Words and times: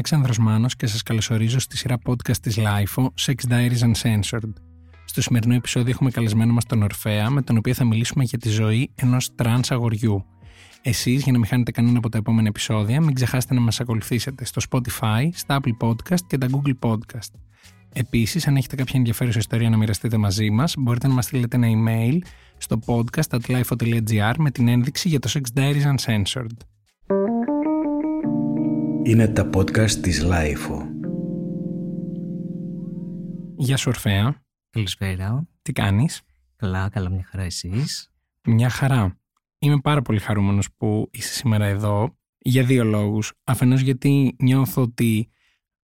Αλέξανδρος 0.00 0.38
Μάνος 0.38 0.76
και 0.76 0.86
σας 0.86 1.02
καλωσορίζω 1.02 1.58
στη 1.58 1.76
σειρά 1.76 1.98
podcast 2.06 2.36
της 2.36 2.58
LIFO 2.58 3.06
Sex 3.26 3.34
Diaries 3.48 3.92
Uncensored. 3.92 4.52
Στο 5.04 5.22
σημερινό 5.22 5.54
επεισόδιο 5.54 5.90
έχουμε 5.90 6.10
καλεσμένο 6.10 6.52
μας 6.52 6.64
τον 6.64 6.82
Ορφέα, 6.82 7.30
με 7.30 7.42
τον 7.42 7.56
οποίο 7.56 7.74
θα 7.74 7.84
μιλήσουμε 7.84 8.24
για 8.24 8.38
τη 8.38 8.48
ζωή 8.48 8.90
ενός 8.94 9.34
τρανς 9.34 9.70
αγοριού. 9.70 10.24
Εσείς, 10.82 11.22
για 11.22 11.32
να 11.32 11.38
μην 11.38 11.46
χάνετε 11.46 11.70
κανένα 11.70 11.98
από 11.98 12.08
τα 12.08 12.18
επόμενα 12.18 12.48
επεισόδια, 12.48 13.00
μην 13.00 13.14
ξεχάσετε 13.14 13.54
να 13.54 13.60
μας 13.60 13.80
ακολουθήσετε 13.80 14.44
στο 14.44 14.60
Spotify, 14.70 15.28
στα 15.32 15.60
Apple 15.60 15.86
Podcast 15.86 16.20
και 16.26 16.38
τα 16.38 16.46
Google 16.50 16.90
Podcast. 16.90 17.32
Επίσης, 17.92 18.46
αν 18.46 18.56
έχετε 18.56 18.76
κάποια 18.76 18.94
ενδιαφέρουσα 18.98 19.38
ιστορία 19.38 19.70
να 19.70 19.76
μοιραστείτε 19.76 20.16
μαζί 20.16 20.50
μας, 20.50 20.74
μπορείτε 20.78 21.08
να 21.08 21.14
μας 21.14 21.24
στείλετε 21.24 21.56
ένα 21.56 21.68
email 21.68 22.18
στο 22.58 22.78
podcast.lifo.gr 22.86 24.34
με 24.38 24.50
την 24.50 24.68
ένδειξη 24.68 25.08
για 25.08 25.18
το 25.18 25.30
Sex 25.32 25.58
Diaries 25.58 25.94
Uncensored. 25.96 26.69
Είναι 29.10 29.28
τα 29.28 29.50
podcast 29.54 29.90
της 29.90 30.24
Lifeo. 30.24 30.86
Γεια 33.56 33.76
σου 33.76 33.88
Ορφέα. 33.88 34.42
Καλησπέρα. 34.70 35.48
Τι 35.62 35.72
κάνεις; 35.72 36.22
Καλά, 36.56 36.88
καλά 36.88 37.10
μια 37.10 37.26
χαρά 37.30 37.42
εσείς. 37.42 38.10
Μια 38.42 38.68
χαρά. 38.68 39.18
Είμαι 39.58 39.80
πάρα 39.80 40.02
πολύ 40.02 40.18
χαρούμενος 40.18 40.68
που 40.76 41.08
είσαι 41.12 41.32
σήμερα 41.32 41.66
εδώ 41.66 42.16
για 42.38 42.64
δύο 42.64 42.84
λόγους. 42.84 43.32
Αφενός 43.44 43.80
γιατί 43.80 44.36
νιώθω 44.38 44.82
ότι 44.82 45.30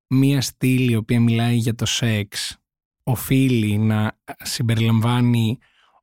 μία 0.06 0.40
στήλη 0.40 0.92
η 0.92 0.96
οποία 0.96 1.20
μιλάει 1.20 1.56
για 1.56 1.74
το 1.74 1.86
σεξ 1.86 2.58
οφείλει 3.02 3.78
να 3.78 4.18
συμπεριλαμβάνει 4.42 5.58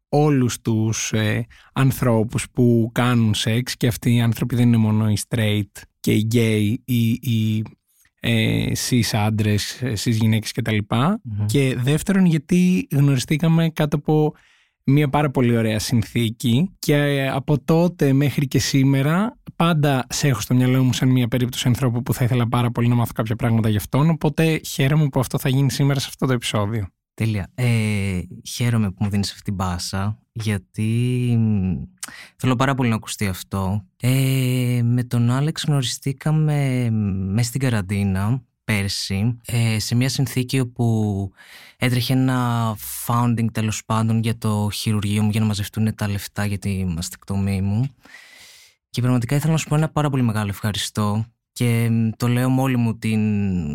όλους 0.09 0.62
τους 0.62 1.12
ε, 1.14 1.45
ανθρώπους 1.73 2.50
που 2.50 2.90
κάνουν 2.94 3.34
σεξ 3.34 3.78
και 3.78 3.88
αυτοί 3.88 4.16
οι 4.16 4.22
άνθρωποι 4.22 4.55
δεν 4.55 4.67
είναι 4.67 4.78
μόνο 4.78 5.09
οι 5.09 5.17
straight 5.28 5.81
και 6.03 6.12
οι 6.13 6.27
gay 6.31 6.75
ή 6.86 7.09
οι 7.11 7.64
ε, 8.19 8.72
cis 8.89 9.09
άντρες, 9.11 9.81
ε, 9.81 9.91
cis 9.91 10.11
γυναίκες 10.11 10.52
κτλ. 10.52 10.78
Και 11.45 11.75
δεύτερον 11.78 12.25
γιατί 12.25 12.88
γνωριστήκαμε 12.91 13.69
κάτω 13.69 13.95
από 13.95 14.33
μια 14.83 15.09
πάρα 15.09 15.30
πολύ 15.30 15.58
ωραία 15.58 15.80
συνθήκη 15.80 16.75
και 16.80 16.95
ε, 16.95 17.30
από 17.30 17.63
τότε 17.63 18.13
μέχρι 18.13 18.47
και 18.47 18.59
σήμερα 18.59 19.38
πάντα 19.55 20.05
σε 20.09 20.28
έχω 20.28 20.41
στο 20.41 20.53
μυαλό 20.55 20.83
μου 20.83 20.94
σαν 20.94 21.09
μια 21.09 21.28
περίπτωση 21.28 21.67
ανθρώπου 21.67 22.03
που 22.03 22.13
θα 22.13 22.23
ήθελα 22.23 22.47
πάρα 22.47 22.72
πολύ 22.72 22.88
να 22.88 22.95
μάθω 22.95 23.11
κάποια 23.16 23.35
πράγματα 23.35 23.69
γι' 23.69 23.78
αυτόν 23.78 24.09
οπότε 24.09 24.61
χαίρομαι 24.66 25.08
που 25.08 25.19
αυτό 25.19 25.39
θα 25.39 25.50
γίνει 25.50 25.72
σήμερα 25.72 26.00
σε 26.00 26.08
αυτό 26.09 26.25
το 26.25 26.33
επεισόδιο. 26.33 26.88
Τέλεια. 27.14 27.52
Ε, 27.56 28.19
χαίρομαι 28.47 28.92
που 28.92 29.03
μου 29.03 29.09
δίνεις 29.09 29.31
αυτή 29.31 29.42
την 29.42 29.56
πάσα, 29.56 30.19
γιατί 30.31 31.39
θέλω 32.36 32.56
πάρα 32.56 32.75
πολύ 32.75 32.89
να 32.89 32.95
ακουστεί 32.95 33.28
αυτό. 33.28 33.86
Ε, 34.00 34.81
με 34.83 35.03
τον 35.03 35.30
Άλεξ 35.31 35.64
γνωριστήκαμε 35.64 36.89
μέσα 37.30 37.47
στην 37.47 37.61
καραντίνα 37.61 38.44
πέρσι, 38.64 39.38
ε, 39.45 39.80
σε 39.80 39.95
μια 39.95 40.09
συνθήκη 40.09 40.59
όπου 40.59 41.31
έτρεχε 41.78 42.14
ένα 42.14 42.75
founding 43.08 43.45
τέλος 43.52 43.86
πάντων 43.86 44.19
για 44.19 44.38
το 44.38 44.69
χειρουργείο 44.73 45.23
μου 45.23 45.30
για 45.30 45.39
να 45.39 45.45
μαζευτούν 45.45 45.95
τα 45.95 46.08
λεφτά 46.08 46.45
για 46.45 46.58
τη 46.58 46.86
μαστεκτομή 46.86 47.61
μου. 47.61 47.95
Και 48.89 49.02
πραγματικά 49.02 49.36
ήθελα 49.36 49.52
να 49.52 49.58
σου 49.58 49.67
πω 49.67 49.75
ένα 49.75 49.89
πάρα 49.89 50.09
πολύ 50.09 50.23
μεγάλο 50.23 50.50
ευχαριστώ 50.50 51.25
και 51.54 51.90
το 52.18 52.28
λέω 52.28 52.50
με 52.50 52.62
όλη 52.62 52.78
μου 52.78 52.98
την 52.98 53.20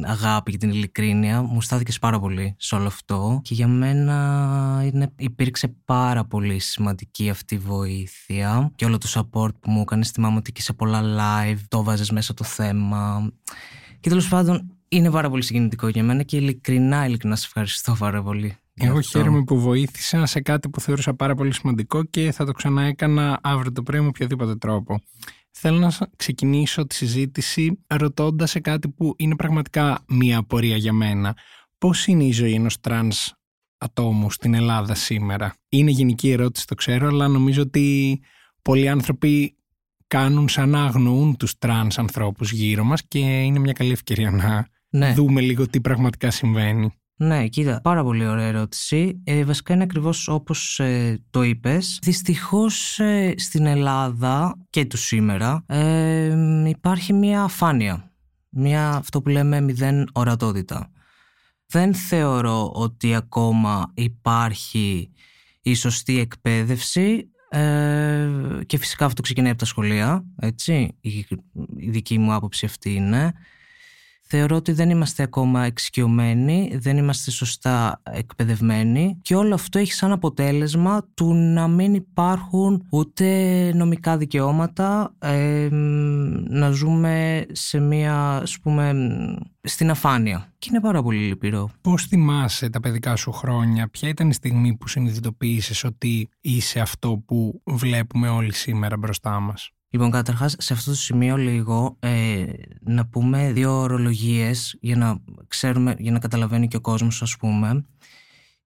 αγάπη 0.05 0.51
και 0.51 0.57
την 0.57 0.71
ειλικρίνεια. 0.71 1.43
Μου 1.43 1.61
στάθηκε 1.61 1.93
πάρα 2.01 2.21
πολύ 2.21 2.55
σε 2.59 2.75
όλο 2.75 2.87
αυτό. 2.87 3.41
Και 3.45 3.55
για 3.55 3.69
μένα 3.69 4.83
είναι, 4.93 5.12
υπήρξε 5.19 5.77
πάρα 5.84 6.25
πολύ 6.25 6.59
σημαντική 6.59 7.31
αυτή 7.31 7.55
η 7.55 7.59
βοήθεια. 7.59 8.73
Και 8.75 8.84
όλο 8.84 8.99
το 8.99 9.09
support 9.12 9.55
που 9.61 9.71
μου 9.71 9.81
έκανες. 9.81 10.11
Θυμάμαι 10.11 10.37
ότι 10.37 10.53
και 10.53 10.62
σε 10.62 10.73
πολλά 10.73 11.03
live 11.03 11.59
το 11.69 11.83
βάζες 11.83 12.11
μέσα 12.11 12.34
το 12.34 12.45
θέμα. 12.45 13.33
Και 14.01 14.09
τέλος 14.09 14.29
πάντων 14.29 14.71
είναι 14.89 15.11
πάρα 15.11 15.31
πολύ 15.31 15.43
συγκινητικό 15.43 15.89
για 15.89 16.03
μένα 16.03 16.23
και 16.23 16.37
ειλικρινά, 16.37 17.06
ειλικρινά 17.06 17.37
σε 17.37 17.47
ευχαριστώ 17.47 17.97
πάρα 17.99 18.22
πολύ. 18.22 18.56
Εγώ 18.81 19.00
χαίρομαι 19.00 19.44
που 19.44 19.61
βοήθησα 19.61 20.27
σε 20.27 20.41
κάτι 20.41 20.69
που 20.69 20.81
θεωρούσα 20.81 21.15
πάρα 21.15 21.34
πολύ 21.34 21.55
σημαντικό 21.55 22.05
και 22.05 22.33
θα 22.33 22.44
το 22.44 22.53
ξαναέκανα 22.53 23.38
αύριο 23.43 23.72
το 23.72 23.83
πρωί 23.83 24.00
με 24.00 24.06
οποιοδήποτε 24.06 24.56
τρόπο. 24.56 25.00
Θέλω 25.50 25.78
να 25.78 25.92
ξεκινήσω 26.16 26.86
τη 26.86 26.94
συζήτηση 26.94 27.78
ρωτώντας 27.86 28.50
σε 28.50 28.60
κάτι 28.60 28.88
που 28.88 29.14
είναι 29.16 29.36
πραγματικά 29.36 30.04
μία 30.09 30.38
απορία 30.38 30.76
για 30.76 30.92
μένα. 30.92 31.36
Πώς 31.78 32.06
είναι 32.06 32.25
η 32.25 32.32
ζωή 32.32 32.54
ενός 32.54 32.81
τρανς 32.81 33.32
ατόμου 33.78 34.31
στην 34.31 34.54
Ελλάδα 34.54 34.94
σήμερα; 34.94 35.54
Είναι 35.69 35.91
γενική 35.91 36.31
ερώτηση, 36.31 36.66
το 36.66 36.75
ξέρω, 36.75 37.06
αλλά 37.06 37.28
νομίζω 37.28 37.62
ότι 37.62 38.20
πολλοί 38.62 38.88
άνθρωποι 38.88 39.56
κάνουν 40.06 40.48
σαν 40.48 40.69
να 40.69 40.84
αγνοούν 40.84 41.37
τους 41.37 41.58
τρανς 41.58 41.98
ανθρώπους 41.98 42.53
γύρω 42.53 42.84
μας 42.84 43.03
και 43.08 43.19
είναι 43.19 43.58
μια 43.58 43.72
καλή 43.72 43.92
ευκαιρία 43.92 44.31
να 44.31 44.69
ναι. 44.91 45.12
δούμε 45.12 45.41
λίγο 45.41 45.69
τι 45.69 45.81
πραγματικά 45.81 46.31
συμβαίνει. 46.31 46.92
Ναι, 47.21 47.49
κοίτα, 47.49 47.81
πάρα 47.81 48.03
πολύ 48.03 48.27
ωραία 48.27 48.47
ερώτηση. 48.47 49.21
Ε, 49.25 49.45
βασικά 49.45 49.75
είναι 49.75 49.83
ακριβώς 49.83 50.29
όπως 50.29 50.81
ε, 50.81 51.19
το 51.31 51.43
είπες. 51.43 51.99
Δυστυχώς 52.03 52.99
ε, 52.99 53.34
στην 53.37 53.67
Ελλάδα 53.67 54.56
και 54.71 54.84
του 54.84 54.97
σήμερα 54.97 55.65
ε, 55.67 56.69
υπάρχει 56.69 57.12
μια 57.12 57.43
αφάνεια. 57.43 58.12
Μια 58.49 58.91
αυτό 58.91 59.23
που 59.23 59.29
λέμε 59.29 59.61
μηδέν 59.61 60.09
ορατότητα. 60.12 60.93
Δεν 61.67 61.95
θεωρώ 61.95 62.71
ότι 62.75 63.15
ακόμα 63.15 63.93
υπάρχει 63.95 65.11
η 65.62 65.75
σωστή 65.75 66.19
εκπαίδευση 66.19 67.31
και 68.67 68.79
φυσικά 68.79 69.05
αυτό 69.05 69.23
ξεκινάει 69.23 69.50
από 69.50 69.59
τα 69.59 69.65
σχολεία, 69.65 70.25
έτσι. 70.37 70.97
Η, 71.00 71.27
η 71.77 71.91
δική 71.91 72.19
μου 72.19 72.33
άποψη 72.33 72.67
αυτή 72.67 72.95
είναι 72.95 73.33
Θεωρώ 74.31 74.56
ότι 74.56 74.72
δεν 74.72 74.91
είμαστε 74.91 75.22
ακόμα 75.22 75.65
εξοικειωμένοι, 75.65 76.77
δεν 76.81 76.97
είμαστε 76.97 77.31
σωστά 77.31 78.03
εκπαιδευμένοι 78.03 79.19
και 79.22 79.34
όλο 79.34 79.55
αυτό 79.55 79.78
έχει 79.78 79.93
σαν 79.93 80.12
αποτέλεσμα 80.12 81.06
του 81.15 81.34
να 81.34 81.69
μην 81.69 81.94
υπάρχουν 81.94 82.87
ούτε 82.91 83.27
νομικά 83.75 84.17
δικαιώματα, 84.17 85.15
να 86.49 86.71
ζούμε 86.71 87.47
σε 87.53 87.78
μια, 87.78 88.37
ας 88.37 88.59
πούμε, 88.61 88.94
στην 89.61 89.91
αφάνεια. 89.91 90.53
Και 90.59 90.69
είναι 90.71 90.81
πάρα 90.81 91.03
πολύ 91.03 91.19
λυπηρό. 91.19 91.71
Πώς 91.81 92.05
θυμάσαι 92.05 92.71
τα 92.71 92.81
παιδικά 92.81 93.17
σου 93.17 93.33
χρόνια, 93.33 93.88
ποια 93.88 94.09
ήταν 94.09 94.28
η 94.28 94.33
στιγμή 94.33 94.77
που 94.77 94.88
συνειδητοποίησες 94.88 95.84
ότι 95.84 96.28
είσαι 96.41 96.81
αυτό 96.81 97.22
που 97.27 97.62
βλέπουμε 97.65 98.28
όλοι 98.28 98.55
σήμερα 98.55 98.97
μπροστά 98.97 99.41
μας; 99.41 99.71
Λοιπόν, 99.91 100.10
καταρχάς, 100.10 100.54
σε 100.59 100.72
αυτό 100.72 100.91
το 100.91 100.97
σημείο 100.97 101.37
λίγο 101.37 101.97
ε, 101.99 102.47
να 102.81 103.06
πούμε 103.06 103.53
δύο 103.53 103.81
ορολογίες 103.81 104.76
για 104.81 104.97
να 104.97 105.19
ξέρουμε, 105.49 105.97
για 105.99 106.12
να 106.12 106.19
καταλαβαίνει 106.19 106.69
και 106.69 106.76
ο 106.76 106.81
κόσμος, 106.81 107.22
ας 107.22 107.37
πούμε. 107.37 107.84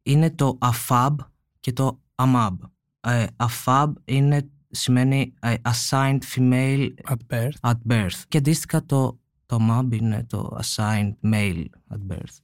Είναι 0.02 0.30
το 0.30 0.58
AFAB 0.60 1.14
και 1.60 1.72
το 1.72 2.00
AMAB. 2.14 2.56
Ε, 3.00 3.26
AFAB 3.36 3.92
είναι, 4.04 4.50
σημαίνει 4.70 5.34
ε, 5.40 5.54
Assigned 5.62 6.18
Female 6.34 6.88
at 7.10 7.16
birth. 7.34 7.70
at 7.70 7.74
birth. 7.88 8.22
Και 8.28 8.38
αντίστοιχα 8.38 8.84
το, 8.84 9.20
το 9.46 9.58
AMAB 9.60 9.92
είναι 9.92 10.24
το 10.28 10.58
Assigned 10.62 11.14
Male 11.32 11.64
at 11.88 12.12
birth. 12.12 12.36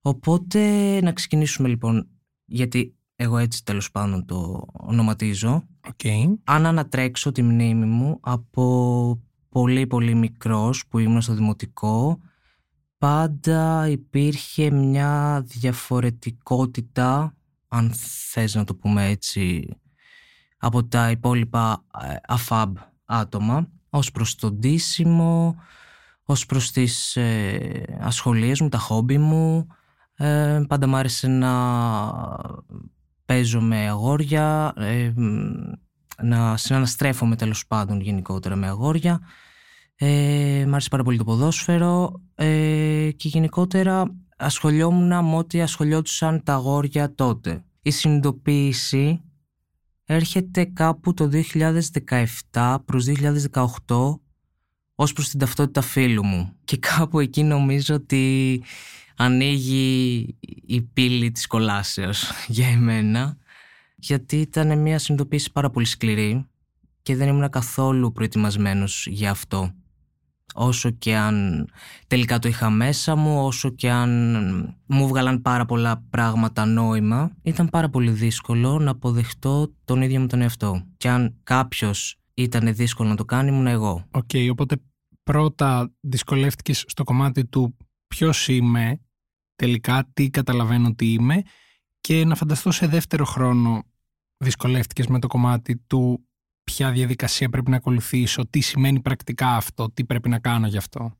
Οπότε 0.00 0.60
να 1.02 1.12
ξεκινήσουμε 1.12 1.68
λοιπόν, 1.68 2.08
γιατί 2.44 2.96
εγώ 3.16 3.38
έτσι 3.38 3.64
τέλος 3.64 3.90
πάντων 3.90 4.24
το 4.24 4.66
ονοματίζω. 4.72 5.66
Okay. 5.88 6.24
Αν 6.44 6.66
ανατρέξω 6.66 7.32
τη 7.32 7.42
μνήμη 7.42 7.86
μου 7.86 8.18
από 8.20 9.22
πολύ 9.48 9.86
πολύ 9.86 10.14
μικρός 10.14 10.86
που 10.86 10.98
ήμουν 10.98 11.20
στο 11.20 11.34
δημοτικό 11.34 12.20
πάντα 12.98 13.88
υπήρχε 13.88 14.70
μια 14.70 15.42
διαφορετικότητα 15.46 17.36
αν 17.68 17.92
θες 18.30 18.54
να 18.54 18.64
το 18.64 18.74
πούμε 18.74 19.06
έτσι 19.06 19.68
από 20.58 20.84
τα 20.84 21.10
υπόλοιπα 21.10 21.84
ε, 22.02 22.16
αφάμπ 22.28 22.76
άτομα 23.04 23.68
ως 23.90 24.10
προς 24.10 24.34
το 24.34 24.50
ντύσιμο, 24.50 25.56
ως 26.22 26.46
προς 26.46 26.70
τις 26.70 27.16
ε, 27.16 27.98
ασχολίες 28.00 28.60
μου, 28.60 28.68
τα 28.68 28.78
χόμπι 28.78 29.18
μου 29.18 29.66
ε, 30.14 30.60
πάντα 30.68 30.86
μου 30.86 30.96
άρεσε 30.96 31.28
να 31.28 31.52
παίζω 33.28 33.60
με 33.60 33.88
αγόρια, 33.88 34.72
ε, 34.76 35.12
να 36.22 36.56
συναναστρέφομαι 36.56 37.36
τέλος 37.36 37.66
πάντων 37.66 38.00
γενικότερα 38.00 38.56
με 38.56 38.66
αγόρια. 38.66 39.20
Ε, 39.94 40.64
μ' 40.68 40.72
άρεσε 40.72 40.88
πάρα 40.88 41.02
πολύ 41.02 41.18
το 41.18 41.24
ποδόσφαιρο 41.24 42.22
ε, 42.34 43.10
και 43.16 43.28
γενικότερα 43.28 44.16
ασχολιόμουν 44.36 45.06
με 45.06 45.36
ό,τι 45.36 45.60
ασχολιόντουσαν 45.60 46.42
τα 46.42 46.54
αγόρια 46.54 47.14
τότε. 47.14 47.64
Η 47.82 47.90
συνειδητοποίηση 47.90 49.20
έρχεται 50.04 50.64
κάπου 50.64 51.14
το 51.14 51.30
2017 52.50 52.76
προς 52.84 53.06
2018 53.86 54.18
ως 54.94 55.12
προς 55.12 55.28
την 55.28 55.38
ταυτότητα 55.38 55.80
φίλου 55.80 56.24
μου. 56.24 56.52
Και 56.64 56.76
κάπου 56.76 57.20
εκεί 57.20 57.42
νομίζω 57.42 57.94
ότι 57.94 58.62
ανοίγει 59.18 60.36
η 60.66 60.82
πύλη 60.82 61.30
της 61.30 61.46
κολάσεως 61.46 62.30
για 62.56 62.68
εμένα 62.68 63.36
γιατί 63.96 64.36
ήταν 64.36 64.78
μια 64.78 64.98
συνειδητοποίηση 64.98 65.52
πάρα 65.52 65.70
πολύ 65.70 65.86
σκληρή 65.86 66.46
και 67.02 67.16
δεν 67.16 67.28
ήμουν 67.28 67.50
καθόλου 67.50 68.12
προετοιμασμένος 68.12 69.06
για 69.06 69.30
αυτό. 69.30 69.72
όσο 70.54 70.90
και 70.90 71.16
αν 71.16 71.66
τελικά 72.06 72.38
το 72.38 72.48
είχα 72.48 72.70
μέσα 72.70 73.16
μου, 73.16 73.44
όσο 73.44 73.70
και 73.70 73.90
αν 73.90 74.78
μου 74.86 75.08
βγάλαν 75.08 75.42
πάρα 75.42 75.64
πολλά 75.64 76.04
πράγματα 76.10 76.64
νόημα, 76.64 77.30
ήταν 77.42 77.68
πάρα 77.68 77.88
πολύ 77.88 78.10
δύσκολο 78.10 78.78
να 78.78 78.90
αποδεχτώ 78.90 79.72
τον 79.84 80.02
ίδιο 80.02 80.20
μου 80.20 80.26
τον 80.26 80.40
εαυτό. 80.40 80.82
Και 80.96 81.08
αν 81.08 81.34
κάποιος 81.42 82.16
ήταν 82.34 82.74
δύσκολο 82.74 83.08
να 83.08 83.16
το 83.16 83.24
κάνει, 83.24 83.48
ήμουν 83.48 83.66
εγώ. 83.66 84.04
Ok, 84.10 84.24
okay, 84.32 84.48
οπότε 84.50 84.76
πρώτα 85.22 85.92
δυσκολεύτηκες 86.00 86.84
στο 86.86 87.04
κομμάτι 87.04 87.44
του 87.44 87.76
ποιος 88.06 88.48
είμαι, 88.48 89.00
τελικά 89.58 90.10
τι 90.12 90.30
καταλαβαίνω 90.30 90.94
τι 90.94 91.12
είμαι 91.12 91.42
και 92.00 92.24
να 92.24 92.34
φανταστώ 92.34 92.70
σε 92.70 92.86
δεύτερο 92.86 93.24
χρόνο 93.24 93.82
δυσκολεύτηκες 94.36 95.06
με 95.06 95.18
το 95.18 95.26
κομμάτι 95.26 95.76
του 95.76 96.26
ποια 96.64 96.90
διαδικασία 96.90 97.48
πρέπει 97.48 97.70
να 97.70 97.76
ακολουθήσω, 97.76 98.46
τι 98.46 98.60
σημαίνει 98.60 99.00
πρακτικά 99.00 99.48
αυτό, 99.48 99.90
τι 99.90 100.04
πρέπει 100.04 100.28
να 100.28 100.38
κάνω 100.38 100.66
γι' 100.66 100.76
αυτό. 100.76 101.12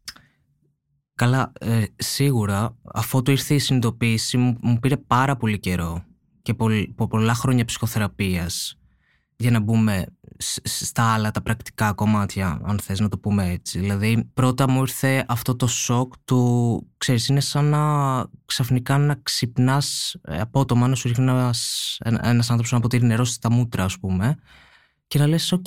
Καλά, 1.15 1.53
ε, 1.61 1.85
σίγουρα, 1.97 2.77
αφού 2.85 3.23
το 3.23 3.33
ήρθε 3.33 3.55
η 3.55 3.59
συνειδητοποίηση 3.59 4.37
μου, 4.37 4.57
μου 4.61 4.79
πήρε 4.79 4.97
πάρα 4.97 5.37
πολύ 5.37 5.59
καιρό 5.59 6.05
και 6.43 6.55
πολλά 7.09 7.35
χρόνια 7.35 7.65
ψυχοθεραπείας 7.65 8.79
για 9.37 9.51
να 9.51 9.61
μπούμε 9.61 10.07
στα 10.63 11.13
άλλα 11.13 11.31
τα 11.31 11.43
πρακτικά 11.43 11.93
κομμάτια, 11.93 12.61
αν 12.65 12.79
θες 12.79 13.01
να 13.01 13.09
το 13.09 13.19
πούμε 13.19 13.51
έτσι. 13.51 13.79
Δηλαδή, 13.79 14.31
πρώτα 14.35 14.69
μου 14.69 14.81
ήρθε 14.81 15.25
αυτό 15.29 15.57
το 15.57 15.67
σοκ 15.67 16.13
του, 16.25 16.93
ξέρεις, 16.97 17.29
είναι 17.29 17.41
σαν 17.41 17.65
να 17.65 18.25
ξαφνικά 18.45 18.99
να 18.99 19.15
ξυπνάς 19.23 20.17
ε, 20.23 20.41
απότομα, 20.41 20.89
να 20.89 20.95
σου 20.95 21.09
ρίχνει 21.09 21.31
ένας, 21.31 21.97
ένας 22.01 22.51
άνθρωπος 22.51 22.73
να 22.73 22.81
ποτήρι 22.81 23.07
νερό 23.07 23.25
στα 23.25 23.51
μούτρα, 23.51 23.85
ας 23.85 23.99
πούμε, 23.99 24.37
και 25.07 25.19
να 25.19 25.27
λες, 25.27 25.53
οκ, 25.53 25.67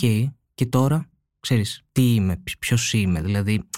και 0.54 0.66
τώρα, 0.70 1.10
ξέρεις, 1.40 1.82
τι 1.92 2.14
είμαι, 2.14 2.42
ποιος 2.60 2.94
είμαι, 2.94 3.22
δηλαδή, 3.22 3.70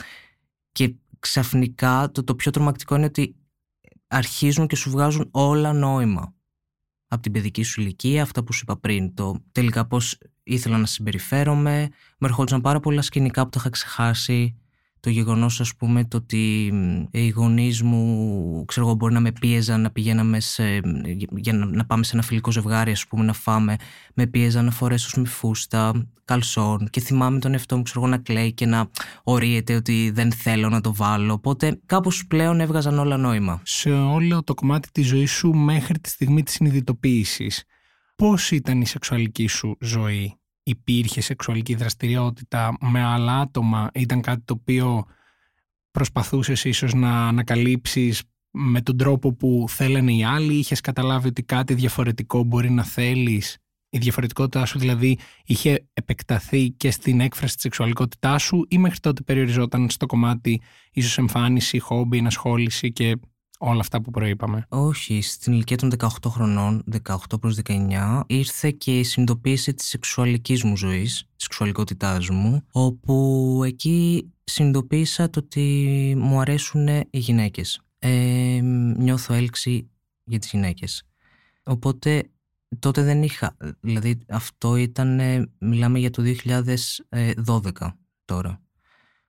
και 0.71 0.95
ξαφνικά 1.19 2.11
το, 2.11 2.23
το 2.23 2.35
πιο 2.35 2.51
τρομακτικό 2.51 2.95
είναι 2.95 3.05
ότι 3.05 3.35
αρχίζουν 4.07 4.67
και 4.67 4.75
σου 4.75 4.89
βγάζουν 4.89 5.29
όλα 5.31 5.73
νόημα 5.73 6.33
από 7.07 7.21
την 7.21 7.31
παιδική 7.31 7.63
σου 7.63 7.81
ηλικία, 7.81 8.21
αυτά 8.21 8.43
που 8.43 8.53
σου 8.53 8.59
είπα 8.63 8.77
πριν, 8.77 9.13
το 9.13 9.43
τελικά 9.51 9.87
πώς 9.87 10.17
ήθελα 10.43 10.77
να 10.77 10.85
συμπεριφέρομαι, 10.85 11.89
με 12.17 12.27
ερχόντουσαν 12.27 12.61
πάρα 12.61 12.79
πολλά 12.79 13.01
σκηνικά 13.01 13.43
που 13.43 13.49
το 13.49 13.57
είχα 13.59 13.69
ξεχάσει, 13.69 14.57
το 15.03 15.09
γεγονός, 15.09 15.59
ας 15.59 15.75
πούμε, 15.75 16.05
το 16.05 16.17
ότι 16.17 16.73
οι 17.11 17.29
γονείς 17.29 17.81
μου, 17.81 18.65
ξέρω 18.65 18.85
εγώ, 18.85 18.95
μπορεί 18.95 19.13
να 19.13 19.19
με 19.19 19.31
πίεζαν 19.31 19.81
να 19.81 19.91
πηγαίναμε 19.91 20.39
σε, 20.39 20.63
για 21.35 21.53
να, 21.53 21.65
να 21.65 21.85
πάμε 21.85 22.03
σε 22.03 22.11
ένα 22.13 22.23
φιλικό 22.23 22.51
ζευγάρι, 22.51 22.91
ας 22.91 23.07
πούμε, 23.07 23.23
να 23.23 23.33
φάμε. 23.33 23.75
Με 24.13 24.27
πίεζαν 24.27 24.65
να 24.65 24.71
φορέσω 24.71 25.21
με 25.21 25.27
φούστα, 25.27 26.07
καλσόν. 26.25 26.87
Και 26.89 26.99
θυμάμαι 26.99 27.39
τον 27.39 27.53
εαυτό 27.53 27.77
μου, 27.77 27.83
ξέρω 27.83 27.99
εγώ, 27.99 28.09
να 28.09 28.17
κλαίει 28.17 28.53
και 28.53 28.65
να 28.65 28.89
ορίεται 29.23 29.75
ότι 29.75 30.11
δεν 30.13 30.31
θέλω 30.31 30.69
να 30.69 30.81
το 30.81 30.93
βάλω. 30.93 31.33
Οπότε 31.33 31.79
κάπως 31.85 32.27
πλέον 32.27 32.59
έβγαζαν 32.59 32.99
όλα 32.99 33.17
νόημα. 33.17 33.61
Σε 33.63 33.91
όλο 33.91 34.43
το 34.43 34.53
κομμάτι 34.53 34.89
της 34.91 35.07
ζωής 35.07 35.31
σου 35.31 35.53
μέχρι 35.53 35.99
τη 35.99 36.09
στιγμή 36.09 36.43
της 36.43 36.53
συνειδητοποίησης, 36.53 37.63
πώς 38.15 38.51
ήταν 38.51 38.81
η 38.81 38.85
σεξουαλική 38.85 39.47
σου 39.47 39.77
ζωή; 39.79 40.37
Υπήρχε 40.63 41.21
σεξουαλική 41.21 41.75
δραστηριότητα 41.75 42.77
με 42.79 43.03
άλλα 43.03 43.39
άτομα, 43.39 43.89
ήταν 43.93 44.21
κάτι 44.21 44.41
το 44.45 44.53
οποίο 44.59 45.05
προσπαθούσες 45.91 46.63
ίσως 46.63 46.93
να 46.93 47.27
ανακαλύψεις 47.27 48.23
με 48.51 48.81
τον 48.81 48.97
τρόπο 48.97 49.33
που 49.33 49.65
θέλανε 49.69 50.13
οι 50.13 50.23
άλλοι, 50.23 50.53
είχες 50.53 50.81
καταλάβει 50.81 51.27
ότι 51.27 51.43
κάτι 51.43 51.73
διαφορετικό 51.73 52.43
μπορεί 52.43 52.69
να 52.69 52.83
θέλεις, 52.83 53.57
η 53.89 53.97
διαφορετικότητά 53.97 54.65
σου 54.65 54.79
δηλαδή 54.79 55.17
είχε 55.45 55.87
επεκταθεί 55.93 56.69
και 56.69 56.91
στην 56.91 57.19
έκφραση 57.19 57.53
της 57.53 57.63
σεξουαλικότητάς 57.63 58.43
σου 58.43 58.65
ή 58.69 58.77
μέχρι 58.77 58.99
τότε 58.99 59.21
περιοριζόταν 59.21 59.89
στο 59.89 60.05
κομμάτι 60.05 60.61
ίσως 60.91 61.17
εμφάνιση, 61.17 61.79
χόμπι, 61.79 62.17
ενασχόληση 62.17 62.91
και 62.91 63.19
όλα 63.63 63.79
αυτά 63.79 64.01
που 64.01 64.11
προείπαμε. 64.11 64.65
Όχι, 64.69 65.21
στην 65.21 65.53
ηλικία 65.53 65.77
των 65.77 65.91
18 65.97 66.07
χρονών, 66.27 66.83
18 67.03 67.17
προς 67.39 67.59
19, 67.65 68.23
ήρθε 68.27 68.71
και 68.71 68.99
η 68.99 69.03
συνειδητοποίηση 69.03 69.73
της 69.73 69.87
σεξουαλικής 69.87 70.63
μου 70.63 70.77
ζωής, 70.77 71.13
της 71.13 71.43
σεξουαλικότητάς 71.43 72.29
μου, 72.29 72.63
όπου 72.71 73.61
εκεί 73.65 74.31
συνειδητοποίησα 74.43 75.29
το 75.29 75.39
ότι 75.39 76.15
μου 76.17 76.39
αρέσουν 76.39 76.87
οι 76.87 77.19
γυναίκες. 77.19 77.81
Ε, 77.99 78.59
νιώθω 78.97 79.33
έλξη 79.33 79.89
για 80.23 80.39
τις 80.39 80.49
γυναίκες. 80.49 81.03
Οπότε 81.63 82.23
τότε 82.79 83.03
δεν 83.03 83.23
είχα, 83.23 83.55
δηλαδή 83.79 84.19
αυτό 84.27 84.75
ήταν, 84.75 85.19
μιλάμε 85.57 85.99
για 85.99 86.09
το 86.09 86.23
2012 87.45 87.71
τώρα. 88.25 88.61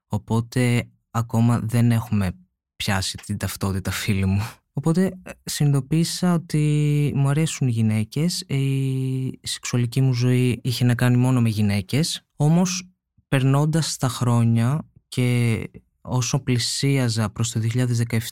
Οπότε 0.07 0.89
ακόμα 1.11 1.61
δεν 1.61 1.91
έχουμε 1.91 2.44
πιάσει 2.85 3.17
την 3.17 3.39
ταυτότητα 3.39 3.91
φίλου 3.91 4.29
μου. 4.29 4.49
Οπότε 4.73 5.05
ε, 5.23 5.31
συνειδητοποίησα 5.45 6.35
ότι 6.35 7.13
μου 7.15 7.29
αρέσουν 7.29 7.69
οι 7.69 7.71
γυναίκες, 7.71 8.41
η 8.41 9.39
σεξουαλική 9.43 10.01
μου 10.01 10.13
ζωή 10.13 10.61
είχε 10.63 10.85
να 10.85 10.95
κάνει 10.95 11.17
μόνο 11.17 11.41
με 11.41 11.49
γυναίκες, 11.49 12.27
όμως 12.37 12.89
περνώντας 13.29 13.97
τα 13.97 14.09
χρόνια 14.09 14.89
και 15.09 15.61
όσο 16.01 16.41
πλησίαζα 16.41 17.31
προς 17.31 17.51
το 17.51 17.61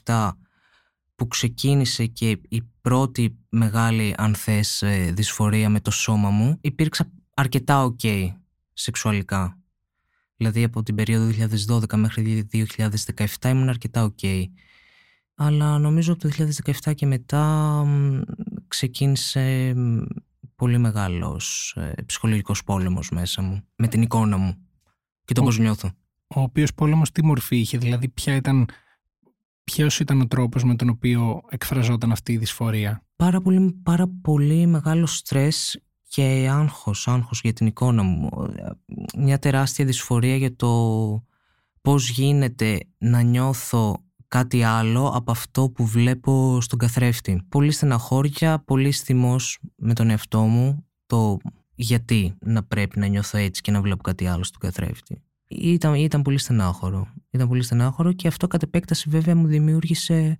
2017 0.05 0.29
που 1.15 1.27
ξεκίνησε 1.27 2.05
και 2.05 2.39
η 2.49 2.61
πρώτη 2.81 3.37
μεγάλη 3.49 4.13
αν 4.17 4.35
θες 4.35 4.81
ε, 4.81 5.11
δυσφορία 5.15 5.69
με 5.69 5.79
το 5.79 5.91
σώμα 5.91 6.29
μου, 6.29 6.57
υπήρξα 6.61 7.11
αρκετά 7.33 7.95
ok 7.99 8.31
σεξουαλικά. 8.73 9.62
Δηλαδή 10.37 10.63
από 10.63 10.83
την 10.83 10.95
περίοδο 10.95 11.47
2012 11.67 11.95
μέχρι 11.95 12.47
2017 12.53 13.25
ήμουν 13.45 13.69
αρκετά 13.69 14.11
ok. 14.11 14.43
Αλλά 15.35 15.77
νομίζω 15.79 16.13
από 16.13 16.21
το 16.21 16.29
2017 16.83 16.95
και 16.95 17.05
μετά 17.05 17.85
ξεκίνησε 18.67 19.73
πολύ 20.55 20.77
μεγάλος 20.77 21.75
ε, 21.77 21.93
ψυχολογικός 22.05 22.63
πόλεμος 22.63 23.09
μέσα 23.09 23.41
μου. 23.41 23.63
Με 23.75 23.87
την 23.87 24.01
εικόνα 24.01 24.37
μου 24.37 24.55
και 25.25 25.33
το 25.33 25.41
ο, 25.41 25.43
πώς 25.43 25.57
νιώθω. 25.57 25.91
Ο 26.27 26.41
οποίος 26.41 26.73
πόλεμος 26.73 27.11
τι 27.11 27.25
μορφή 27.25 27.57
είχε, 27.57 27.77
δηλαδή 27.77 28.09
ποια 28.09 28.35
ήταν, 28.35 28.67
ποιος 29.63 29.99
ήταν 29.99 30.21
ο 30.21 30.27
τρόπος 30.27 30.63
με 30.63 30.75
τον 30.75 30.89
οποίο 30.89 31.41
εκφραζόταν 31.49 32.11
αυτή 32.11 32.31
η 32.31 32.37
δυσφορία; 32.37 33.05
Πάρα 33.15 33.41
πολύ, 33.41 33.79
πάρα 33.83 34.07
πολύ 34.21 34.65
μεγάλο 34.65 35.05
στρες 35.05 35.83
και 36.07 36.47
άγχος, 36.51 37.07
άγχος 37.07 37.41
για 37.41 37.53
την 37.53 37.67
εικόνα 37.67 38.03
μου. 38.03 38.29
Μια 39.17 39.39
τεράστια 39.39 39.85
δυσφορία 39.85 40.35
για 40.35 40.55
το 40.55 41.23
πώς 41.81 42.09
γίνεται 42.09 42.79
να 42.97 43.21
νιώθω 43.21 44.03
κάτι 44.27 44.63
άλλο 44.63 45.07
από 45.07 45.31
αυτό 45.31 45.69
που 45.69 45.85
βλέπω 45.85 46.61
στον 46.61 46.79
καθρέφτη. 46.79 47.41
Πολύ 47.49 47.71
στεναχώρια, 47.71 48.59
πολύ 48.59 48.91
θυμός 48.91 49.59
με 49.75 49.93
τον 49.93 50.09
εαυτό 50.09 50.41
μου, 50.41 50.85
το 51.05 51.37
γιατί 51.75 52.37
να 52.45 52.63
πρέπει 52.63 52.99
να 52.99 53.05
νιώθω 53.05 53.37
έτσι 53.37 53.61
και 53.61 53.71
να 53.71 53.81
βλέπω 53.81 54.03
κάτι 54.03 54.27
άλλο 54.27 54.43
στον 54.43 54.59
καθρέφτη. 54.59 55.21
Ήταν, 55.47 55.93
ήταν 55.93 56.21
πολύ 56.21 56.37
στενάχωρο. 56.37 57.07
Ήταν 57.29 57.47
πολύ 57.47 57.63
στενάχωρο 57.63 58.13
και 58.13 58.27
αυτό 58.27 58.47
κατ' 58.47 58.63
επέκταση 58.63 59.09
βέβαια 59.09 59.35
μου 59.35 59.47
δημιούργησε 59.47 60.39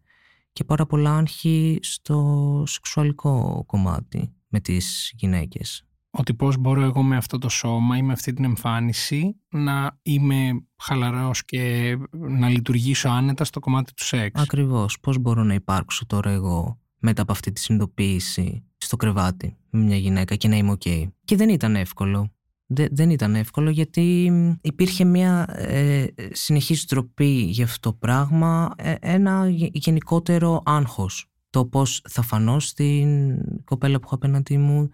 και 0.54 0.64
πάρα 0.64 0.86
πολλά 0.86 1.18
άγχη 1.18 1.80
στο 1.82 2.64
σεξουαλικό 2.68 3.64
κομμάτι 3.68 4.34
με 4.48 4.60
τις 4.60 5.14
γυναίκες. 5.16 5.86
Ότι 6.18 6.34
πώς 6.34 6.58
μπορώ 6.58 6.82
εγώ 6.82 7.04
με 7.04 7.16
αυτό 7.16 7.38
το 7.38 7.50
σώμα 7.50 7.98
ή 7.98 8.02
με 8.02 8.14
αυτή 8.14 8.34
την 8.34 8.44
εμφάνιση 8.44 9.36
να 9.50 10.00
είμαι 10.02 10.66
χαλαρός 10.78 11.46
και 11.46 11.96
να 12.12 12.50
λειτουργήσω 12.50 13.10
άνετα 13.10 13.44
στο 13.44 13.60
κομμάτι 13.60 13.94
του 13.94 14.06
σεξ. 14.06 14.42
Ακριβώς. 14.42 15.00
Πώς 15.00 15.18
μπορώ 15.18 15.44
να 15.44 15.54
υπάρξω 15.54 16.06
τώρα 16.06 16.32
εγώ 16.32 16.80
μετά 17.00 17.22
από 17.22 17.32
αυτή 17.32 17.52
τη 17.52 17.60
συνειδητοποίηση 17.60 18.64
στο 18.78 18.96
κρεβάτι 18.96 19.58
με 19.70 19.80
μια 19.80 19.98
γυναίκα 19.98 20.36
και 20.36 20.48
να 20.48 20.56
είμαι 20.56 20.76
ok. 20.80 21.08
Και 21.26 21.36
δεν 21.36 21.50
ήταν 21.50 21.76
εύκολο. 21.76 22.34
δεν 22.68 23.10
ήταν 23.10 23.36
εύκολο 23.36 23.70
γιατί 23.70 24.32
υπήρχε 24.62 25.04
μια 25.04 25.46
ε, 25.50 26.06
συνεχής 26.32 26.86
τροπή 26.86 27.34
για 27.34 27.66
αυτό 27.66 27.90
το 27.90 27.98
πράγμα, 27.98 28.74
ε, 28.78 28.96
ένα 29.00 29.50
γενικότερο 29.74 30.62
άγχος 30.66 31.28
το 31.50 31.66
πώς 31.66 32.02
θα 32.10 32.22
φανώ 32.22 32.60
στην 32.60 33.38
κοπέλα 33.64 33.98
που 33.98 34.04
έχω 34.06 34.16
απέναντί 34.16 34.58
μου, 34.58 34.90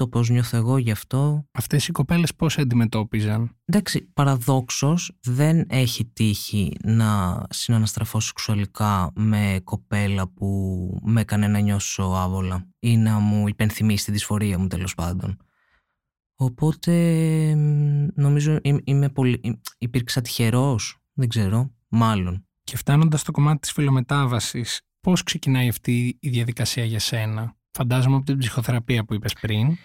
το 0.00 0.08
πώς 0.08 0.28
νιώθω 0.28 0.56
εγώ 0.56 0.78
γι' 0.78 0.90
αυτό. 0.90 1.46
Αυτές 1.52 1.88
οι 1.88 1.92
κοπέλες 1.92 2.34
πώς 2.34 2.58
αντιμετώπιζαν; 2.58 3.56
Εντάξει, 3.64 4.00
παραδόξως 4.00 5.18
δεν 5.22 5.66
έχει 5.68 6.04
τύχει 6.04 6.76
να 6.84 7.42
συναναστραφώ 7.50 8.20
σεξουαλικά 8.20 9.12
με 9.14 9.60
κοπέλα 9.64 10.28
που 10.28 11.00
με 11.02 11.20
έκανε 11.20 11.48
να 11.48 11.58
νιώσω 11.58 12.02
άβολα 12.02 12.68
ή 12.78 12.96
να 12.96 13.18
μου 13.18 13.48
υπενθυμίσει 13.48 14.04
τη 14.04 14.12
δυσφορία 14.12 14.58
μου 14.58 14.66
τέλος 14.66 14.94
πάντων. 14.94 15.36
Οπότε 16.34 16.92
νομίζω 18.14 18.58
είμαι 18.84 19.08
πολύ, 19.08 19.60
υπήρξα 19.78 20.20
τυχερός, 20.20 20.98
δεν 21.12 21.28
ξέρω, 21.28 21.74
μάλλον. 21.88 22.46
Και 22.62 22.76
φτάνοντας 22.76 23.20
στο 23.20 23.30
κομμάτι 23.30 23.58
της 23.58 23.72
φιλομετάβασης, 23.72 24.80
Πώς 25.00 25.22
ξεκινάει 25.22 25.68
αυτή 25.68 26.18
η 26.20 26.28
διαδικασία 26.28 26.84
για 26.84 26.98
σένα, 26.98 27.56
φαντάζομαι 27.72 28.16
από 28.16 28.24
την 28.24 28.38
ψυχοθεραπεία 28.38 29.04
που 29.04 29.14
είπες 29.14 29.32
πριν. 29.32 29.76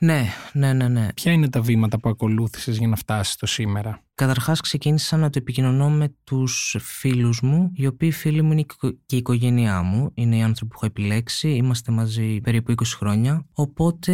Ναι, 0.00 0.26
ναι, 0.52 0.72
ναι, 0.72 0.88
ναι. 0.88 1.08
Ποια 1.14 1.32
είναι 1.32 1.48
τα 1.48 1.60
βήματα 1.60 2.00
που 2.00 2.08
ακολούθησες 2.08 2.78
για 2.78 2.88
να 2.88 2.96
φτάσεις 2.96 3.32
στο 3.32 3.46
σήμερα; 3.46 4.02
Καταρχάς 4.14 4.60
ξεκίνησα 4.60 5.16
να 5.16 5.30
το 5.30 5.38
επικοινωνώ 5.38 5.90
με 5.90 6.14
τους 6.24 6.76
φίλους 6.80 7.40
μου, 7.40 7.70
οι 7.74 7.86
οποίοι 7.86 8.10
φίλοι 8.10 8.42
μου 8.42 8.52
είναι 8.52 8.64
και 9.06 9.14
η 9.14 9.16
οικογένειά 9.16 9.82
μου, 9.82 10.10
είναι 10.14 10.36
οι 10.36 10.42
άνθρωποι 10.42 10.70
που 10.72 10.76
έχω 10.76 10.86
επιλέξει, 10.86 11.48
είμαστε 11.50 11.92
μαζί 11.92 12.40
περίπου 12.40 12.72
20 12.72 12.84
χρόνια, 12.84 13.46
οπότε 13.52 14.12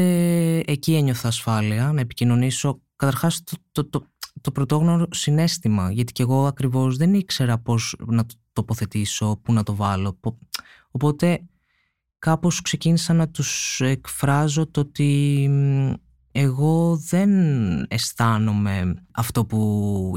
εκεί 0.58 0.94
ένιωθα 0.94 1.28
ασφάλεια 1.28 1.92
να 1.92 2.00
επικοινωνήσω 2.00 2.80
καταρχάς 2.96 3.42
το, 3.44 3.56
το, 3.72 3.88
το, 3.88 4.06
το 4.40 4.52
πρωτόγνωρο 4.52 5.06
συνέστημα, 5.10 5.92
γιατί 5.92 6.12
και 6.12 6.22
εγώ 6.22 6.46
ακριβώς 6.46 6.96
δεν 6.96 7.14
ήξερα 7.14 7.58
πώς 7.58 7.96
να 8.06 8.26
το 8.26 8.34
τοποθετήσω, 8.52 9.40
πού 9.42 9.52
να 9.52 9.62
το 9.62 9.74
βάλω, 9.74 10.18
οπότε 10.90 11.40
κάπως 12.24 12.62
ξεκίνησα 12.62 13.12
να 13.12 13.28
τους 13.28 13.80
εκφράζω 13.80 14.66
το 14.66 14.80
ότι 14.80 15.50
εγώ 16.32 16.96
δεν 16.96 17.30
αισθάνομαι 17.88 18.94
αυτό 19.10 19.46
που, 19.46 20.12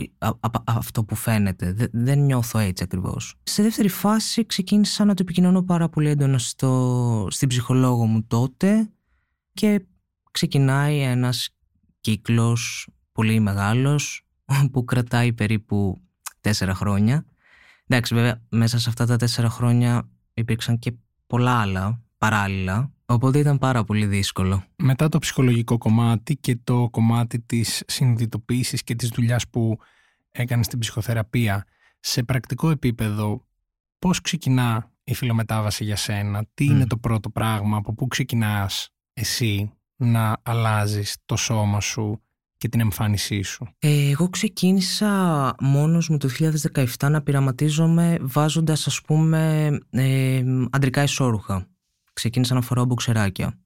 αυτό 0.65 1.03
που 1.03 1.15
φαίνεται. 1.15 1.89
Δεν, 1.91 2.19
νιώθω 2.19 2.59
έτσι 2.59 2.83
ακριβώς. 2.83 3.35
Σε 3.43 3.63
δεύτερη 3.63 3.87
φάση 3.87 4.45
ξεκίνησα 4.45 5.05
να 5.05 5.13
το 5.13 5.21
επικοινωνώ 5.21 5.63
πάρα 5.63 5.89
πολύ 5.89 6.09
έντονα 6.09 6.37
στο, 6.37 7.27
στην 7.29 7.47
ψυχολόγο 7.47 8.05
μου 8.05 8.23
τότε 8.23 8.89
και 9.53 9.85
ξεκινάει 10.31 10.99
ένας 10.99 11.49
κύκλος 12.01 12.89
πολύ 13.11 13.39
μεγάλος 13.39 14.25
που 14.71 14.85
κρατάει 14.85 15.33
περίπου 15.33 16.01
τέσσερα 16.41 16.73
χρόνια. 16.73 17.25
Εντάξει 17.87 18.13
βέβαια 18.13 18.41
μέσα 18.49 18.79
σε 18.79 18.89
αυτά 18.89 19.05
τα 19.05 19.17
τέσσερα 19.17 19.49
χρόνια 19.49 20.09
υπήρξαν 20.33 20.79
και 20.79 20.93
πολλά 21.27 21.59
άλλα 21.61 22.01
παράλληλα, 22.17 22.91
οπότε 23.05 23.39
ήταν 23.39 23.57
πάρα 23.57 23.83
πολύ 23.83 24.05
δύσκολο. 24.05 24.63
Μετά 24.75 25.09
το 25.09 25.19
ψυχολογικό 25.19 25.77
κομμάτι 25.77 26.37
και 26.37 26.57
το 26.63 26.89
κομμάτι 26.89 27.39
της 27.39 27.83
συνειδητοποίησης 27.87 28.83
και 28.83 28.95
της 28.95 29.09
δουλειάς 29.09 29.47
που 29.49 29.77
έκανες 30.31 30.65
στην 30.65 30.79
ψυχοθεραπεία, 30.79 31.65
σε 31.99 32.23
πρακτικό 32.23 32.69
επίπεδο 32.69 33.45
πώς 33.99 34.21
ξεκινά 34.21 34.91
η 35.03 35.13
φιλομετάβαση 35.13 35.83
για 35.83 35.95
σένα, 35.95 36.45
τι 36.53 36.65
είναι 36.65 36.87
το 36.87 36.97
πρώτο 36.97 37.29
πράγμα, 37.29 37.77
από 37.77 37.93
πού 37.93 38.07
ξεκινάς 38.07 38.89
εσύ 39.13 39.71
να 39.95 40.37
αλλάζεις 40.43 41.17
το 41.25 41.35
σώμα 41.35 41.81
σου; 41.81 42.21
Και 42.57 42.69
την 42.69 42.79
εμφάνισή 42.79 43.41
σου; 43.41 43.67
Ε, 43.79 44.09
εγώ 44.09 44.29
ξεκίνησα 44.29 45.55
μόνος 45.59 46.09
μου 46.09 46.17
το 46.17 46.29
2017 46.97 47.09
να 47.09 47.21
πειραματίζομαι 47.21 48.17
βάζοντας 48.21 48.87
ας 48.87 49.01
πούμε 49.01 49.69
ε, 49.89 50.43
αντρικά 50.69 51.03
ισόρουχα 51.03 51.67
ξεκίνησα 52.17 52.53
να 52.53 52.61
φοράω 52.61 52.85
μποξεράκια. 52.85 53.59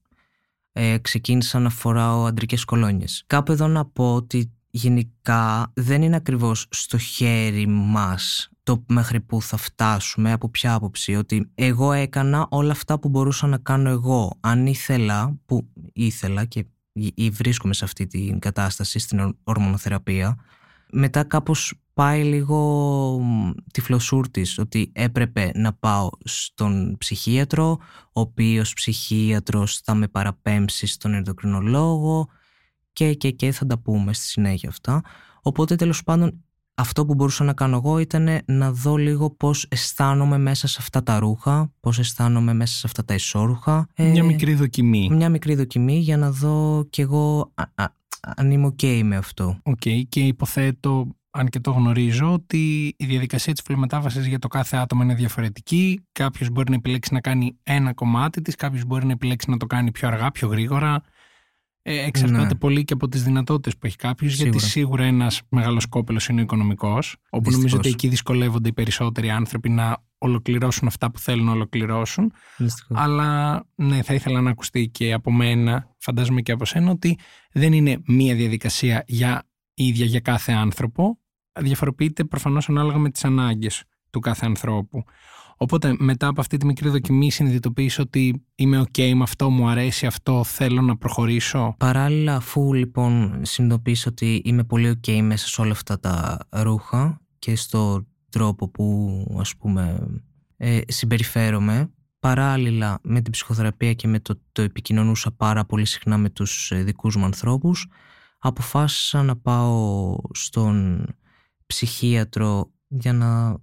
Ε, 0.72 0.98
ξεκίνησα 0.98 1.58
να 1.58 1.70
φοράω 1.70 2.24
αντρικές 2.24 2.64
κολόνιες. 2.64 3.24
Κάπου 3.26 3.52
εδώ 3.52 3.66
να 3.66 3.84
πω 3.84 4.14
ότι 4.14 4.52
γενικά 4.70 5.72
δεν 5.74 6.02
είναι 6.02 6.16
ακριβώς 6.16 6.66
στο 6.70 6.98
χέρι 6.98 7.66
μας 7.66 8.50
το 8.62 8.84
μέχρι 8.88 9.20
που 9.20 9.42
θα 9.42 9.56
φτάσουμε, 9.56 10.32
από 10.32 10.48
ποια 10.48 10.74
άποψη, 10.74 11.14
ότι 11.14 11.50
εγώ 11.54 11.92
έκανα 11.92 12.46
όλα 12.50 12.72
αυτά 12.72 12.98
που 12.98 13.08
μπορούσα 13.08 13.46
να 13.46 13.58
κάνω 13.58 13.90
εγώ. 13.90 14.38
Αν 14.40 14.66
ήθελα, 14.66 15.36
που 15.46 15.68
ήθελα 15.92 16.44
και 16.44 16.64
βρίσκομαι 17.30 17.74
σε 17.74 17.84
αυτή 17.84 18.06
την 18.06 18.38
κατάσταση, 18.38 18.98
στην 18.98 19.36
ορμονοθεραπεία, 19.44 20.36
μετά 20.92 21.24
κάπως 21.24 21.74
πάει 21.94 22.24
λίγο 22.24 23.20
τυφλοσούρτης 23.72 24.58
ότι 24.58 24.92
έπρεπε 24.94 25.50
να 25.54 25.72
πάω 25.72 26.10
στον 26.24 26.96
ψυχίατρο 26.98 27.78
ο 28.12 28.20
οποίος 28.20 28.72
ψυχίατρος 28.72 29.78
θα 29.78 29.94
με 29.94 30.08
παραπέμψει 30.08 30.86
στον 30.86 31.14
ενδοκρινολόγο 31.14 32.28
και, 32.92 33.14
και, 33.14 33.30
και 33.30 33.52
θα 33.52 33.66
τα 33.66 33.78
πούμε 33.78 34.12
στη 34.12 34.24
συνέχεια 34.24 34.68
αυτά. 34.68 35.02
Οπότε 35.42 35.76
τέλος 35.76 36.02
πάντων 36.02 36.44
αυτό 36.74 37.04
που 37.06 37.14
μπορούσα 37.14 37.44
να 37.44 37.52
κάνω 37.52 37.76
εγώ 37.76 37.98
ήταν 37.98 38.28
να 38.44 38.72
δω 38.72 38.96
λίγο 38.96 39.30
πώς 39.30 39.66
αισθάνομαι 39.68 40.38
μέσα 40.38 40.66
σε 40.66 40.76
αυτά 40.80 41.02
τα 41.02 41.18
ρούχα, 41.18 41.72
πώς 41.80 41.98
αισθάνομαι 41.98 42.52
μέσα 42.54 42.74
σε 42.74 42.82
αυτά 42.84 43.04
τα 43.04 43.14
ισόρουχα. 43.14 43.86
Μια 43.96 44.22
ε, 44.22 44.26
μικρή 44.26 44.54
δοκιμή. 44.54 45.08
Μια 45.10 45.28
μικρή 45.28 45.54
δοκιμή 45.54 45.98
για 45.98 46.16
να 46.16 46.30
δω 46.30 46.86
κι 46.90 47.00
εγώ 47.00 47.52
αν 48.20 48.50
είμαι 48.50 48.74
ok 48.76 49.02
με 49.04 49.16
αυτό. 49.16 49.58
Ok 49.62 49.80
okay. 49.84 50.02
και 50.08 50.20
υποθέτω 50.20 51.06
αν 51.34 51.48
και 51.48 51.60
το 51.60 51.70
γνωρίζω, 51.70 52.32
ότι 52.32 52.94
η 52.98 53.06
διαδικασία 53.06 53.52
της 53.52 53.62
φυλομετάβασης 53.62 54.26
για 54.26 54.38
το 54.38 54.48
κάθε 54.48 54.76
άτομο 54.76 55.02
είναι 55.02 55.14
διαφορετική. 55.14 56.04
Κάποιος 56.12 56.50
μπορεί 56.50 56.70
να 56.70 56.76
επιλέξει 56.76 57.14
να 57.14 57.20
κάνει 57.20 57.56
ένα 57.62 57.92
κομμάτι 57.92 58.42
της, 58.42 58.54
κάποιος 58.54 58.84
μπορεί 58.84 59.06
να 59.06 59.12
επιλέξει 59.12 59.50
να 59.50 59.56
το 59.56 59.66
κάνει 59.66 59.90
πιο 59.90 60.08
αργά, 60.08 60.30
πιο 60.30 60.48
γρήγορα. 60.48 61.02
Ε, 61.84 62.04
εξαρτάται 62.04 62.44
ναι. 62.44 62.54
πολύ 62.54 62.84
και 62.84 62.92
από 62.92 63.08
τις 63.08 63.22
δυνατότητες 63.22 63.76
που 63.76 63.86
έχει 63.86 63.96
κάποιος, 63.96 64.34
γιατί 64.34 64.58
σίγουρα 64.58 65.04
ένας 65.04 65.42
μεγάλος 65.48 65.86
σκόπελος 65.86 66.28
είναι 66.28 66.40
ο 66.40 66.42
οικονομικός, 66.42 67.16
όπου 67.30 67.50
νομίζω 67.50 67.76
ότι 67.76 67.88
εκεί 67.88 68.08
δυσκολεύονται 68.08 68.68
οι 68.68 68.72
περισσότεροι 68.72 69.30
άνθρωποι 69.30 69.68
να 69.68 69.96
ολοκληρώσουν 70.18 70.88
αυτά 70.88 71.10
που 71.10 71.18
θέλουν 71.18 71.44
να 71.44 71.52
ολοκληρώσουν. 71.52 72.32
Αλλά 72.88 73.62
ναι, 73.74 74.02
θα 74.02 74.14
ήθελα 74.14 74.40
να 74.40 74.50
ακουστεί 74.50 74.88
και 74.88 75.12
από 75.12 75.32
μένα, 75.32 75.94
φαντάζομαι 75.98 76.40
και 76.40 76.52
από 76.52 76.64
σένα, 76.64 76.90
ότι 76.90 77.18
δεν 77.52 77.72
είναι 77.72 78.02
μία 78.06 78.34
διαδικασία 78.34 79.04
για 79.06 79.48
ίδια 79.74 80.04
για 80.04 80.20
κάθε 80.20 80.52
άνθρωπο 80.52 81.18
διαφοροποιείται 81.60 82.24
προφανώς 82.24 82.68
ανάλογα 82.68 82.98
με 82.98 83.10
τις 83.10 83.24
ανάγκες 83.24 83.84
του 84.10 84.20
κάθε 84.20 84.46
ανθρώπου. 84.46 85.04
Οπότε 85.62 85.94
μετά 85.98 86.26
από 86.26 86.40
αυτή 86.40 86.56
τη 86.56 86.66
μικρή 86.66 86.88
δοκιμή 86.88 87.30
συνειδητοποίησα 87.30 88.02
ότι 88.02 88.44
είμαι 88.54 88.84
ok 88.86 89.12
με 89.14 89.22
αυτό, 89.22 89.50
μου 89.50 89.68
αρέσει 89.68 90.06
αυτό, 90.06 90.44
θέλω 90.44 90.80
να 90.80 90.96
προχωρήσω; 90.96 91.74
Παράλληλα 91.78 92.36
αφού 92.36 92.72
λοιπόν 92.74 93.40
συνειδητοποίησα 93.42 94.08
ότι 94.10 94.42
είμαι 94.44 94.64
πολύ 94.64 95.00
ok 95.02 95.20
μέσα 95.20 95.46
σε 95.48 95.60
όλα 95.60 95.70
αυτά 95.70 96.00
τα 96.00 96.38
ρούχα 96.50 97.20
και 97.38 97.56
στο 97.56 98.06
τρόπο 98.30 98.68
που 98.68 99.26
ας 99.40 99.56
πούμε 99.56 100.06
ε, 100.56 100.80
συμπεριφέρομαι 100.86 101.90
παράλληλα 102.18 102.98
με 103.02 103.20
την 103.20 103.32
ψυχοθεραπεία 103.32 103.94
και 103.94 104.08
με 104.08 104.20
το, 104.20 104.40
το 104.52 104.62
επικοινωνούσα 104.62 105.30
πάρα 105.30 105.64
πολύ 105.64 105.84
συχνά 105.84 106.18
με 106.18 106.30
τους 106.30 106.70
ε, 106.70 106.82
δικούς 106.82 107.16
μου 107.16 107.24
ανθρώπους 107.24 107.86
αποφάσισα 108.38 109.22
να 109.22 109.36
πάω 109.36 110.16
στον 110.32 111.06
ψυχίατρο 111.66 112.72
για 112.88 113.12
να 113.12 113.60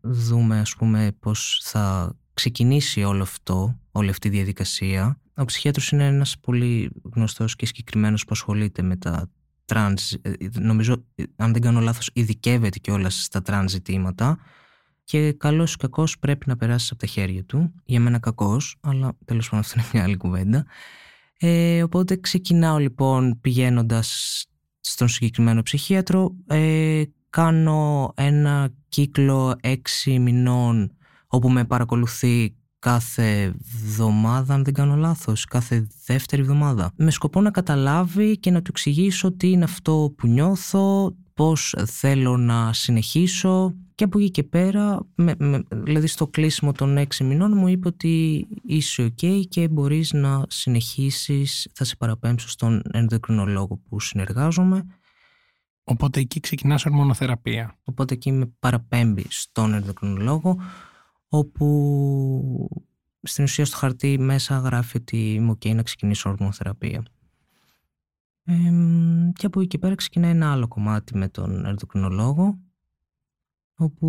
δούμε 0.00 0.58
ας 0.58 0.74
πούμε 0.76 1.16
πώς 1.20 1.60
θα 1.64 2.14
ξεκινήσει 2.34 3.02
όλο 3.02 3.22
αυτό, 3.22 3.78
όλη 3.92 4.10
αυτή 4.10 4.28
η 4.28 4.30
διαδικασία. 4.30 5.20
Ο 5.34 5.44
ψυχίατρος 5.44 5.90
είναι 5.90 6.06
ένας 6.06 6.38
πολύ 6.38 6.90
γνωστός 7.14 7.56
και 7.56 7.66
συγκεκριμένος 7.66 8.24
που 8.24 8.30
ασχολείται 8.30 8.82
με 8.82 8.96
τα 8.96 9.30
τρανς, 9.64 10.16
νομίζω 10.60 11.04
αν 11.36 11.52
δεν 11.52 11.62
κάνω 11.62 11.80
λάθος 11.80 12.10
ειδικεύεται 12.12 12.78
κιόλας 12.78 13.10
στα 13.10 13.42
τρανς 13.42 13.70
ζητήματα 13.70 14.38
και 15.04 15.32
καλός 15.32 15.72
ή 15.72 15.76
κακός 15.76 16.18
πρέπει 16.18 16.48
να 16.48 16.56
περάσεις 16.56 16.90
από 16.90 17.00
τα 17.00 17.06
χέρια 17.06 17.44
του. 17.44 17.74
Για 17.84 18.00
μένα 18.00 18.18
κακός, 18.18 18.76
αλλά 18.80 19.16
τέλος 19.24 19.48
πάντων 19.48 19.64
αυτό 19.64 19.78
είναι 19.78 19.88
μια 19.92 20.02
άλλη 20.02 20.16
κουβέντα. 20.16 20.66
Ε, 21.38 21.82
οπότε 21.82 22.16
ξεκινάω 22.16 22.78
λοιπόν 22.78 23.40
πηγαίνοντας 23.40 24.44
στον 24.80 25.08
συγκεκριμένο 25.08 25.62
ψυχίατρο, 25.62 26.34
ε, 26.46 27.02
κάνω 27.30 28.12
ένα 28.16 28.68
κύκλο 28.88 29.54
έξι 29.60 30.18
μηνών 30.18 30.92
όπου 31.26 31.50
με 31.50 31.64
παρακολουθεί 31.64 32.54
κάθε 32.78 33.42
εβδομάδα, 33.42 34.54
αν 34.54 34.64
δεν 34.64 34.74
κάνω 34.74 34.96
λάθος, 34.96 35.44
κάθε 35.44 35.86
δεύτερη 36.06 36.42
εβδομάδα. 36.42 36.92
Με 36.96 37.10
σκοπό 37.10 37.40
να 37.40 37.50
καταλάβει 37.50 38.38
και 38.38 38.50
να 38.50 38.62
του 38.62 38.70
εξηγήσω 38.70 39.32
τι 39.32 39.50
είναι 39.50 39.64
αυτό 39.64 40.14
που 40.16 40.26
νιώθω, 40.26 41.14
πώς 41.34 41.74
θέλω 41.86 42.36
να 42.36 42.72
συνεχίσω. 42.72 43.74
Και 43.94 44.04
από 44.04 44.18
εκεί 44.18 44.30
και 44.30 44.42
πέρα, 44.42 45.06
με, 45.14 45.34
με, 45.38 45.62
δηλαδή 45.70 46.06
στο 46.06 46.26
κλείσιμο 46.26 46.72
των 46.72 46.96
έξι 46.96 47.24
μηνών 47.24 47.52
μου 47.56 47.68
είπε 47.68 47.88
ότι 47.88 48.46
είσαι 48.62 49.14
ok 49.20 49.40
και 49.48 49.68
μπορείς 49.68 50.12
να 50.12 50.44
συνεχίσεις, 50.48 51.68
θα 51.74 51.84
σε 51.84 51.96
παραπέμψω 51.96 52.48
στον 52.48 52.82
ενδοκρινολόγο 52.92 53.80
που 53.88 54.00
συνεργάζομαι 54.00 54.84
Οπότε 55.84 56.20
εκεί 56.20 56.40
ξεκινάς 56.40 56.86
ορμονοθεραπεία. 56.86 57.78
Οπότε 57.84 58.14
εκεί 58.14 58.32
με 58.32 58.46
παραπέμπει 58.58 59.26
στον 59.28 59.74
ενδοκρινολόγο 59.74 60.60
όπου 61.28 62.86
στην 63.22 63.44
ουσία 63.44 63.64
στο 63.64 63.76
χαρτί 63.76 64.18
μέσα 64.18 64.58
γράφει 64.58 64.96
ότι 64.96 65.34
είμαι 65.34 65.52
ok 65.52 65.74
να 65.74 65.82
ξεκινήσω 65.82 66.30
ορμονοθεραπεία. 66.30 67.02
Ε, 68.44 68.54
και 69.32 69.46
από 69.46 69.60
εκεί 69.60 69.68
και 69.68 69.78
πέρα 69.78 69.94
ξεκινάει 69.94 70.30
ένα 70.30 70.52
άλλο 70.52 70.68
κομμάτι 70.68 71.16
με 71.16 71.28
τον 71.28 71.64
ενδοκρινολόγο 71.64 72.58
όπου 73.74 74.06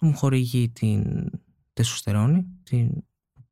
μου 0.00 0.14
χορηγεί 0.14 0.68
την 0.70 1.30
τεσοστερόνη, 1.72 2.46
την, 2.62 3.04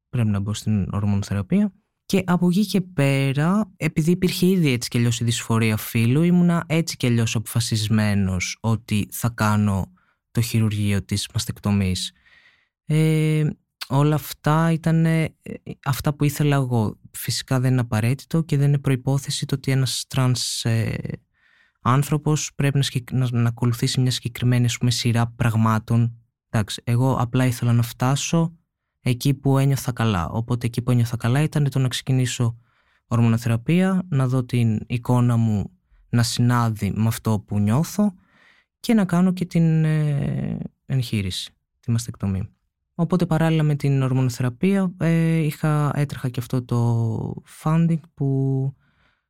πρέπει 0.09 0.29
να 0.29 0.41
μπω 0.41 0.55
στην 0.55 0.89
ορμονοθεραπεία 0.93 1.73
και 2.11 2.23
από 2.26 2.47
εκεί 2.47 2.67
και 2.67 2.81
πέρα, 2.81 3.73
επειδή 3.76 4.11
υπήρχε 4.11 4.47
ήδη 4.47 4.73
έτσι 4.73 4.88
κι 4.88 4.97
αλλιώς 4.97 5.21
η 5.21 5.25
δυσφορία 5.25 5.76
φύλου, 5.76 6.23
ήμουνα 6.23 6.64
έτσι 6.67 6.97
κι 6.97 7.07
αλλιώς 7.07 7.35
αποφασισμένος 7.35 8.59
ότι 8.61 9.09
θα 9.11 9.29
κάνω 9.29 9.93
το 10.31 10.40
χειρουργείο 10.40 11.02
της 11.05 11.29
μαστεκτομής. 11.35 12.12
Ε, 12.85 13.47
όλα 13.88 14.14
αυτά 14.14 14.73
ήταν 14.73 15.05
ε, 15.07 15.35
αυτά 15.85 16.14
που 16.14 16.25
ήθελα 16.25 16.57
εγώ. 16.57 16.99
Φυσικά 17.11 17.61
δεν 17.61 17.73
είναι 17.73 17.81
απαραίτητο 17.81 18.43
και 18.43 18.57
δεν 18.57 18.69
είναι 18.69 18.79
προϋπόθεση 18.79 19.47
το 19.47 19.55
ότι 19.55 19.71
ένας 19.71 20.05
τρανς 20.09 20.64
ε, 20.64 20.97
άνθρωπος 21.81 22.55
πρέπει 22.55 22.79
να, 22.79 23.19
να, 23.19 23.29
να, 23.31 23.49
ακολουθήσει 23.49 24.00
μια 24.00 24.11
συγκεκριμένη 24.11 24.64
ας 24.64 24.79
πούμε, 24.79 24.90
σειρά 24.90 25.26
πραγμάτων. 25.37 26.19
Εντάξει, 26.50 26.83
εγώ 26.85 27.17
απλά 27.17 27.47
ήθελα 27.47 27.73
να 27.73 27.83
φτάσω 27.83 28.60
εκεί 29.00 29.35
που 29.35 29.59
ένιωθα 29.59 29.92
καλά. 29.92 30.28
Οπότε 30.28 30.66
εκεί 30.66 30.83
που 30.83 30.90
ένιωθα 30.90 31.16
καλά 31.16 31.42
ήταν 31.42 31.71
το 31.71 31.78
να 31.78 31.88
ξεκινήσω 31.88 32.59
ορμονοθεραπεία, 33.07 34.02
να 34.09 34.28
δω 34.28 34.45
την 34.45 34.80
εικόνα 34.87 35.37
μου 35.37 35.71
να 36.09 36.23
συνάδει 36.23 36.92
με 36.95 37.07
αυτό 37.07 37.40
που 37.47 37.59
νιώθω 37.59 38.14
και 38.80 38.95
να 38.95 39.04
κάνω 39.04 39.33
και 39.33 39.45
την 39.45 39.85
ε, 39.85 40.59
εγχείρηση, 40.87 41.52
τη 41.80 41.90
μαστεκτομή. 41.90 42.49
Οπότε 42.95 43.26
παράλληλα 43.26 43.62
με 43.62 43.75
την 43.75 44.02
ορμονοθεραπεία 44.02 44.92
ε, 44.99 45.37
είχα, 45.37 45.90
έτρεχα 45.95 46.28
και 46.28 46.40
αυτό 46.40 46.64
το 46.64 47.42
funding 47.62 48.00
που 48.14 48.75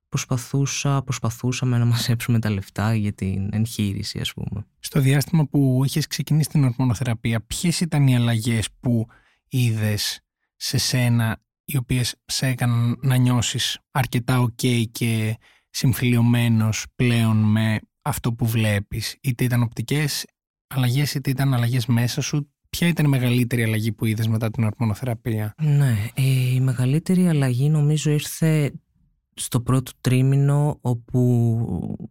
προσπαθούσα, 0.09 1.03
προσπαθούσαμε 1.03 1.79
να 1.79 1.85
μαζέψουμε 1.85 2.39
τα 2.39 2.51
λεφτά 2.51 2.95
για 2.95 3.13
την 3.13 3.49
εγχείρηση 3.53 4.19
ας 4.19 4.33
πούμε. 4.33 4.67
Στο 4.79 5.01
διάστημα 5.01 5.47
που 5.47 5.83
είχες 5.85 6.07
ξεκινήσει 6.07 6.49
την 6.49 6.65
ορμονοθεραπεία, 6.65 7.41
ποιες 7.41 7.81
ήταν 7.81 8.07
οι 8.07 8.17
αλλαγές 8.17 8.69
που 8.81 9.07
είδες 9.51 10.21
σε 10.57 10.79
σένα 10.79 11.43
οι 11.65 11.77
οποίες 11.77 12.15
σε 12.25 12.47
έκαναν 12.47 12.99
να 13.03 13.17
νιώσεις 13.17 13.79
αρκετά 13.91 14.49
ok 14.49 14.85
και 14.93 15.39
συμφιλειωμένος 15.71 16.87
πλέον 16.97 17.37
με 17.37 17.81
αυτό 18.03 18.33
που 18.33 18.47
βλέπεις; 18.47 19.17
Είτε 19.21 19.45
ήταν 19.45 19.63
οπτικές 19.63 20.27
αλλαγές 20.67 21.15
είτε 21.15 21.31
ήταν 21.31 21.55
αλλαγές 21.55 21.87
μέσα 21.87 22.21
σου; 22.21 22.51
Ποια 22.71 22.89
ήταν 22.89 23.05
η 23.05 23.09
μεγαλύτερη 23.09 23.63
αλλαγή 23.63 23.93
που 23.93 24.05
είδες 24.05 24.29
μετά 24.29 24.51
την 24.51 24.65
ορμονοθεραπεία; 24.65 25.55
Ναι, 25.63 25.97
η 26.15 26.61
μεγαλύτερη 26.61 27.29
αλλαγή 27.29 27.69
νομίζω 27.69 28.11
ήρθε 28.11 28.73
στο 29.35 29.61
πρώτο 29.61 29.93
τρίμηνο 30.01 30.79
όπου 30.81 32.09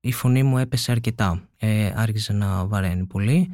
η 0.00 0.12
φωνή 0.12 0.42
μου 0.42 0.58
έπεσε 0.58 0.90
αρκετά. 0.90 1.48
Ε, 1.56 1.92
άρχισε 1.94 2.32
να 2.32 2.66
βαραίνει 2.66 3.06
πολύ. 3.06 3.50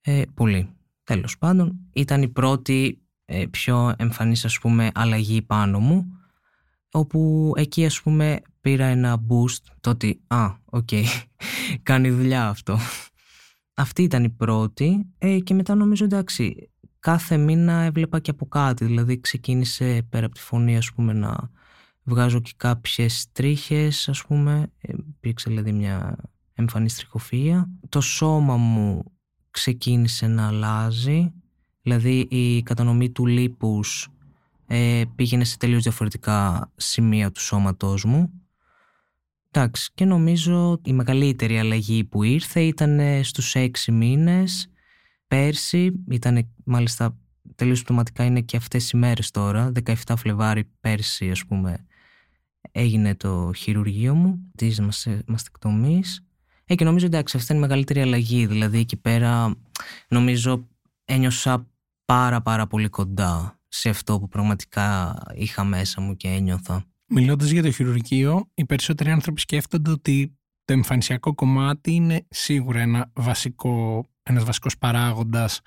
Ε, 0.00 0.22
πολύ. 0.34 0.77
Τέλος 1.08 1.38
πάντων, 1.38 1.78
ήταν 1.92 2.22
η 2.22 2.28
πρώτη 2.28 3.02
ε, 3.24 3.46
πιο 3.46 3.94
εμφανής 3.98 4.44
ας 4.44 4.58
πούμε 4.58 4.90
αλλαγή 4.94 5.42
πάνω 5.42 5.80
μου 5.80 6.06
όπου 6.90 7.52
εκεί 7.56 7.84
ας 7.84 8.02
πούμε 8.02 8.40
πήρα 8.60 8.84
ένα 8.84 9.24
boost 9.28 9.62
το 9.80 9.90
ότι 9.90 10.20
α, 10.26 10.46
ok, 10.64 10.88
okay, 10.90 11.04
κάνει 11.82 12.10
δουλειά 12.10 12.48
αυτό. 12.48 12.78
Αυτή 13.74 14.02
ήταν 14.02 14.24
η 14.24 14.30
πρώτη 14.30 15.06
ε, 15.18 15.38
και 15.38 15.54
μετά 15.54 15.74
νομίζω 15.74 16.04
εντάξει 16.04 16.70
κάθε 16.98 17.36
μήνα 17.36 17.72
έβλεπα 17.72 18.20
και 18.20 18.30
από 18.30 18.46
κάτι 18.46 18.84
δηλαδή 18.84 19.20
ξεκίνησε 19.20 20.06
πέρα 20.08 20.26
από 20.26 20.34
τη 20.34 20.40
φωνή 20.40 20.76
ας 20.76 20.92
πούμε 20.92 21.12
να 21.12 21.50
βγάζω 22.02 22.40
και 22.40 22.52
κάποιες 22.56 23.26
τρίχες 23.32 24.08
ας 24.08 24.24
πούμε 24.24 24.72
ε, 24.80 24.92
υπήρξε 25.08 25.48
δηλαδή 25.50 25.72
μια 25.72 26.16
εμφανής 26.54 26.92
στριχοφία 26.92 27.70
το 27.88 28.00
σώμα 28.00 28.56
μου 28.56 29.17
ξεκίνησε 29.50 30.26
να 30.26 30.46
αλλάζει. 30.46 31.32
Δηλαδή 31.82 32.18
η 32.18 32.62
κατανομή 32.62 33.10
του 33.10 33.26
λίπους 33.26 34.08
ε, 34.66 35.02
πήγαινε 35.14 35.44
σε 35.44 35.56
τελείως 35.56 35.82
διαφορετικά 35.82 36.70
σημεία 36.76 37.32
του 37.32 37.40
σώματός 37.40 38.04
μου. 38.04 38.32
Εντάξει 39.50 39.90
και 39.94 40.04
νομίζω 40.04 40.80
η 40.84 40.92
μεγαλύτερη 40.92 41.58
αλλαγή 41.58 42.04
που 42.04 42.22
ήρθε 42.22 42.60
ήταν 42.60 43.24
στους 43.24 43.54
έξι 43.54 43.92
μήνες. 43.92 44.70
Πέρσι 45.26 45.92
ήταν 46.08 46.48
μάλιστα 46.64 47.16
τελείως 47.54 47.82
πτωματικά 47.82 48.24
είναι 48.24 48.40
και 48.40 48.56
αυτές 48.56 48.90
οι 48.90 48.96
μέρες 48.96 49.30
τώρα. 49.30 49.72
17 49.84 49.94
Φλεβάρι 50.16 50.64
πέρσι 50.80 51.30
ας 51.30 51.46
πούμε 51.46 51.86
έγινε 52.72 53.14
το 53.14 53.52
χειρουργείο 53.56 54.14
μου 54.14 54.50
της 54.56 54.80
μαστεκτομής 55.26 56.27
ε, 56.68 56.74
και 56.74 56.84
νομίζω 56.84 57.06
εντάξει 57.06 57.36
αυτή 57.36 57.52
είναι 57.52 57.64
η 57.64 57.66
μεγαλύτερη 57.68 58.00
αλλαγή 58.00 58.46
δηλαδή 58.46 58.78
εκεί 58.78 58.96
πέρα 58.96 59.54
νομίζω 60.08 60.68
ένιωσα 61.04 61.66
πάρα 62.04 62.42
πάρα 62.42 62.66
πολύ 62.66 62.88
κοντά 62.88 63.58
σε 63.68 63.88
αυτό 63.88 64.18
που 64.18 64.28
πραγματικά 64.28 65.16
είχα 65.34 65.64
μέσα 65.64 66.00
μου 66.00 66.16
και 66.16 66.28
ένιωθα. 66.28 66.84
Μιλώντας 67.06 67.50
για 67.50 67.62
το 67.62 67.70
χειρουργείο, 67.70 68.50
οι 68.54 68.64
περισσότεροι 68.64 69.10
άνθρωποι 69.10 69.40
σκέφτονται 69.40 69.90
ότι 69.90 70.38
το 70.64 70.72
εμφανισιακό 70.72 71.34
κομμάτι 71.34 71.92
είναι 71.92 72.26
σίγουρα 72.30 72.80
ένα 72.80 73.10
βασικό, 73.14 74.04
ένας 74.22 74.44
βασικός 74.44 74.78
παράγοντας 74.78 75.60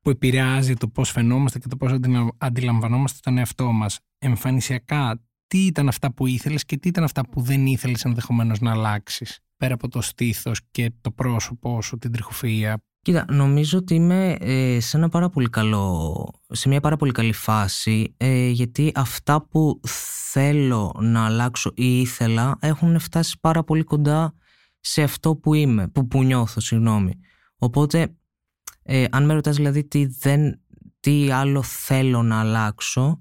που 0.00 0.10
επηρεάζει 0.10 0.74
το 0.74 0.88
πώς 0.88 1.10
φαινόμαστε 1.10 1.58
και 1.58 1.68
το 1.68 1.76
πώς 1.76 1.98
αντιλαμβανόμαστε 2.38 3.18
τον 3.22 3.38
εαυτό 3.38 3.72
μας. 3.72 4.00
Εμφανισιακά, 4.18 5.22
τι 5.46 5.66
ήταν 5.66 5.88
αυτά 5.88 6.12
που 6.12 6.26
ήθελες 6.26 6.64
και 6.64 6.76
τι 6.76 6.88
ήταν 6.88 7.04
αυτά 7.04 7.28
που 7.28 7.40
δεν 7.40 7.66
ήθελες 7.66 8.04
ενδεχομένως 8.04 8.60
να 8.60 8.70
αλλάξεις 8.70 9.38
πέρα 9.56 9.74
από 9.74 9.88
το 9.88 10.00
στήθος 10.00 10.60
και 10.70 10.92
το 11.00 11.10
πρόσωπό 11.10 11.82
σου, 11.82 11.98
την 11.98 12.12
τριχοφυΐα; 12.12 12.74
Κοίτα, 13.04 13.24
νομίζω 13.30 13.78
ότι 13.78 13.94
είμαι 13.94 14.36
ε, 14.40 14.80
σε, 14.80 14.96
ένα 14.96 15.08
πάρα 15.08 15.28
πολύ 15.28 15.48
καλό, 15.48 16.30
σε 16.48 16.68
μια 16.68 16.80
πάρα 16.80 16.96
πολύ 16.96 17.12
καλή 17.12 17.32
φάση 17.32 18.14
ε, 18.16 18.48
γιατί 18.48 18.92
αυτά 18.94 19.46
που 19.46 19.80
θέλω 20.30 20.96
να 21.00 21.24
αλλάξω 21.24 21.72
ή 21.74 22.00
ήθελα 22.00 22.56
έχουν 22.60 22.98
φτάσει 22.98 23.38
πάρα 23.40 23.64
πολύ 23.64 23.82
κοντά 23.82 24.34
σε 24.80 25.02
αυτό 25.02 25.36
που 25.36 25.54
είμαι, 25.54 25.88
που, 25.88 26.06
που 26.06 26.22
νιώθω, 26.22 26.60
συγγνώμη. 26.60 27.12
Οπότε, 27.56 28.16
ε, 28.82 29.04
αν 29.10 29.24
με 29.24 29.32
ρωτάς 29.32 29.56
δηλαδή 29.56 29.84
τι, 29.84 30.06
δεν, 30.06 30.60
τι 31.00 31.30
άλλο 31.30 31.62
θέλω 31.62 32.22
να 32.22 32.40
αλλάξω, 32.40 33.20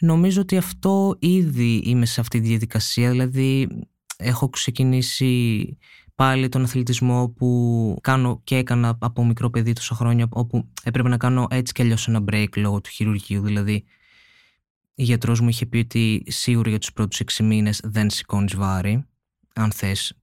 νομίζω 0.00 0.40
ότι 0.40 0.56
αυτό 0.56 1.16
ήδη 1.18 1.82
είμαι 1.84 2.06
σε 2.06 2.20
αυτή 2.20 2.40
τη 2.40 2.46
διαδικασία, 2.46 3.10
δηλαδή 3.10 3.68
έχω 4.16 4.48
ξεκινήσει 4.48 5.76
πάλι 6.14 6.48
τον 6.48 6.62
αθλητισμό 6.62 7.28
που 7.28 7.98
κάνω 8.00 8.40
και 8.44 8.56
έκανα 8.56 8.98
από 9.00 9.24
μικρό 9.24 9.50
παιδί 9.50 9.72
τόσα 9.72 9.94
χρόνια 9.94 10.26
όπου 10.30 10.68
έπρεπε 10.82 11.08
να 11.08 11.16
κάνω 11.16 11.46
έτσι 11.50 11.72
κι 11.72 11.82
αλλιώς 11.82 12.08
ένα 12.08 12.24
break 12.30 12.56
λόγω 12.56 12.80
του 12.80 12.90
χειρουργείου 12.90 13.42
δηλαδή 13.42 13.84
η 14.94 15.02
γιατρός 15.02 15.40
μου 15.40 15.48
είχε 15.48 15.66
πει 15.66 15.78
ότι 15.78 16.22
σίγουρα 16.26 16.68
για 16.68 16.78
τους 16.78 16.92
πρώτους 16.92 17.20
6 17.38 17.44
μήνες 17.44 17.80
δεν 17.84 18.10
σηκώνεις 18.10 18.56
βάρη 18.56 19.04
αν 19.54 19.72
θες 19.72 20.14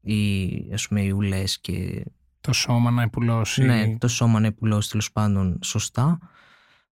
οι, 0.00 0.48
ας 0.72 0.88
πούμε, 0.88 1.02
οι 1.02 1.10
ουλές 1.10 1.60
και... 1.60 2.04
Το 2.40 2.52
σώμα 2.52 2.90
να 2.90 3.02
επουλώσει. 3.02 3.62
Ναι, 3.62 3.98
το 3.98 4.08
σώμα 4.08 4.40
να 4.40 4.46
επουλώσει 4.46 4.90
τέλος 4.90 5.12
πάντων 5.12 5.58
σωστά. 5.62 6.18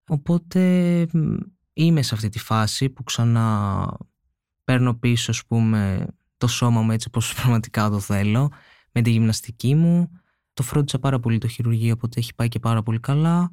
Οπότε 0.07 1.05
είμαι 1.73 2.01
σε 2.01 2.15
αυτή 2.15 2.29
τη 2.29 2.39
φάση 2.39 2.89
που 2.89 3.03
ξανά 3.03 3.97
παίρνω 4.63 4.93
πίσω 4.93 5.31
ας 5.31 5.45
πούμε 5.45 6.07
το 6.37 6.47
σώμα 6.47 6.81
μου 6.81 6.91
έτσι 6.91 7.07
όπως 7.07 7.33
πραγματικά 7.41 7.89
το 7.89 7.99
θέλω, 7.99 8.49
με 8.91 9.01
τη 9.01 9.09
γυμναστική 9.09 9.75
μου. 9.75 10.09
Το 10.53 10.63
φρόντισα 10.63 10.99
πάρα 10.99 11.19
πολύ 11.19 11.37
το 11.37 11.47
χειρουργείο, 11.47 11.93
οπότε 11.93 12.19
έχει 12.19 12.35
πάει 12.35 12.47
και 12.47 12.59
πάρα 12.59 12.83
πολύ 12.83 12.99
καλά. 12.99 13.51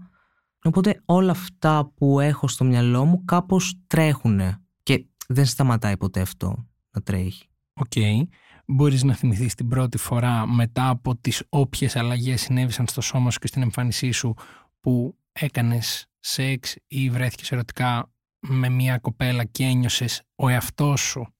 Οπότε 0.65 1.03
όλα 1.05 1.31
αυτά 1.31 1.93
που 1.95 2.21
έχω 2.21 2.49
στο 2.49 2.65
μυαλό 2.65 3.05
μου 3.05 3.25
κάπως 3.25 3.75
τρέχουν 3.87 4.41
και 4.83 5.07
δεν 5.29 5.47
σταματάει 5.47 5.97
ποτέ 5.97 6.21
αυτό 6.21 6.69
να 6.91 7.03
τρέχει. 7.03 7.47
OK. 7.73 7.87
Okay. 7.95 8.23
Μπορείς 8.67 9.03
να 9.03 9.15
θυμηθείς 9.15 9.55
την 9.55 9.69
πρώτη 9.69 9.99
φορά 9.99 10.47
μετά 10.47 10.89
από 10.89 11.17
τις 11.17 11.43
όποιες 11.49 11.97
αλλαγές 11.97 12.41
συνέβησαν 12.41 12.87
στο 12.87 13.01
σώμα 13.01 13.31
σου 13.31 13.39
και 13.39 13.47
στην 13.47 13.63
εμφάνισή 13.63 14.11
σου 14.11 14.35
που 14.81 15.17
έκανες 15.33 16.10
σεξ 16.21 16.77
ή 16.87 17.11
βρέθηκες 17.11 17.53
ερωτικά 17.53 18.13
με 18.41 18.69
μια 18.69 18.99
κοπέλα 18.99 19.45
και 19.45 19.65
ένιωσες 19.65 20.23
ο 20.35 20.49
εαυτός 20.49 21.01
σου 21.01 21.35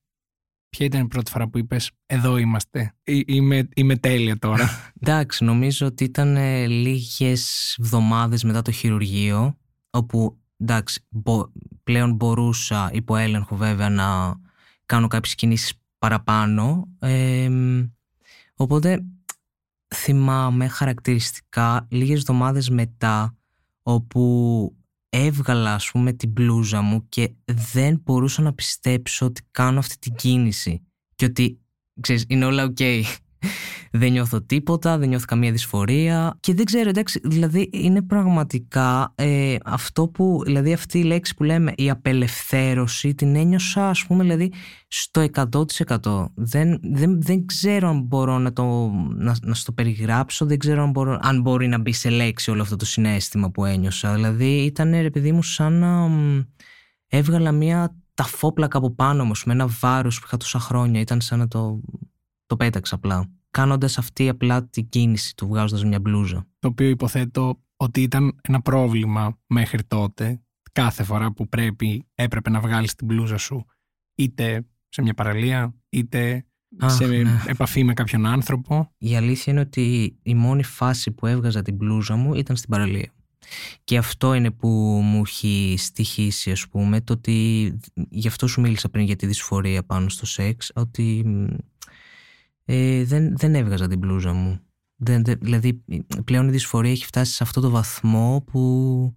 Ποια 0.77 0.85
ήταν 0.85 1.01
η 1.01 1.07
πρώτη 1.07 1.31
φορά 1.31 1.47
που 1.47 1.57
είπες 1.57 1.91
«Εδώ 2.05 2.37
είμαστε, 2.37 2.95
είμαι, 3.03 3.67
είμαι 3.75 3.97
τέλεια 3.97 4.37
τώρα». 4.37 4.69
Εντάξει, 5.01 5.43
νομίζω 5.43 5.85
ότι 5.85 6.03
ήταν 6.03 6.35
ε, 6.35 6.67
λίγες 6.67 7.75
εβδομάδες 7.79 8.43
μετά 8.43 8.61
το 8.61 8.71
χειρουργείο, 8.71 9.57
όπου 9.89 10.39
εντάξει, 10.57 11.05
πλέον 11.83 12.13
μπορούσα 12.13 12.89
υπό 12.93 13.15
έλεγχο 13.15 13.55
βέβαια 13.55 13.89
να 13.89 14.39
κάνω 14.85 15.07
κάποιες 15.07 15.35
κινήσεις 15.35 15.73
παραπάνω. 15.97 16.87
οπότε 18.55 19.03
θυμάμαι 19.95 20.67
χαρακτηριστικά 20.67 21.87
λίγες 21.89 22.17
εβδομάδες 22.17 22.69
μετά 22.69 23.37
όπου 23.83 24.75
έβγαλα 25.09 25.73
ας 25.73 25.91
πούμε 25.91 26.13
την 26.13 26.29
μπλούζα 26.29 26.81
μου 26.81 27.09
και 27.09 27.33
δεν 27.45 28.01
μπορούσα 28.03 28.41
να 28.41 28.53
πιστέψω 28.53 29.25
ότι 29.25 29.41
κάνω 29.51 29.79
αυτή 29.79 29.97
την 29.99 30.15
κίνηση 30.15 30.81
και 31.15 31.25
ότι 31.25 31.61
ξέρεις 32.01 32.25
είναι 32.27 32.45
όλα 32.45 32.73
ok 32.75 33.03
δεν 33.91 34.11
νιώθω 34.11 34.41
τίποτα, 34.41 34.97
δεν 34.97 35.09
νιώθω 35.09 35.25
καμία 35.25 35.51
δυσφορία. 35.51 36.37
Και 36.39 36.53
δεν 36.53 36.65
ξέρω, 36.65 36.89
εντάξει, 36.89 37.19
δηλαδή 37.23 37.69
είναι 37.73 38.01
πραγματικά 38.01 39.13
ε, 39.15 39.55
αυτό 39.65 40.07
που, 40.07 40.41
δηλαδή 40.45 40.73
αυτή 40.73 40.99
η 40.99 41.03
λέξη 41.03 41.35
που 41.35 41.43
λέμε 41.43 41.73
η 41.75 41.89
απελευθέρωση 41.89 43.15
την 43.15 43.35
ένιωσα 43.35 43.89
ας 43.89 44.05
πούμε 44.05 44.23
δηλαδή 44.23 44.51
στο 44.87 45.25
100% 45.33 46.25
δεν, 46.35 46.79
δεν, 46.83 47.21
δεν 47.21 47.45
ξέρω 47.45 47.89
αν 47.89 48.01
μπορώ 48.01 48.37
να 48.37 48.53
το 48.53 48.91
να, 49.15 49.35
να 49.41 49.53
στο 49.53 49.71
περιγράψω, 49.71 50.45
δεν 50.45 50.57
ξέρω 50.57 50.83
αν, 50.83 50.89
μπορώ, 50.89 51.19
αν 51.21 51.41
μπορεί 51.41 51.67
να 51.67 51.77
μπει 51.77 51.91
σε 51.91 52.09
λέξη 52.09 52.51
όλο 52.51 52.61
αυτό 52.61 52.75
το 52.75 52.85
συνέστημα 52.85 53.51
που 53.51 53.65
ένιωσα, 53.65 54.13
δηλαδή 54.13 54.63
ήταν 54.63 54.91
ρε 55.01 55.09
παιδί 55.09 55.31
μου 55.31 55.43
σαν 55.43 55.73
να 55.73 56.09
έβγαλα 57.07 57.51
μια 57.51 57.95
ταφόπλακα 58.13 58.77
από 58.77 58.91
πάνω 58.91 59.25
μου 59.25 59.31
με 59.45 59.53
ένα 59.53 59.67
βάρος 59.79 60.19
που 60.19 60.25
είχα 60.27 60.37
τόσα 60.37 60.59
χρόνια, 60.59 61.01
ήταν 61.01 61.21
σαν 61.21 61.39
να 61.39 61.47
το, 61.47 61.79
το 62.51 62.57
πέταξα 62.57 62.95
απλά 62.95 63.29
κάνοντας 63.51 63.97
αυτή 63.97 64.29
απλά 64.29 64.65
την 64.65 64.89
κίνηση 64.89 65.35
του 65.35 65.47
βγάζοντας 65.47 65.83
μια 65.83 65.99
μπλούζα. 65.99 66.47
Το 66.59 66.67
οποίο 66.67 66.87
υποθέτω 66.87 67.63
ότι 67.77 68.01
ήταν 68.01 68.39
ένα 68.41 68.61
πρόβλημα 68.61 69.39
μέχρι 69.47 69.83
τότε. 69.83 70.41
Κάθε 70.71 71.03
φορά 71.03 71.31
που 71.31 71.47
πρέπει, 71.49 72.07
έπρεπε 72.15 72.49
να 72.49 72.59
βγάλεις 72.59 72.95
την 72.95 73.07
μπλούζα 73.07 73.37
σου 73.37 73.65
είτε 74.15 74.65
σε 74.89 75.01
μια 75.01 75.13
παραλία, 75.13 75.75
είτε 75.89 76.45
σε 76.85 77.05
ναι. 77.05 77.41
επαφή 77.47 77.83
με 77.83 77.93
κάποιον 77.93 78.25
άνθρωπο. 78.25 78.93
Η 78.97 79.15
αλήθεια 79.15 79.53
είναι 79.53 79.61
ότι 79.61 80.17
η 80.23 80.35
μόνη 80.35 80.63
φάση 80.63 81.11
που 81.11 81.25
έβγαζα 81.25 81.61
την 81.61 81.75
μπλούζα 81.75 82.15
μου 82.15 82.33
ήταν 82.33 82.55
στην 82.55 82.69
παραλία. 82.69 83.11
Και 83.83 83.97
αυτό 83.97 84.33
είναι 84.33 84.51
που 84.51 84.67
μου 85.03 85.21
έχει 85.25 85.75
στοιχήσει 85.77 86.51
ας 86.51 86.67
πούμε 86.67 87.01
το 87.01 87.13
ότι 87.13 87.79
γι' 88.09 88.27
αυτό 88.27 88.47
σου 88.47 88.61
μίλησα 88.61 88.89
πριν 88.89 89.05
για 89.05 89.15
τη 89.15 89.25
δυσφορία 89.25 89.83
πάνω 89.83 90.09
στο 90.09 90.25
σεξ 90.25 90.71
ότι 90.75 91.25
ε, 92.73 93.03
δεν, 93.03 93.37
δεν 93.37 93.55
έβγαζα 93.55 93.87
την 93.87 93.97
μπλούζα 93.97 94.33
μου. 94.33 94.59
Δεν, 94.95 95.23
δηλαδή 95.39 95.83
πλέον 96.25 96.47
η 96.47 96.51
δυσφορία 96.51 96.91
έχει 96.91 97.05
φτάσει 97.05 97.33
σε 97.33 97.43
αυτό 97.43 97.61
το 97.61 97.69
βαθμό 97.69 98.43
που 98.51 99.15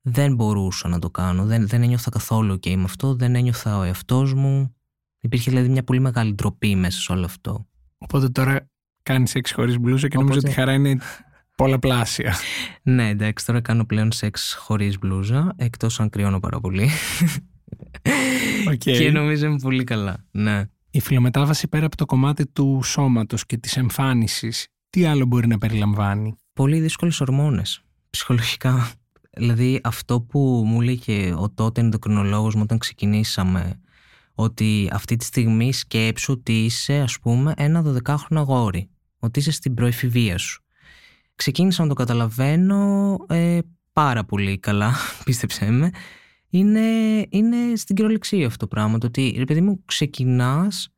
δεν 0.00 0.34
μπορούσα 0.34 0.88
να 0.88 0.98
το 0.98 1.10
κάνω. 1.10 1.44
Δεν, 1.44 1.68
δεν 1.68 1.82
ένιωθα 1.82 2.10
καθόλου 2.10 2.58
και 2.58 2.76
με 2.76 2.82
αυτό, 2.82 3.14
δεν 3.14 3.34
ένιωθα 3.34 3.78
ο 3.78 3.82
εαυτός 3.82 4.34
μου. 4.34 4.74
Υπήρχε 5.20 5.50
δηλαδή 5.50 5.68
μια 5.68 5.84
πολύ 5.84 6.00
μεγάλη 6.00 6.34
ντροπή 6.34 6.76
μέσα 6.76 7.00
σε 7.00 7.12
όλο 7.12 7.24
αυτό. 7.24 7.66
Οπότε 7.98 8.28
τώρα 8.28 8.68
κάνεις 9.02 9.30
σεξ 9.30 9.52
χωρίς 9.52 9.78
μπλούζα 9.78 10.08
και 10.08 10.18
νομίζω 10.18 10.38
ότι 10.38 10.50
η 10.50 10.52
χαρά 10.52 10.72
είναι 10.72 10.98
πολλαπλάσια. 11.56 12.34
ναι, 12.82 13.08
εντάξει, 13.08 13.46
τώρα 13.46 13.60
κάνω 13.60 13.84
πλέον 13.84 14.12
σεξ 14.12 14.54
χωρίς 14.58 14.98
μπλούζα, 14.98 15.54
εκτός 15.56 16.00
αν 16.00 16.08
κρυώνω 16.08 16.40
πάρα 16.40 16.60
πολύ. 16.60 16.90
Okay. 18.70 18.76
και 18.76 19.10
νομίζω 19.10 19.46
είμαι 19.46 19.58
πολύ 19.62 19.84
καλά. 19.84 20.24
Ναι. 20.30 20.64
Η 20.96 21.00
φιλομετάβαση 21.00 21.68
πέρα 21.68 21.86
από 21.86 21.96
το 21.96 22.04
κομμάτι 22.04 22.46
του 22.46 22.80
σώματος 22.84 23.46
και 23.46 23.56
της 23.56 23.76
εμφάνισης, 23.76 24.66
τι 24.90 25.04
άλλο 25.04 25.26
μπορεί 25.26 25.46
να 25.46 25.58
περιλαμβάνει; 25.58 26.38
Πολύ 26.52 26.80
δύσκολες 26.80 27.20
ορμόνες, 27.20 27.82
ψυχολογικά. 28.10 28.90
Δηλαδή 29.32 29.80
αυτό 29.84 30.20
που 30.20 30.62
μου 30.66 30.80
λέει 30.80 31.34
ο 31.38 31.50
τότε 31.54 31.80
ενδοκρινολόγος 31.80 32.54
μου 32.54 32.60
όταν 32.62 32.78
ξεκινήσαμε, 32.78 33.80
ότι 34.34 34.88
αυτή 34.92 35.16
τη 35.16 35.24
στιγμή 35.24 35.72
σκέψου 35.72 36.32
ότι 36.32 36.64
είσαι 36.64 36.94
ας 37.00 37.18
πούμε 37.18 37.54
ένα 37.56 37.84
12χρονο 37.86 38.36
αγόρι, 38.36 38.88
ότι 39.18 39.38
είσαι 39.38 39.50
στην 39.50 39.74
προεφηβεία 39.74 40.38
σου. 40.38 40.62
Ξεκίνησα 41.34 41.82
να 41.82 41.88
το 41.88 41.94
καταλαβαίνω 41.94 43.16
ε, 43.28 43.58
πάρα 43.92 44.24
πολύ 44.24 44.58
καλά, 44.58 44.94
πίστεψέ 45.24 45.70
με, 45.70 45.90
είναι, 46.58 47.26
είναι 47.28 47.76
στην 47.76 47.96
κυριολεξία 47.96 48.46
αυτό 48.46 48.58
το 48.58 48.66
πράγμα. 48.66 48.98
Το 48.98 49.06
ότι, 49.06 49.34
ρε 49.38 49.44
παιδί 49.44 49.60
μου, 49.60 49.82
ξεκινάς 49.84 50.94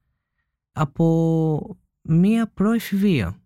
από 0.73 1.79
μία 2.03 2.51
προεφηβεία. 2.55 3.40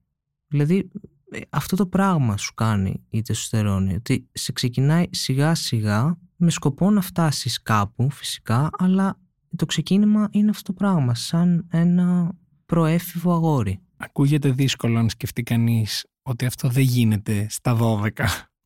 Δηλαδή, 0.46 0.90
ε, 1.30 1.40
αυτό 1.50 1.76
το 1.76 1.86
πράγμα 1.86 2.36
σου 2.36 2.54
κάνει 2.54 3.04
η 3.10 3.22
τεστοστερόνη. 3.22 3.94
Ότι 3.94 4.28
σε 4.32 4.52
ξεκινάει 4.52 5.06
σιγά 5.10 5.54
σιγά 5.54 6.18
με 6.36 6.50
σκοπό 6.50 6.90
να 6.90 7.00
φτάσεις 7.00 7.62
κάπου 7.62 8.10
φυσικά, 8.10 8.70
αλλά 8.72 9.18
το 9.56 9.66
ξεκίνημα 9.66 10.28
είναι 10.30 10.50
αυτό 10.50 10.72
το 10.72 10.78
πράγμα, 10.78 11.14
σαν 11.14 11.66
ένα 11.70 12.32
προέφηβο 12.66 13.32
αγόρι. 13.32 13.80
Ακούγεται 13.96 14.50
δύσκολο 14.50 15.02
να 15.02 15.08
σκεφτεί 15.08 15.42
κανείς 15.42 16.06
ότι 16.22 16.46
αυτό 16.46 16.68
δεν 16.68 16.82
γίνεται 16.82 17.46
στα 17.50 17.78
12 17.80 18.10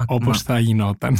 όπως 0.06 0.42
θα 0.42 0.59
γινόταν. 0.59 1.16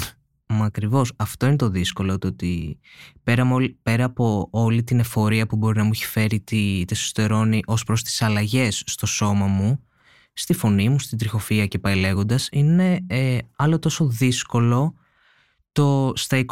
Μα 0.49 0.65
ακριβώς 0.65 1.13
αυτό 1.17 1.47
είναι 1.47 1.57
το 1.57 1.69
δύσκολο, 1.69 2.19
το 2.19 2.27
ότι 2.27 2.79
πέρα, 3.23 3.47
πέρα 3.83 4.05
από 4.05 4.49
όλη 4.51 4.83
την 4.85 4.99
εφορία 4.99 5.47
που 5.47 5.57
μπορεί 5.57 5.79
να 5.79 5.85
μου 5.85 5.91
έχει 5.93 6.07
φέρει 6.07 6.41
τη 6.41 6.85
τεσοστερόνη 6.87 7.63
ως 7.67 7.85
προς 7.85 8.03
τις 8.03 8.23
αλλαγές 8.23 8.83
στο 8.87 9.07
σώμα 9.07 9.47
μου, 9.47 9.81
στη 10.33 10.55
φωνή 10.55 10.89
μου, 10.89 10.99
στην 10.99 11.19
τριχοφία 11.19 11.67
και 11.67 11.79
πάει 11.79 11.97
λέγοντας, 11.97 12.49
είναι 12.53 13.05
ε, 13.07 13.39
άλλο 13.57 13.79
τόσο 13.79 14.07
δύσκολο 14.07 14.95
το 15.73 16.13
στα 16.15 16.45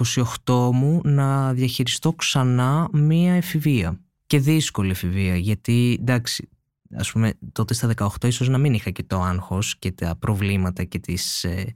28 0.45 0.71
μου 0.73 1.01
να 1.05 1.53
διαχειριστώ 1.53 2.13
ξανά 2.13 2.89
μία 2.93 3.35
εφηβεία. 3.35 4.01
Και 4.27 4.39
δύσκολη 4.39 4.91
εφηβεία, 4.91 5.37
γιατί 5.37 5.97
εντάξει, 6.01 6.49
ας 6.97 7.13
πούμε 7.13 7.33
τότε 7.53 7.75
στα 7.75 7.95
18 7.97 8.25
ίσως 8.25 8.49
να 8.49 8.59
μην 8.59 8.75
είχα 8.75 8.91
και 8.91 9.03
το 9.03 9.21
άγχος 9.21 9.79
και 9.79 9.93
τα 9.93 10.17
προβλήματα 10.17 10.85
και 10.85 10.99
τις 10.99 11.45
ε, 11.45 11.75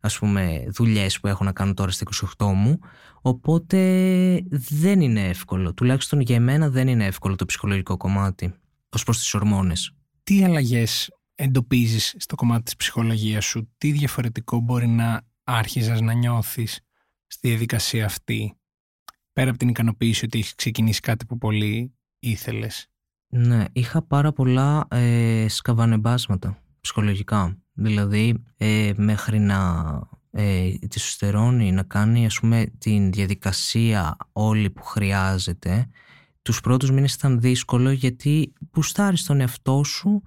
ας 0.00 0.18
πούμε 0.18 0.64
δουλειές 0.68 1.20
που 1.20 1.26
έχω 1.26 1.44
να 1.44 1.52
κάνω 1.52 1.74
τώρα 1.74 1.90
στα 1.90 2.04
28 2.38 2.52
μου. 2.54 2.78
Οπότε 3.22 3.78
δεν 4.50 5.00
είναι 5.00 5.28
εύκολο. 5.28 5.74
Τουλάχιστον 5.74 6.20
για 6.20 6.36
εμένα 6.36 6.68
δεν 6.70 6.88
είναι 6.88 7.06
εύκολο 7.06 7.36
το 7.36 7.44
ψυχολογικό 7.44 7.96
κομμάτι 7.96 8.54
ως 8.88 9.04
προς 9.04 9.18
τις 9.18 9.34
ορμόνες. 9.34 9.92
Τι 10.22 10.44
αλλαγές 10.44 11.10
εντοπίζεις 11.34 12.14
στο 12.18 12.34
κομμάτι 12.34 12.62
της 12.62 12.76
ψυχολογίας 12.76 13.44
σου; 13.44 13.70
Τι 13.78 13.90
διαφορετικό 13.90 14.60
μπορεί 14.60 14.86
να 14.86 15.26
άρχιζες 15.44 16.00
να 16.00 16.12
νιώθεις 16.12 16.80
στη 17.26 17.48
διαδικασία 17.48 18.04
αυτή 18.04 18.52
πέρα 19.32 19.50
από 19.50 19.58
την 19.58 19.68
ικανοποίηση 19.68 20.24
ότι 20.24 20.38
έχεις 20.38 20.54
ξεκινήσει 20.54 21.00
κάτι 21.00 21.26
που 21.26 21.38
πολύ 21.38 21.94
ήθελες; 22.18 22.88
Ναι, 23.28 23.64
είχα 23.72 24.02
πάρα 24.02 24.32
πολλά 24.32 24.86
ε, 24.90 25.46
σκαβανεμπάσματα 25.48 26.58
ψυχολογικά. 26.80 27.58
Δηλαδή, 27.72 28.44
ε, 28.56 28.92
μέχρι 28.96 29.38
να 29.38 29.82
ε, 30.30 30.70
τη 30.88 31.00
σωστερώνει, 31.00 31.72
να 31.72 31.82
κάνει 31.82 32.26
ας 32.26 32.38
πούμε 32.40 32.66
την 32.78 33.12
διαδικασία 33.12 34.16
όλη 34.32 34.70
που 34.70 34.82
χρειάζεται, 34.82 35.88
τους 36.42 36.60
πρώτους 36.60 36.90
μήνες 36.90 37.14
ήταν 37.14 37.40
δύσκολο 37.40 37.90
γιατί 37.90 38.52
πουστάρεις 38.70 39.24
τον 39.24 39.40
εαυτό 39.40 39.84
σου 39.84 40.22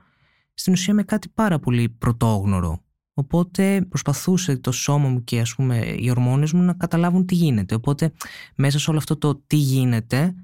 στην 0.54 0.74
ουσία 0.74 0.94
με 0.94 1.04
κάτι 1.04 1.30
πάρα 1.30 1.60
πολύ 1.60 1.90
πρωτόγνωρο. 1.90 2.84
Οπότε 3.14 3.86
προσπαθούσε 3.90 4.58
το 4.58 4.72
σώμα 4.72 5.08
μου 5.08 5.24
και 5.24 5.40
ας 5.40 5.56
πούμε 5.56 5.96
οι 6.00 6.10
ορμόνες 6.10 6.54
μου 6.54 6.62
να 6.62 6.74
καταλάβουν 6.74 7.26
τι 7.26 7.36
γίνεται. 7.36 7.76
Οπότε 7.76 8.12
μέσα 8.56 8.80
σε 8.80 8.90
όλο 8.90 9.00
αυτό 9.00 9.18
το 9.18 9.36
τι 9.48 9.56
γίνεται 9.56 10.36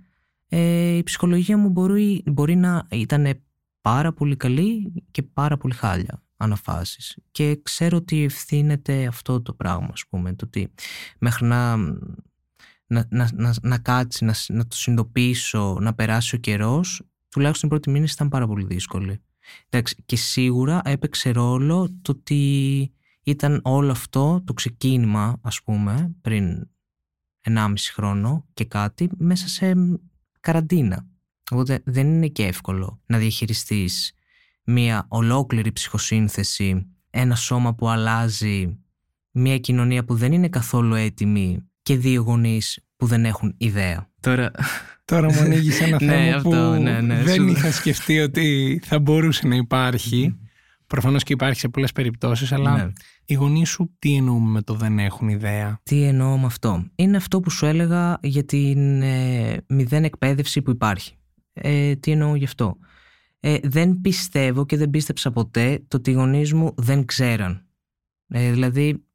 ε, 0.48 0.96
η 0.98 1.04
ψυχολογία 1.04 1.58
μου 1.58 1.70
μπορεί, 1.70 2.24
μπορεί 2.26 2.56
να 2.56 2.88
ήταν 2.92 3.42
πάρα 3.82 4.14
πολύ 4.14 4.36
καλή 4.36 4.94
και 5.12 5.24
πάρα 5.24 5.58
πολύ 5.58 5.74
χάλια 5.74 6.24
αναφάσεις. 6.38 7.18
Και 7.32 7.60
ξέρω 7.64 7.98
ότι 7.98 8.24
ευθύνεται 8.24 9.06
αυτό 9.06 9.42
το 9.42 9.54
πράγμα 9.54 9.90
ας 9.92 10.04
πούμε 10.10 10.34
το 10.34 10.46
ότι 10.46 10.74
μέχρι 11.20 11.46
να, 11.46 11.76
να, 12.88 13.08
να, 13.10 13.30
να, 13.34 13.54
να 13.62 13.78
κάτσει, 13.78 14.26
να, 14.26 14.34
να 14.48 14.68
το 14.68 14.76
συνειδητοποιήσω, 14.76 15.78
να 15.82 15.94
περάσει 15.94 16.36
ο 16.36 16.38
καιρός 16.38 17.02
τουλάχιστον 17.30 17.70
η 17.70 17.72
πρώτη 17.72 17.90
μήνυση 17.90 18.14
ήταν 18.14 18.30
πάρα 18.30 18.48
πολύ 18.48 18.66
δύσκολη. 18.66 19.22
Εντάξει, 19.70 20.04
και 20.06 20.16
σίγουρα 20.16 20.82
έπαιξε 20.84 21.30
ρόλο 21.30 21.90
το 22.02 22.12
ότι 22.12 22.92
ήταν 23.24 23.60
όλο 23.64 23.92
αυτό 23.92 24.42
το 24.46 24.54
ξεκίνημα 24.54 25.40
ας 25.42 25.64
πούμε 25.64 26.16
πριν 26.22 26.70
1,5 27.50 27.74
χρόνο 27.94 28.46
και 28.54 28.66
κάτι 28.66 29.10
μέσα 29.18 29.48
σε 29.48 29.74
καραντίνα. 30.48 31.06
Οπότε 31.52 31.82
δεν 31.86 32.08
είναι 32.08 32.28
και 32.28 32.44
εύκολο 32.46 33.02
να 33.06 33.18
διαχειριστείς 33.18 34.14
μια 34.64 35.06
ολόκληρη 35.08 35.72
ψυχοσύνθεση, 35.72 36.88
ένα 37.10 37.36
σώμα 37.36 37.76
που 37.76 37.90
αλλάζει, 37.90 38.78
μια 39.32 39.58
κοινωνία 39.58 40.04
που 40.04 40.16
δεν 40.16 40.32
είναι 40.32 40.50
καθόλου 40.50 40.96
έτοιμη 40.96 41.70
και 41.82 41.98
δύο 41.98 42.22
γονείς 42.22 42.80
που 42.96 43.06
δεν 43.06 43.26
έχουν 43.26 43.56
ιδέα. 43.58 44.10
Τώρα, 44.20 44.52
Τώρα 45.06 45.34
μου 45.34 45.40
ανοίγεις 45.40 45.82
ένα 45.82 45.98
ναι, 46.04 46.14
θέμα 46.14 46.42
που 46.42 46.82
ναι, 46.82 47.02
ναι, 47.02 47.24
δεν 47.24 47.48
είχα 47.48 47.72
σκεφτεί 47.72 48.20
ότι 48.20 48.80
θα 48.86 49.00
μπορούσε 49.00 49.48
να 49.48 49.56
υπάρχει. 49.56 50.38
Προφανώς 50.88 51.24
και 51.24 51.34
υπάρχει 51.34 51.60
σε 51.60 51.70
πολλές 51.70 51.92
περιπτώσεις, 51.92 52.52
αλλά 52.52 52.78
ναι. 52.78 52.92
οι 53.26 53.34
γονείς 53.34 53.70
σου 53.70 53.96
τι 54.00 54.16
εννοούμε 54.16 54.50
με 54.50 54.62
το 54.62 54.74
δεν 54.74 55.00
έχουν 55.00 55.28
ιδέα. 55.28 55.80
Τι 55.84 56.04
εννοώ 56.04 56.38
με 56.38 56.46
αυτό; 56.46 56.86
Είναι 56.96 57.18
αυτό 57.18 57.40
που 57.40 57.50
σου 57.50 57.66
έλεγα 57.66 58.20
για 58.22 58.46
την 58.46 59.02
ε, 59.02 59.58
μηδέν 59.68 60.04
εκπαίδευση 60.04 60.62
που 60.62 60.72
υπάρχει. 60.72 61.16
Ε, 61.54 61.96
τι 61.96 62.12
εννοώ 62.12 62.36
γι' 62.36 62.46
αυτό; 62.46 62.78
Ε, 63.40 63.58
δεν 63.64 64.02
πιστεύω 64.02 64.66
και 64.66 64.78
δεν 64.78 64.90
πίστεψα 64.90 65.32
ποτέ 65.32 65.84
το 65.88 65.98
ότι 65.98 66.10
οι 66.10 66.14
γονείς 66.14 66.54
μου 66.54 66.74
δεν 66.78 67.06
ξέραν. 67.06 67.66
Ε, 68.28 68.52
δηλαδή 68.52 69.08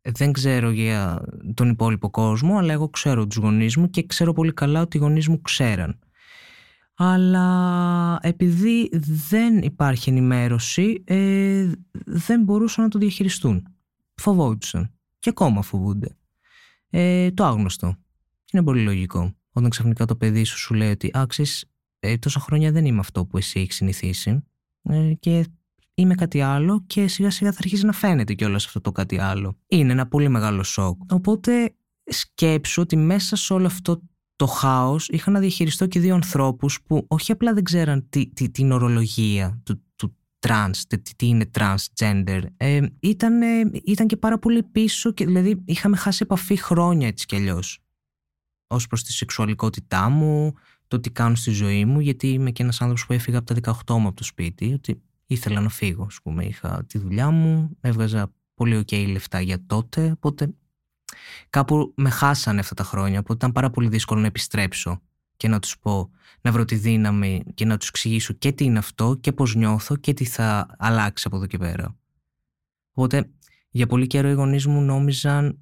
δεν 0.00 0.32
ξέρω 0.32 0.70
για 0.70 1.24
τον 1.54 1.68
υπόλοιπο 1.68 2.10
κόσμο, 2.10 2.58
αλλά 2.58 2.72
εγώ 2.72 2.88
ξέρω 2.88 3.26
τους 3.26 3.36
γονείς 3.36 3.76
μου 3.76 3.90
και 3.90 4.06
ξέρω 4.06 4.32
πολύ 4.32 4.52
καλά 4.52 4.80
ότι 4.80 4.96
οι 4.96 5.00
γονείς 5.00 5.28
μου 5.28 5.40
ξέραν. 5.40 5.98
Αλλά 6.94 8.18
επειδή 8.22 8.88
δεν 9.30 9.58
υπάρχει 9.58 10.10
ενημέρωση 10.10 11.02
ε, 11.06 11.72
δεν 12.04 12.42
μπορούσαν 12.42 12.84
να 12.84 12.90
το 12.90 12.98
διαχειριστούν. 12.98 13.66
Φοβόντουσαν 14.14 14.92
και 15.18 15.28
ακόμα 15.28 15.62
φοβούνται. 15.62 16.16
Ε, 16.90 17.30
το 17.30 17.44
άγνωστο. 17.44 17.96
Είναι 18.52 18.62
πολύ 18.62 18.82
λογικό. 18.82 19.34
Όταν 19.52 19.70
ξαφνικά 19.70 20.04
το 20.04 20.16
παιδί 20.16 20.44
σου 20.44 20.58
σου 20.58 20.74
λέει 20.74 20.90
ότι 20.90 21.10
άξεις 21.12 21.64
ε, 21.98 22.18
τόσα 22.18 22.40
χρόνια 22.40 22.72
δεν 22.72 22.84
είμαι 22.84 22.98
αυτό 22.98 23.26
που 23.26 23.36
εσύ 23.36 23.60
έχεις 23.60 23.74
συνηθίσει 23.74 24.44
ε, 24.82 25.12
και 25.20 25.46
είμαι 25.94 26.14
κάτι 26.14 26.40
άλλο 26.40 26.84
και 26.86 27.08
σιγά 27.08 27.30
σιγά 27.30 27.52
θα 27.52 27.58
αρχίσει 27.60 27.84
να 27.84 27.92
φαίνεται 27.92 28.34
κιόλας 28.34 28.66
αυτό 28.66 28.80
το 28.80 28.92
κάτι 28.92 29.18
άλλο. 29.18 29.58
Είναι 29.66 29.92
ένα 29.92 30.06
πολύ 30.08 30.28
μεγάλο 30.28 30.62
σοκ. 30.62 31.00
Οπότε 31.12 31.74
σκέψου 32.04 32.82
ότι 32.82 32.96
μέσα 32.96 33.36
σε 33.36 33.52
όλο 33.52 33.66
αυτό 33.66 34.02
το 34.36 34.46
χάος 34.46 35.08
είχα 35.08 35.30
να 35.30 35.40
διαχειριστώ 35.40 35.86
και 35.86 36.00
δύο 36.00 36.14
ανθρώπους 36.14 36.82
που 36.82 37.04
όχι 37.08 37.32
απλά 37.32 37.54
δεν 37.54 37.64
ξέραν 37.64 38.06
τι, 38.08 38.26
τι, 38.26 38.50
την 38.50 38.72
ορολογία 38.72 39.60
του, 39.64 39.82
του 39.96 40.16
trans, 40.46 40.76
τι, 40.88 41.14
τι 41.16 41.26
είναι 41.26 41.50
transgender, 41.58 42.42
ε, 42.56 42.80
ήταν, 43.00 43.42
ήταν 43.84 44.06
και 44.06 44.16
πάρα 44.16 44.38
πολύ 44.38 44.62
πίσω 44.62 45.12
και 45.12 45.26
δηλαδή 45.26 45.62
είχαμε 45.64 45.96
χάσει 45.96 46.18
επαφή 46.22 46.56
χρόνια 46.56 47.06
έτσι 47.06 47.26
κι 47.26 47.36
αλλιώς 47.36 47.84
ως 48.74 48.86
προς 48.86 49.02
τη 49.02 49.12
σεξουαλικότητά 49.12 50.08
μου, 50.08 50.54
το 50.88 51.00
τι 51.00 51.10
κάνω 51.10 51.34
στη 51.34 51.50
ζωή 51.50 51.84
μου, 51.84 52.00
γιατί 52.00 52.28
είμαι 52.28 52.50
και 52.50 52.62
ένας 52.62 52.80
άνθρωπος 52.80 53.06
που 53.06 53.12
έφυγα 53.12 53.38
από 53.38 53.54
τα 53.54 53.74
18 53.86 53.98
μου 53.98 54.06
από 54.06 54.16
το 54.16 54.24
σπίτι, 54.24 54.72
ότι 54.72 55.02
ήθελα 55.26 55.60
να 55.60 55.68
φύγω, 55.68 56.04
ας 56.04 56.18
πούμε. 56.22 56.44
Είχα 56.44 56.84
τη 56.86 56.98
δουλειά 56.98 57.30
μου, 57.30 57.76
έβγαζα 57.80 58.32
πολύ 58.54 58.84
ok 58.86 59.08
λεφτά 59.08 59.40
για 59.40 59.66
τότε, 59.66 60.10
οπότε 60.10 60.54
κάπου 61.50 61.92
με 61.96 62.10
χάσανε 62.10 62.60
αυτά 62.60 62.74
τα 62.74 62.84
χρόνια, 62.84 63.18
οπότε 63.18 63.34
ήταν 63.34 63.52
πάρα 63.52 63.70
πολύ 63.70 63.88
δύσκολο 63.88 64.20
να 64.20 64.26
επιστρέψω 64.26 65.00
και 65.36 65.48
να 65.48 65.58
τους 65.58 65.78
πω, 65.78 66.10
να 66.40 66.52
βρω 66.52 66.64
τη 66.64 66.74
δύναμη 66.74 67.42
και 67.54 67.64
να 67.64 67.76
τους 67.76 67.88
εξηγήσω 67.88 68.32
και 68.32 68.52
τι 68.52 68.64
είναι 68.64 68.78
αυτό 68.78 69.14
και 69.20 69.32
πώς 69.32 69.54
νιώθω 69.54 69.96
και 69.96 70.12
τι 70.12 70.24
θα 70.24 70.76
αλλάξει 70.78 71.24
από 71.26 71.36
εδώ 71.36 71.46
και 71.46 71.58
πέρα. 71.58 71.96
Οπότε 72.90 73.30
για 73.70 73.86
πολύ 73.86 74.06
καιρό 74.06 74.28
οι 74.28 74.32
γονείς 74.32 74.66
μου 74.66 74.80
νόμιζαν 74.80 75.58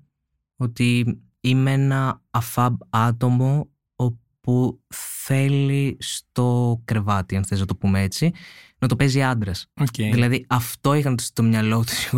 ότι 0.57 1.21
είμαι 1.41 1.73
ένα 1.73 2.23
AFAB 2.31 2.81
άτομο 2.91 3.71
που 4.41 4.81
θέλει 5.25 5.97
στο 6.01 6.81
κρεβάτι, 6.85 7.37
αν 7.37 7.45
θες 7.45 7.61
να 7.61 7.67
το 7.67 7.77
πούμε 7.77 8.03
έτσι, 8.03 8.33
να 8.79 8.89
το 8.89 8.97
παίζει 8.97 9.23
άντρας. 9.23 9.67
Okay. 9.81 10.11
Δηλαδή 10.13 10.45
αυτό 10.49 10.95
είχαν 10.95 11.19
στο 11.19 11.43
μυαλό 11.43 11.85
τους 11.85 12.13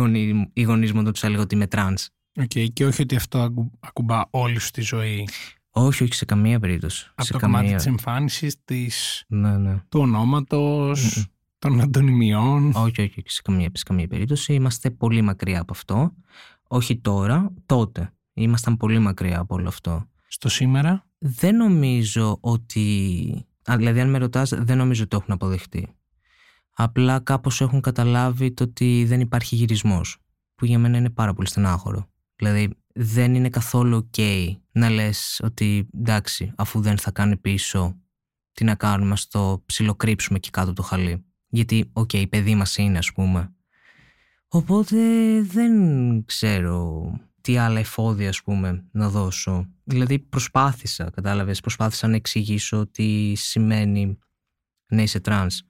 οι 0.53 0.61
γονείς 0.61 0.93
μου 0.93 0.99
όταν 0.99 1.13
τους 1.13 1.23
έλεγα 1.23 1.41
ότι 1.41 1.55
είμαι 1.55 1.67
τρανς. 1.67 2.09
Okay. 2.39 2.67
Και 2.73 2.85
όχι 2.85 3.01
ότι 3.01 3.15
αυτό 3.15 3.69
ακουμπά 3.79 4.21
όλη 4.29 4.59
σου 4.59 4.71
τη 4.71 4.81
ζωή. 4.81 5.27
Όχι, 5.69 6.03
όχι 6.03 6.13
σε 6.13 6.25
καμία 6.25 6.59
περίπτωση. 6.59 7.07
Από 7.15 7.23
σε 7.23 7.31
το 7.31 7.37
καμία... 7.37 7.57
κομμάτι 7.57 7.75
της 7.75 7.85
εμφάνισης, 7.85 8.63
της... 8.65 9.23
ναι, 9.27 9.57
ναι. 9.57 9.81
του 9.89 9.99
ονόματος, 9.99 11.17
mm-hmm. 11.17 11.29
των 11.59 11.81
αντωνυμιών. 11.81 12.71
Όχι, 12.75 13.01
όχι, 13.01 13.23
σε 13.25 13.41
καμία, 13.41 13.69
σε 13.73 13.83
καμία 13.83 14.07
περίπτωση. 14.07 14.53
Είμαστε 14.53 14.89
πολύ 14.89 15.21
μακριά 15.21 15.59
από 15.61 15.73
αυτό. 15.73 16.13
Όχι 16.67 16.97
τώρα, 16.97 17.53
τότε. 17.65 18.13
Ήμασταν 18.33 18.77
πολύ 18.77 18.99
μακριά 18.99 19.39
από 19.39 19.55
όλο 19.55 19.67
αυτό. 19.67 20.09
Στο 20.27 20.49
σήμερα; 20.49 21.05
Δεν 21.17 21.55
νομίζω 21.55 22.37
ότι... 22.41 23.45
Δηλαδή 23.77 23.99
αν 23.99 24.09
με 24.09 24.17
ρωτάς 24.17 24.49
δεν 24.49 24.77
νομίζω 24.77 25.01
ότι 25.01 25.09
το 25.09 25.17
έχουν 25.21 25.33
αποδεχτεί. 25.33 25.87
Απλά 26.75 27.19
κάπως 27.19 27.61
έχουν 27.61 27.81
καταλάβει 27.81 28.51
το 28.51 28.63
ότι 28.63 29.05
δεν 29.07 29.19
υπάρχει 29.19 29.55
γυρισμός. 29.55 30.17
Που 30.55 30.65
για 30.65 30.79
μένα 30.79 30.97
είναι 30.97 31.09
πάρα 31.09 31.33
πολύ 31.33 31.47
στενάχωρο. 31.47 32.09
Δηλαδή 32.35 32.77
δεν 32.93 33.35
είναι 33.35 33.49
καθόλου 33.49 34.09
ok 34.11 34.51
να 34.71 34.89
λες 34.89 35.39
ότι 35.43 35.87
εντάξει 35.93 36.53
αφού 36.55 36.81
δεν 36.81 36.97
θα 36.97 37.11
κάνει 37.11 37.37
πίσω 37.37 37.99
τι 38.51 38.63
να 38.63 38.75
κάνουμε, 38.75 39.15
ας 39.15 39.39
το 39.39 39.63
ψιλοκρύψουμε 39.65 40.39
και 40.39 40.49
κάτω 40.51 40.64
απ' 40.64 40.73
το 40.73 40.81
χαλί. 40.81 41.25
Γιατί, 41.47 41.89
OK, 41.93 42.09
okay, 42.13 42.29
παιδί 42.29 42.55
μας 42.55 42.77
είναι, 42.77 42.97
ας 42.97 43.11
πούμε. 43.11 43.55
Οπότε 44.47 44.97
δεν 45.41 45.73
ξέρω 46.25 47.11
τι 47.41 47.57
άλλα 47.57 47.79
εφόδια 47.79 48.29
ας 48.29 48.41
πούμε 48.41 48.85
να 48.91 49.09
δώσω. 49.09 49.67
Δηλαδή 49.83 50.19
προσπάθησα, 50.19 51.09
κατάλαβες, 51.09 51.59
προσπάθησα 51.59 52.07
να 52.07 52.15
εξηγήσω 52.15 52.87
τι 52.87 53.35
σημαίνει 53.35 54.19
να 54.87 55.01
είσαι 55.01 55.19
τρανς. 55.19 55.61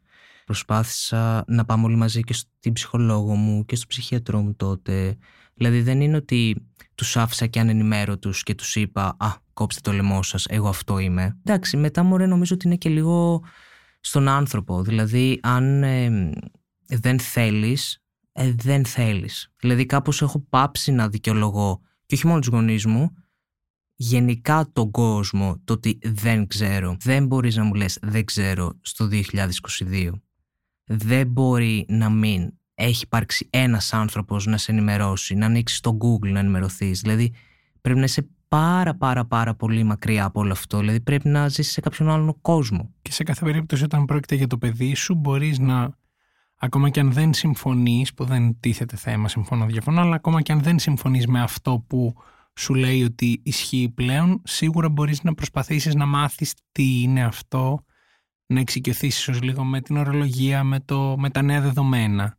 Προσπάθησα 0.45 1.43
να 1.47 1.65
πάμε 1.65 1.85
όλοι 1.85 1.95
μαζί 1.95 2.21
και 2.21 2.33
στην 2.33 2.73
ψυχολόγο 2.73 3.35
μου 3.35 3.65
και 3.65 3.75
στον 3.75 3.85
ψυχίατρό 3.87 4.41
μου 4.41 4.55
τότε. 4.55 5.17
Δηλαδή 5.55 5.81
δεν 5.81 6.01
είναι 6.01 6.15
ότι 6.15 6.67
τους 6.95 7.17
άφησα 7.17 7.47
και 7.47 7.59
ανενημέρωτους 7.59 8.43
και 8.43 8.55
τους 8.55 8.75
είπα 8.75 9.15
«Α, 9.19 9.33
κόψτε 9.53 9.81
το 9.83 9.91
λαιμό 9.91 10.23
σας, 10.23 10.45
εγώ 10.45 10.67
αυτό 10.67 10.99
είμαι». 10.99 11.37
Εντάξει, 11.43 11.77
μετά 11.77 12.03
μωρέ 12.03 12.25
νομίζω 12.25 12.55
ότι 12.55 12.67
είναι 12.67 12.75
και 12.75 12.89
λίγο 12.89 13.43
στον 13.99 14.27
άνθρωπο. 14.27 14.81
Δηλαδή 14.81 15.39
αν 15.43 15.83
ε, 15.83 16.31
δεν 16.87 17.19
θέλεις 17.19 18.05
ε, 18.37 18.53
δεν 18.57 18.85
θέλεις. 18.85 19.51
Δηλαδή 19.59 19.85
κάπως 19.85 20.21
έχω 20.21 20.39
πάψει 20.39 20.91
να 20.91 21.09
δικαιολογώ 21.09 21.81
και 22.05 22.15
όχι 22.15 22.27
μόνο 22.27 22.39
τους 22.39 22.49
γονείς 22.49 22.85
μου, 22.85 23.11
γενικά 23.95 24.69
τον 24.73 24.91
κόσμο 24.91 25.61
το 25.63 25.73
ότι 25.73 25.99
δεν 26.03 26.47
ξέρω. 26.47 26.97
Δεν 26.99 27.25
μπορείς 27.25 27.55
να 27.55 27.63
μου 27.63 27.73
λες 27.73 27.97
δεν 28.01 28.25
ξέρω 28.25 28.77
στο 28.81 29.09
2022. 29.11 30.11
Δεν 30.85 31.27
μπορεί 31.27 31.85
να 31.87 32.09
μην 32.09 32.51
έχει 32.75 33.03
υπάρξει 33.03 33.47
ένας 33.49 33.93
άνθρωπος 33.93 34.45
να 34.45 34.57
σε 34.57 34.71
ενημερώσει, 34.71 35.35
να 35.35 35.45
ανοίξεις 35.45 35.79
το 35.79 35.97
Google 36.01 36.29
να 36.29 36.39
ενημερωθείς. 36.39 37.01
Δηλαδή 37.01 37.33
πρέπει 37.81 37.99
να 37.99 38.05
είσαι 38.05 38.29
πάρα 38.47 38.95
πάρα 38.95 39.25
πάρα 39.25 39.55
πολύ 39.55 39.83
μακριά 39.83 40.25
από 40.25 40.39
όλο 40.39 40.51
αυτό. 40.51 40.79
Δηλαδή 40.79 41.01
πρέπει 41.01 41.29
να 41.29 41.47
ζήσεις 41.47 41.73
σε 41.73 41.81
κάποιον 41.81 42.09
άλλον 42.09 42.41
κόσμο. 42.41 42.93
Και 43.01 43.11
σε 43.11 43.23
κάθε 43.23 43.45
περίπτωση 43.45 43.83
όταν 43.83 44.05
πρόκειται 44.05 44.35
για 44.35 44.47
το 44.47 44.57
παιδί 44.57 44.95
σου 44.95 45.15
μπορείς 45.15 45.59
να 45.59 45.95
ακόμα 46.55 46.89
και 46.89 46.99
αν 46.99 47.11
δεν 47.11 47.33
συμφωνείς, 47.33 48.13
που 48.13 48.25
δεν 48.25 48.59
τίθεται 48.59 48.95
θέμα, 48.95 49.27
συμφωνώ 49.27 49.65
διαφωνώ, 49.65 50.01
αλλά 50.01 50.15
ακόμα 50.15 50.41
και 50.41 50.51
αν 50.51 50.61
δεν 50.61 50.79
συμφωνείς 50.79 51.27
με 51.27 51.41
αυτό 51.41 51.83
που 51.87 52.15
σου 52.53 52.73
λέει 52.73 53.03
ότι 53.03 53.41
ισχύει 53.43 53.91
πλέον, 53.95 54.41
σίγουρα 54.43 54.89
μπορείς 54.89 55.23
να 55.23 55.33
προσπαθήσεις 55.33 55.95
να 55.95 56.05
μάθεις 56.05 56.53
τι 56.71 57.01
είναι 57.01 57.23
αυτό, 57.23 57.85
να 58.45 58.59
εξοικειωθείς 58.59 59.17
ίσως 59.17 59.41
λίγο 59.41 59.63
με 59.63 59.81
την 59.81 59.97
ορολογία, 59.97 60.63
με, 60.63 60.79
το, 60.79 61.15
με 61.17 61.29
τα 61.29 61.41
νέα 61.41 61.61
δεδομένα, 61.61 62.37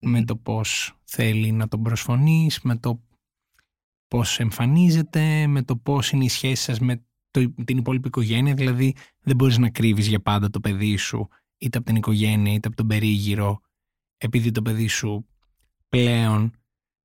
με 0.00 0.24
το 0.24 0.36
πώς 0.36 0.98
θέλει 1.04 1.52
να 1.52 1.68
τον 1.68 1.82
προσφωνείς, 1.82 2.60
με 2.60 2.76
το 2.76 3.02
πώς 4.08 4.38
εμφανίζεται, 4.40 5.46
με 5.46 5.62
το 5.62 5.76
πώς 5.76 6.10
είναι 6.10 6.24
η 6.24 6.28
σχέση 6.28 6.62
σας 6.62 6.78
με 6.80 7.04
το, 7.30 7.54
την 7.64 7.78
υπόλοιπη 7.78 8.08
οικογένεια, 8.08 8.54
δηλαδή 8.54 8.94
δεν 9.20 9.36
μπορείς 9.36 9.58
να 9.58 9.70
κρύβεις 9.70 10.06
για 10.06 10.20
πάντα 10.20 10.50
το 10.50 10.60
παιδί 10.60 10.96
σου 10.96 11.28
είτε 11.58 11.78
από 11.78 11.86
την 11.86 11.96
οικογένεια 11.96 12.52
είτε 12.52 12.68
από 12.68 12.76
τον 12.76 12.86
περίγυρο 12.86 13.60
επειδή 14.18 14.50
το 14.50 14.62
παιδί 14.62 14.88
σου 14.88 15.26
πλέον 15.88 16.52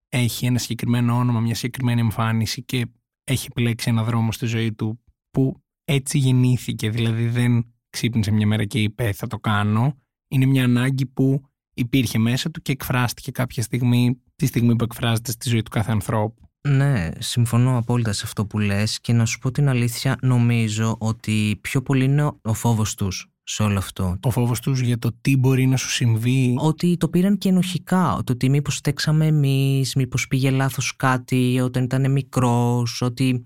έχει 0.09 0.45
ένα 0.45 0.57
συγκεκριμένο 0.57 1.17
όνομα, 1.17 1.39
μια 1.39 1.55
συγκεκριμένη 1.55 1.99
εμφάνιση 1.99 2.63
και 2.63 2.85
έχει 3.23 3.47
επιλέξει 3.49 3.89
ένα 3.89 4.03
δρόμο 4.03 4.31
στη 4.31 4.45
ζωή 4.45 4.73
του 4.73 5.03
που 5.29 5.63
έτσι 5.83 6.17
γεννήθηκε, 6.17 6.89
δηλαδή 6.89 7.27
δεν 7.27 7.73
ξύπνησε 7.89 8.31
μια 8.31 8.47
μέρα 8.47 8.65
και 8.65 8.81
είπε 8.81 9.11
θα 9.11 9.27
το 9.27 9.39
κάνω. 9.39 9.97
Είναι 10.27 10.45
μια 10.45 10.63
ανάγκη 10.63 11.05
που 11.05 11.41
υπήρχε 11.73 12.17
μέσα 12.17 12.51
του 12.51 12.61
και 12.61 12.71
εκφράστηκε 12.71 13.31
κάποια 13.31 13.63
στιγμή, 13.63 14.21
τη 14.35 14.45
στιγμή 14.45 14.75
που 14.75 14.83
εκφράζεται 14.83 15.31
στη 15.31 15.49
ζωή 15.49 15.61
του 15.61 15.71
κάθε 15.71 15.91
ανθρώπου. 15.91 16.41
Ναι, 16.67 17.09
συμφωνώ 17.19 17.77
απόλυτα 17.77 18.13
σε 18.13 18.21
αυτό 18.25 18.45
που 18.45 18.59
λες 18.59 18.99
και 18.99 19.13
να 19.13 19.25
σου 19.25 19.39
πω 19.39 19.51
την 19.51 19.69
αλήθεια 19.69 20.17
νομίζω 20.21 20.95
ότι 20.99 21.59
πιο 21.61 21.81
πολύ 21.81 22.03
είναι 22.03 22.31
ο 22.41 22.53
φόβος 22.53 22.95
τους 22.95 23.27
σε 23.43 23.63
όλο 23.63 23.77
αυτό. 23.77 24.17
Ο 24.23 24.29
φόβος 24.29 24.59
τους 24.59 24.79
για 24.79 24.99
το 24.99 25.17
τι 25.21 25.37
μπορεί 25.37 25.65
να 25.65 25.77
σου 25.77 25.89
συμβεί. 25.89 26.55
Ότι 26.57 26.97
το 26.97 27.07
πήραν 27.07 27.37
και 27.37 27.49
ενοχικά. 27.49 28.21
Το 28.23 28.33
ότι 28.33 28.49
μήπως 28.49 28.75
στέξαμε 28.75 29.25
εμείς, 29.25 29.95
μήπως 29.95 30.27
πήγε 30.27 30.49
λάθος 30.49 30.95
κάτι 30.95 31.59
όταν 31.63 31.83
ήταν 31.83 32.11
μικρός, 32.11 33.01
ότι 33.01 33.45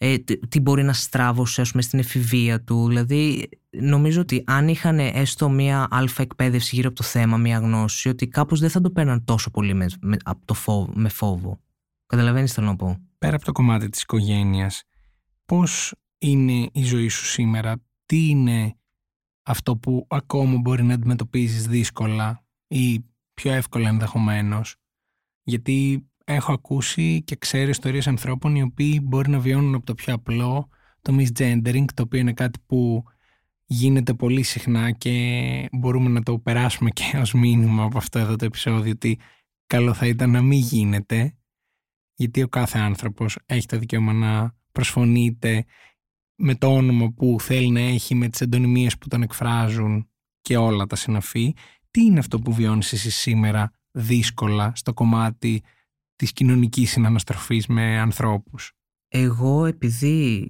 ε, 0.00 0.18
τι 0.48 0.60
μπορεί 0.60 0.82
να 0.82 0.92
στράβωσε 0.92 1.60
ας 1.60 1.70
πούμε 1.70 1.82
στην 1.82 1.98
εφηβεία 1.98 2.62
του. 2.62 2.88
Δηλαδή 2.88 3.48
νομίζω 3.70 4.20
ότι 4.20 4.42
αν 4.46 4.68
είχαν 4.68 4.98
έστω 4.98 5.48
μία 5.48 5.88
αλφα 5.90 6.22
εκπαίδευση 6.22 6.74
γύρω 6.74 6.88
από 6.88 6.96
το 6.96 7.02
θέμα, 7.04 7.36
μία 7.36 7.58
γνώση, 7.58 8.08
ότι 8.08 8.28
κάπως 8.28 8.60
δεν 8.60 8.70
θα 8.70 8.80
το 8.80 8.90
παίρναν 8.90 9.24
τόσο 9.24 9.50
πολύ 9.50 9.74
με, 9.74 9.86
με, 10.00 10.16
από 10.24 10.40
το 10.44 10.54
φόβο, 10.54 10.92
με 10.94 11.08
φόβο. 11.08 11.60
Καταλαβαίνεις 12.06 12.52
θέλω 12.52 12.66
να 12.66 12.76
πω; 12.76 12.98
Πέρα 13.18 13.36
από 13.36 13.44
το 13.44 13.52
κομμάτι 13.52 13.88
της 13.88 14.02
οικογένειας, 14.02 14.82
πώς 15.44 15.94
είναι 16.18 16.68
η 16.72 16.84
ζωή 16.84 17.08
σου 17.08 17.24
σήμερα, 17.24 17.76
τι 18.06 18.28
είναι 18.28 18.76
αυτό 19.42 19.76
που 19.76 20.06
ακόμα 20.08 20.58
μπορεί 20.58 20.82
να 20.82 20.94
αντιμετωπίζεις 20.94 21.66
δύσκολα 21.66 22.44
ή 22.66 23.04
πιο 23.34 23.52
εύκολα 23.52 23.88
ενδεχομένως; 23.88 24.76
Γιατί 25.42 26.07
έχω 26.34 26.52
ακούσει 26.52 27.22
και 27.22 27.36
ξέρω 27.36 27.68
ιστορίες 27.68 28.06
ανθρώπων 28.06 28.54
οι 28.54 28.62
οποίοι 28.62 29.00
μπορεί 29.02 29.30
να 29.30 29.38
βιώνουν 29.38 29.74
από 29.74 29.86
το 29.86 29.94
πιο 29.94 30.14
απλό 30.14 30.68
το 31.02 31.16
misgendering, 31.18 31.84
το 31.94 32.02
οποίο 32.02 32.20
είναι 32.20 32.32
κάτι 32.32 32.58
που 32.66 33.04
γίνεται 33.64 34.14
πολύ 34.14 34.42
συχνά 34.42 34.90
και 34.90 35.68
μπορούμε 35.72 36.08
να 36.08 36.22
το 36.22 36.38
περάσουμε 36.38 36.90
και 36.90 37.16
ως 37.16 37.32
μήνυμα 37.32 37.82
από 37.82 37.98
αυτό 37.98 38.18
εδώ 38.18 38.36
το 38.36 38.44
επεισόδιο 38.44 38.92
ότι 38.92 39.18
καλό 39.66 39.94
θα 39.94 40.06
ήταν 40.06 40.30
να 40.30 40.42
μην 40.42 40.58
γίνεται 40.58 41.32
γιατί 42.14 42.42
ο 42.42 42.48
κάθε 42.48 42.78
άνθρωπος 42.78 43.38
έχει 43.46 43.66
το 43.66 43.78
δικαίωμα 43.78 44.12
να 44.12 44.54
προσφωνείται 44.72 45.64
με 46.34 46.54
το 46.54 46.74
όνομα 46.74 47.12
που 47.12 47.36
θέλει 47.40 47.70
να 47.70 47.80
έχει, 47.80 48.14
με 48.14 48.28
τις 48.28 48.40
εντονιμίες 48.40 48.98
που 48.98 49.08
τον 49.08 49.22
εκφράζουν 49.22 50.08
και 50.40 50.56
όλα 50.56 50.86
τα 50.86 50.96
συναφή. 50.96 51.54
Τι 51.90 52.04
είναι 52.04 52.18
αυτό 52.18 52.38
που 52.38 52.52
βιώνεις 52.52 52.92
εσύ 52.92 53.10
σήμερα 53.10 53.72
δύσκολα 53.90 54.72
στο 54.74 54.94
κομμάτι 54.94 55.62
της 56.18 56.32
κοινωνικής 56.32 56.90
συναναστροφής 56.90 57.66
με 57.66 57.98
ανθρώπους. 57.98 58.72
Εγώ 59.08 59.64
επειδή 59.64 60.48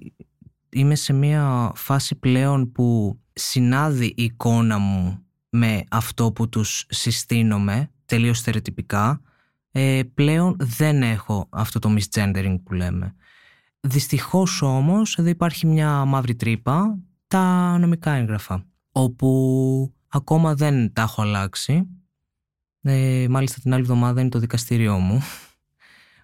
είμαι 0.69 0.95
σε 0.95 1.13
μια 1.13 1.71
φάση 1.75 2.15
πλέον 2.15 2.71
που 2.71 3.19
συνάδει 3.33 4.05
η 4.05 4.23
εικόνα 4.23 4.77
μου 4.77 5.23
με 5.49 5.83
αυτό 5.89 6.31
που 6.31 6.49
τους 6.49 6.85
συστήνομαι 6.89 7.91
τελείως 8.05 8.37
στερεοτυπικά 8.37 9.21
ε, 9.71 10.01
πλέον 10.13 10.55
δεν 10.59 11.03
έχω 11.03 11.47
αυτό 11.49 11.79
το 11.79 11.95
misgendering 11.97 12.57
που 12.63 12.73
λέμε. 12.73 13.15
Δυστυχώς 13.79 14.61
όμως 14.61 15.17
εδώ 15.17 15.29
υπάρχει 15.29 15.67
μια 15.67 16.05
μαύρη 16.05 16.35
τρύπα 16.35 16.99
τα 17.27 17.77
νομικά 17.77 18.11
έγγραφα 18.11 18.65
όπου 18.91 19.93
ακόμα 20.07 20.55
δεν 20.55 20.93
τα 20.93 21.01
έχω 21.01 21.21
αλλάξει 21.21 21.87
ε, 22.81 23.27
μάλιστα 23.29 23.59
την 23.61 23.73
άλλη 23.73 23.81
εβδομάδα 23.81 24.21
είναι 24.21 24.29
το 24.29 24.39
δικαστήριό 24.39 24.97
μου 24.97 25.21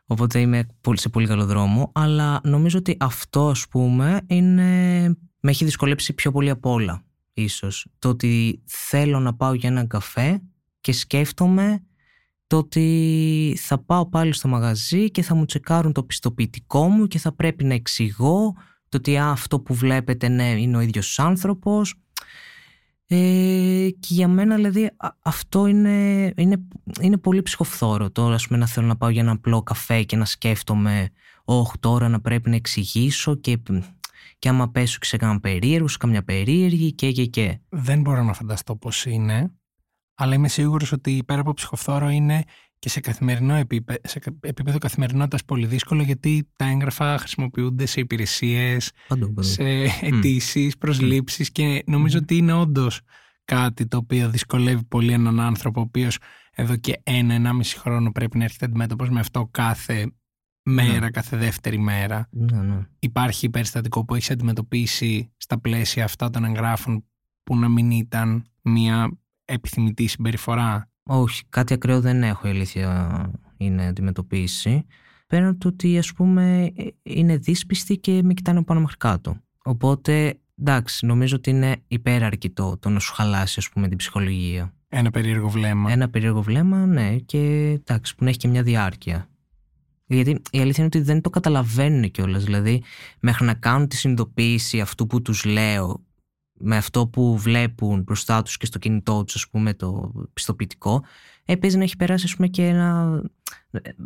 οπότε 0.06 0.40
είμαι 0.40 0.68
σε 0.94 1.10
πολύ 1.10 1.28
καλό 1.28 1.46
δρόμο 1.46 1.92
αλλά 1.94 2.40
νομίζω 2.44 2.78
ότι 2.78 2.98
αυτό 3.00 3.50
ας 3.50 3.68
πούμε 3.68 4.22
είναι, 4.28 5.04
με 5.40 5.52
έχει 5.52 5.66
δυσκολέψει 5.66 6.14
πιο 6.14 6.32
πολύ 6.32 6.50
από 6.50 6.72
όλα 6.72 7.04
ίσως. 7.34 7.88
Το 8.00 8.10
ότι 8.10 8.62
θέλω 8.66 9.20
να 9.20 9.36
πάω 9.36 9.54
για 9.54 9.70
έναν 9.70 9.88
καφέ 9.88 10.42
και 10.82 10.92
σκέφτομαι 10.92 11.84
το 12.48 12.58
ότι 12.58 13.58
θα 13.62 13.78
πάω 13.78 14.10
πάλι 14.10 14.34
στο 14.34 14.48
μαγαζί 14.48 15.12
και 15.12 15.22
θα 15.22 15.36
μου 15.36 15.46
τσεκάρουν 15.46 15.94
το 15.94 16.04
πιστοποιητικό 16.04 16.88
μου 16.88 17.08
και 17.08 17.20
θα 17.20 17.36
πρέπει 17.36 17.64
να 17.64 17.74
εξηγώ 17.74 18.54
το 18.90 18.98
ότι 18.98 19.18
αυτό 19.18 19.60
που 19.60 19.74
βλέπετε 19.74 20.28
ναι, 20.28 20.52
είναι 20.52 20.78
ο 20.78 20.80
ίδιος 20.80 21.20
άνθρωπος 21.20 21.96
ε, 23.08 23.88
και 24.00 24.14
για 24.14 24.28
μένα 24.28 24.56
δηλαδή 24.56 24.92
αυτό 25.22 25.66
είναι, 25.66 26.34
είναι, 26.36 26.68
είναι 27.02 27.18
πολύ 27.18 27.42
ψυχοφθόρο 27.42 28.12
τώρα 28.12 28.34
ας 28.34 28.48
πούμε 28.48 28.60
να 28.60 28.68
θέλω 28.68 28.88
να 28.88 28.98
πάω 28.98 29.10
για 29.10 29.22
ένα 29.22 29.32
απλό 29.32 29.64
καφέ 29.64 30.04
και 30.04 30.16
να 30.16 30.26
σκέφτομαι 30.26 31.10
όχι 31.46 31.78
τώρα 31.80 32.10
να 32.10 32.22
πρέπει 32.22 32.50
να 32.50 32.56
εξηγήσω 32.56 33.36
και, 33.36 33.60
και 34.40 34.50
άμα 34.50 34.70
πέσω 34.70 34.98
και 35.00 35.06
σε 35.06 35.18
κανένα 35.18 35.40
περίεργο, 35.40 35.88
σε 35.88 35.98
καμιά 35.98 36.24
περίεργη 36.24 36.94
και 36.94 37.12
και 37.12 37.26
και. 37.26 37.60
Δεν 37.70 38.02
μπορώ 38.02 38.24
να 38.24 38.34
φανταστώ 38.34 38.76
πώς 38.76 39.06
είναι 39.06 39.52
αλλά 40.16 40.34
είμαι 40.34 40.48
σίγουρος 40.48 40.92
ότι 40.92 41.24
πέρα 41.26 41.42
από 41.42 41.54
ψυχοφθόρο 41.54 42.10
είναι 42.10 42.44
και 42.86 42.92
σε, 42.92 43.00
καθημερινό 43.00 43.54
επίπεδο, 43.54 44.00
σε 44.04 44.20
επίπεδο 44.42 44.78
καθημερινότητας 44.78 45.46
πολύ 45.46 45.66
δύσκολο 45.66 46.02
γιατί 46.02 46.50
τα 46.56 46.66
έγγραφα 46.66 47.18
χρησιμοποιούνται 47.18 47.86
σε 47.86 48.00
υπηρεσίες, 48.00 48.92
σε 49.40 49.64
αιτήσεις, 50.02 50.74
mm. 50.74 50.78
προσλήψεις 50.80 51.52
και 51.52 51.84
νομίζω 51.86 52.18
ότι 52.18 52.36
είναι 52.36 52.54
όντως 52.54 53.02
κάτι 53.46 53.88
το 53.88 53.98
οποίο 53.98 54.30
δυσκολεύει 54.30 54.84
πολύ 54.84 55.12
έναν 55.12 55.40
άνθρωπο 55.40 55.80
ο 55.80 55.84
οποίος 55.84 56.18
εδώ 56.52 56.76
και 56.76 57.00
ένα-ενάμιση 57.04 57.78
χρόνο 57.78 58.12
πρέπει 58.12 58.38
να 58.38 58.44
έρχεται 58.44 58.66
αντιμέτωπος 58.66 59.10
με 59.10 59.20
αυτό 59.20 59.48
κάθε 59.52 60.12
μέρα, 60.64 61.00
ναι. 61.00 61.10
κάθε 61.10 61.38
δεύτερη 61.38 61.78
μέρα. 61.78 62.28
Ναι, 62.32 62.62
ναι. 62.62 62.88
Υπάρχει 63.00 63.50
περιστατικό 63.50 64.06
που 64.06 64.16
έχει 64.16 64.32
αντιμετωπίσει 64.34 65.32
στα 65.38 65.60
πλαίσια 65.60 66.04
αυτά 66.04 66.30
των 66.30 66.44
εγγράφων 66.44 67.06
που 67.44 67.58
να 67.58 67.70
μην 67.70 67.92
ήταν 67.92 68.46
μια 68.62 69.18
επιθυμητή 69.46 70.08
συμπεριφορά; 70.08 70.90
Όχι, 71.10 71.44
κάτι 71.50 71.74
ακραίο 71.74 72.02
δεν 72.02 72.24
έχω 72.24 72.48
η 72.48 72.50
αλήθεια 72.50 73.32
είναι 73.58 73.88
αντιμετωπίσει. 73.88 74.86
Πέραν 75.28 75.58
του 75.58 75.70
ότι 75.74 75.98
ας 75.98 76.14
πούμε 76.14 76.74
είναι 77.04 77.38
δύσπιστη 77.38 77.98
και 77.98 78.24
με 78.24 78.34
κοιτάνε 78.34 78.64
πάνω 78.64 78.80
μέχρι 78.80 78.98
κάτω. 78.98 79.38
Οπότε 79.64 80.40
εντάξει, 80.60 81.06
νομίζω 81.06 81.36
ότι 81.36 81.50
είναι 81.50 81.76
υπεραρκητό 81.88 82.78
το 82.80 82.90
να 82.90 83.00
σου 83.00 83.14
χαλάσει 83.14 83.56
ας 83.60 83.70
πούμε 83.70 83.88
την 83.88 83.98
ψυχολογία. 83.98 84.74
Ένα 84.90 85.12
περίεργο 85.12 85.50
βλέμμα. 85.50 85.92
Ένα 85.92 86.10
περίεργο 86.10 86.42
βλέμμα, 86.42 86.86
ναι, 86.86 87.16
και 87.16 87.38
εντάξει, 87.82 88.16
που 88.16 88.24
να 88.24 88.30
έχει 88.30 88.38
και 88.38 88.48
μια 88.48 88.64
διάρκεια. 88.64 89.30
Γιατί 90.08 90.42
η 90.52 90.60
αλήθεια 90.60 90.84
είναι 90.84 90.92
ότι 90.96 91.00
δεν 91.02 91.22
το 91.22 91.30
καταλαβαίνουν 91.30 92.12
κιόλας. 92.12 92.44
Δηλαδή, 92.44 92.84
μέχρι 93.20 93.46
να 93.46 93.54
κάνουν 93.54 93.88
τη 93.88 93.96
συνειδητοποίηση 93.96 94.82
αυτού 94.82 95.08
που 95.08 95.22
τους 95.22 95.46
λέω 95.46 96.05
με 96.60 96.78
αυτό 96.78 97.08
που 97.08 97.38
βλέπουν 97.38 98.02
μπροστά 98.02 98.42
τους 98.42 98.58
και 98.58 98.66
στο 98.66 98.80
κινητό 98.80 99.24
τους 99.24 99.36
ας 99.36 99.48
πούμε 99.50 99.74
το 99.74 100.12
πιστοποιητικό 100.34 101.04
έπαιζε 101.46 101.78
να 101.78 101.84
έχει 101.84 101.96
περάσει 101.96 102.26
ας 102.26 102.36
πούμε 102.36 102.48
και 102.48 102.68
ένα, 102.68 103.22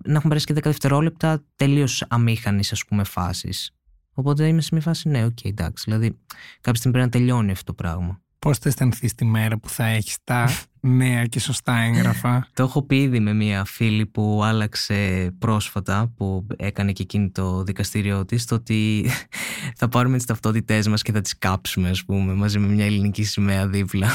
να 0.03 0.13
έχουν 0.17 0.29
περάσει 0.29 0.45
και 0.45 0.53
10 0.53 0.61
δευτερόλεπτα 0.61 1.43
τελείως 1.55 2.05
αμήχανης 2.09 2.71
ας 2.71 2.85
πούμε 2.85 3.03
φάσης 3.03 3.75
οπότε 4.13 4.47
είμαι 4.47 4.61
σε 4.61 4.69
μια 4.71 4.81
φάση 4.81 5.09
ναι 5.09 5.25
OK 5.25 5.37
okay, 5.41 5.49
εντάξει. 5.49 5.83
Δηλαδή 5.87 6.17
κάποια 6.61 6.79
στιγμή 6.79 6.97
πρέπει 6.97 7.05
να 7.05 7.19
τελειώνει 7.19 7.51
αυτό 7.51 7.63
το 7.63 7.73
πράγμα 7.73 8.21
Πώς 8.39 8.57
θα 8.57 8.69
αισθανθείς 8.69 9.15
τη 9.15 9.25
μέρα 9.25 9.57
που 9.57 9.69
θα 9.69 9.85
έχεις 9.85 10.17
τα 10.23 10.49
νέα 10.79 11.25
και 11.25 11.39
σωστά 11.39 11.77
έγγραφα; 11.77 12.47
το 12.53 12.63
έχω 12.63 12.81
πει 12.81 13.01
ήδη 13.01 13.19
με 13.19 13.33
μια 13.33 13.65
φίλη 13.65 14.05
που 14.05 14.41
άλλαξε 14.43 15.31
πρόσφατα, 15.39 16.13
που 16.17 16.47
έκανε 16.57 16.91
και 16.91 17.03
εκείνη 17.03 17.29
το 17.29 17.63
δικαστήριό 17.63 18.25
της, 18.25 18.45
το 18.45 18.55
ότι 18.55 19.09
θα 19.79 19.87
πάρουμε 19.87 20.17
τις 20.17 20.25
ταυτότητές 20.25 20.87
μας 20.87 21.01
και 21.01 21.11
θα 21.11 21.21
τις 21.21 21.37
κάψουμε, 21.37 21.89
ας 21.89 22.05
πούμε, 22.05 22.33
μαζί 22.33 22.59
με 22.59 22.67
μια 22.67 22.85
ελληνική 22.85 23.23
σημαία 23.23 23.67
δίπλα. 23.67 24.09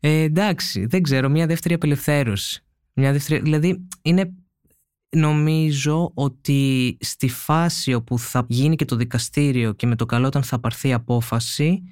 Ε, 0.00 0.20
εντάξει, 0.20 0.86
δεν 0.86 1.02
ξέρω, 1.02 1.28
μια 1.28 1.46
δεύτερη 1.46 1.74
απελευθέρωση. 1.74 2.64
Μια 2.92 3.12
δεύτερη, 3.12 3.40
δηλαδή, 3.40 3.88
είναι 4.02 4.34
νομίζω 5.16 6.10
ότι 6.14 6.96
στη 7.00 7.28
φάση 7.28 7.94
όπου 7.94 8.18
θα 8.18 8.46
γίνει 8.48 8.76
και 8.76 8.84
το 8.84 8.96
δικαστήριο 8.96 9.72
και 9.72 9.86
με 9.86 9.96
το 9.96 10.06
καλό 10.06 10.26
όταν 10.26 10.42
θα 10.42 10.58
πάρθει 10.58 10.92
απόφαση 10.92 11.82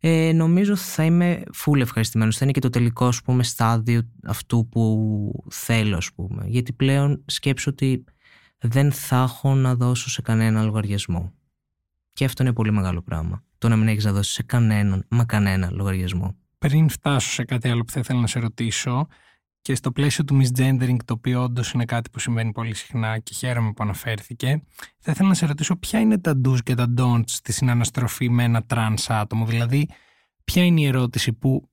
ε, 0.00 0.32
νομίζω 0.32 0.76
θα 0.76 1.04
είμαι 1.04 1.42
full 1.64 1.80
ευχαριστημένος. 1.80 2.36
Θα 2.36 2.44
είναι 2.44 2.52
και 2.52 2.60
το 2.60 2.70
τελικό 2.70 3.06
ας 3.06 3.22
πούμε, 3.22 3.42
στάδιο 3.42 4.10
αυτού 4.24 4.68
που 4.68 5.44
θέλω, 5.50 5.96
ας 5.96 6.12
πούμε. 6.12 6.44
Γιατί 6.46 6.72
πλέον 6.72 7.22
σκέψω 7.26 7.70
ότι 7.70 8.04
δεν 8.58 8.92
θα 8.92 9.22
έχω 9.22 9.54
να 9.54 9.74
δώσω 9.74 10.10
σε 10.10 10.22
κανένα 10.22 10.62
λογαριασμό. 10.62 11.32
Και 12.12 12.24
αυτό 12.24 12.42
είναι 12.42 12.52
πολύ 12.52 12.70
μεγάλο 12.70 13.02
πράγμα. 13.02 13.44
Το 13.58 13.68
να 13.68 13.76
μην 13.76 13.88
έχεις 13.88 14.04
να 14.04 14.12
δώσεις 14.12 14.32
σε 14.32 14.42
κανέναν, 14.42 15.06
μα 15.08 15.24
κανένα 15.24 15.70
λογαριασμό. 15.70 16.36
Πριν 16.58 16.88
φτάσω 16.88 17.30
σε 17.30 17.44
κάτι 17.44 17.68
άλλο 17.68 17.84
που 17.84 17.92
θα 17.92 18.00
ήθελα 18.00 18.20
να 18.20 18.26
σε 18.26 18.38
ρωτήσω, 18.38 19.06
και 19.66 19.74
στο 19.74 19.92
πλαίσιο 19.92 20.24
του 20.24 20.40
misgendering, 20.42 20.96
το 21.04 21.12
οποίο 21.12 21.42
όντως 21.42 21.72
είναι 21.72 21.84
κάτι 21.84 22.10
που 22.10 22.18
συμβαίνει 22.18 22.52
πολύ 22.52 22.74
συχνά 22.74 23.18
και 23.18 23.34
χαίρομαι 23.34 23.72
που 23.72 23.82
αναφέρθηκε, 23.82 24.62
θα 24.98 25.10
ήθελα 25.10 25.28
να 25.28 25.34
σε 25.34 25.46
ρωτήσω 25.46 25.76
ποια 25.76 26.00
είναι 26.00 26.18
τα 26.18 26.40
do's 26.44 26.62
και 26.62 26.74
τα 26.74 26.94
don'ts 26.98 27.22
στη 27.26 27.52
συναναστροφή 27.52 28.30
με 28.30 28.42
ένα 28.42 28.66
trans 28.68 29.04
άτομο. 29.08 29.46
Δηλαδή, 29.46 29.88
ποια 30.44 30.64
είναι 30.64 30.80
η 30.80 30.86
ερώτηση 30.86 31.32
που 31.32 31.70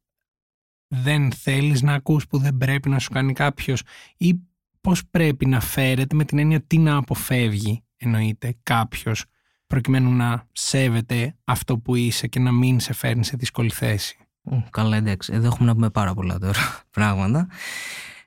δεν 0.88 1.32
θέλεις 1.32 1.82
να 1.82 1.94
ακούς, 1.94 2.28
που 2.28 2.38
δεν 2.38 2.58
πρέπει 2.58 2.90
να 2.90 3.00
σου 3.00 3.10
κάνει 3.10 3.34
κάποιος 3.34 3.84
ή 4.18 4.40
πώς 4.82 5.08
πρέπει 5.10 5.46
να 5.46 5.60
φέρεται 5.60 6.16
με 6.16 6.26
την 6.26 6.38
έννοια 6.38 6.62
τι 6.62 6.78
να 6.78 6.96
αποφεύγει 6.96 7.84
εννοείται 7.98 8.56
κάποιος 8.64 9.26
προκειμένου 9.68 10.12
να 10.12 10.48
σέβεται 10.52 11.36
αυτό 11.44 11.78
που 11.78 11.96
είσαι 11.96 12.28
και 12.28 12.40
να 12.40 12.52
μην 12.52 12.80
σε 12.80 12.94
φέρνει 12.94 13.26
σε 13.26 13.38
δύσκολη 13.38 13.70
θέση. 13.70 14.23
Καλά, 14.70 14.98
εντάξει. 14.98 15.34
Εδώ 15.34 15.48
έχουμε 15.48 15.68
να 15.68 15.74
πούμε 15.74 15.90
πάρα 15.90 16.14
πολλά 16.14 16.40
τώρα 16.40 16.60
πράγματα. 16.96 17.48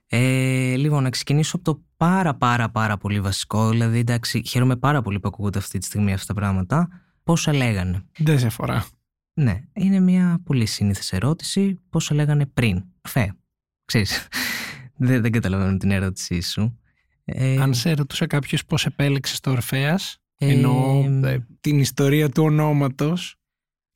Ε, 0.07 0.75
λοιπόν, 0.77 1.03
να 1.03 1.11
ξεκινήσω 1.11 1.57
από 1.57 1.65
το 1.65 1.83
πάρα 1.97 2.35
πάρα 2.35 2.71
πάρα 2.71 2.97
πολύ 2.97 3.21
βασικό. 3.21 3.71
Δηλαδή, 3.71 3.99
εντάξει, 3.99 4.43
χαίρομαι 4.47 4.77
πάρα 4.77 5.03
πολύ 5.03 5.21
που 5.21 5.29
ακούγονται 5.29 5.59
αυτή 5.59 5.79
τη 5.79 5.87
στιγμή 5.87 6.13
αυτά 6.13 6.35
τα 6.35 6.41
πράγματα. 6.41 6.89
Πόσα 7.23 7.53
λέγανε; 7.55 8.05
Δεν 8.19 8.39
σε 8.39 8.47
αφορά. 8.47 8.87
Ναι, 9.35 9.61
είναι 9.73 10.01
μια 10.01 10.41
πολύ 10.45 10.67
σύνηθες 10.67 11.13
ερώτηση. 11.13 11.81
Πόσα 11.91 12.15
λέγανε 12.15 12.47
πριν; 12.47 12.85
Φε. 13.03 13.33
Ξέρεις, 13.85 14.29
δεν, 14.97 15.23
δεν 15.23 15.33
καταλαβαίνω 15.33 15.77
την 15.77 15.91
ερώτησή 15.91 16.41
σου. 16.41 16.79
Ε, 17.25 17.61
Αν 17.61 17.75
σε 17.75 17.93
ρωτούσε 17.93 18.27
κάποιος 18.27 18.65
πώς 18.65 18.87
επέλεξες 18.87 19.41
το 19.41 19.51
Ορφέας, 19.51 20.19
ε, 20.39 20.53
εννοώ 20.53 21.05
ε, 21.25 21.47
την 21.61 21.79
ιστορία 21.79 22.29
του 22.29 22.43
ονόματος, 22.43 23.37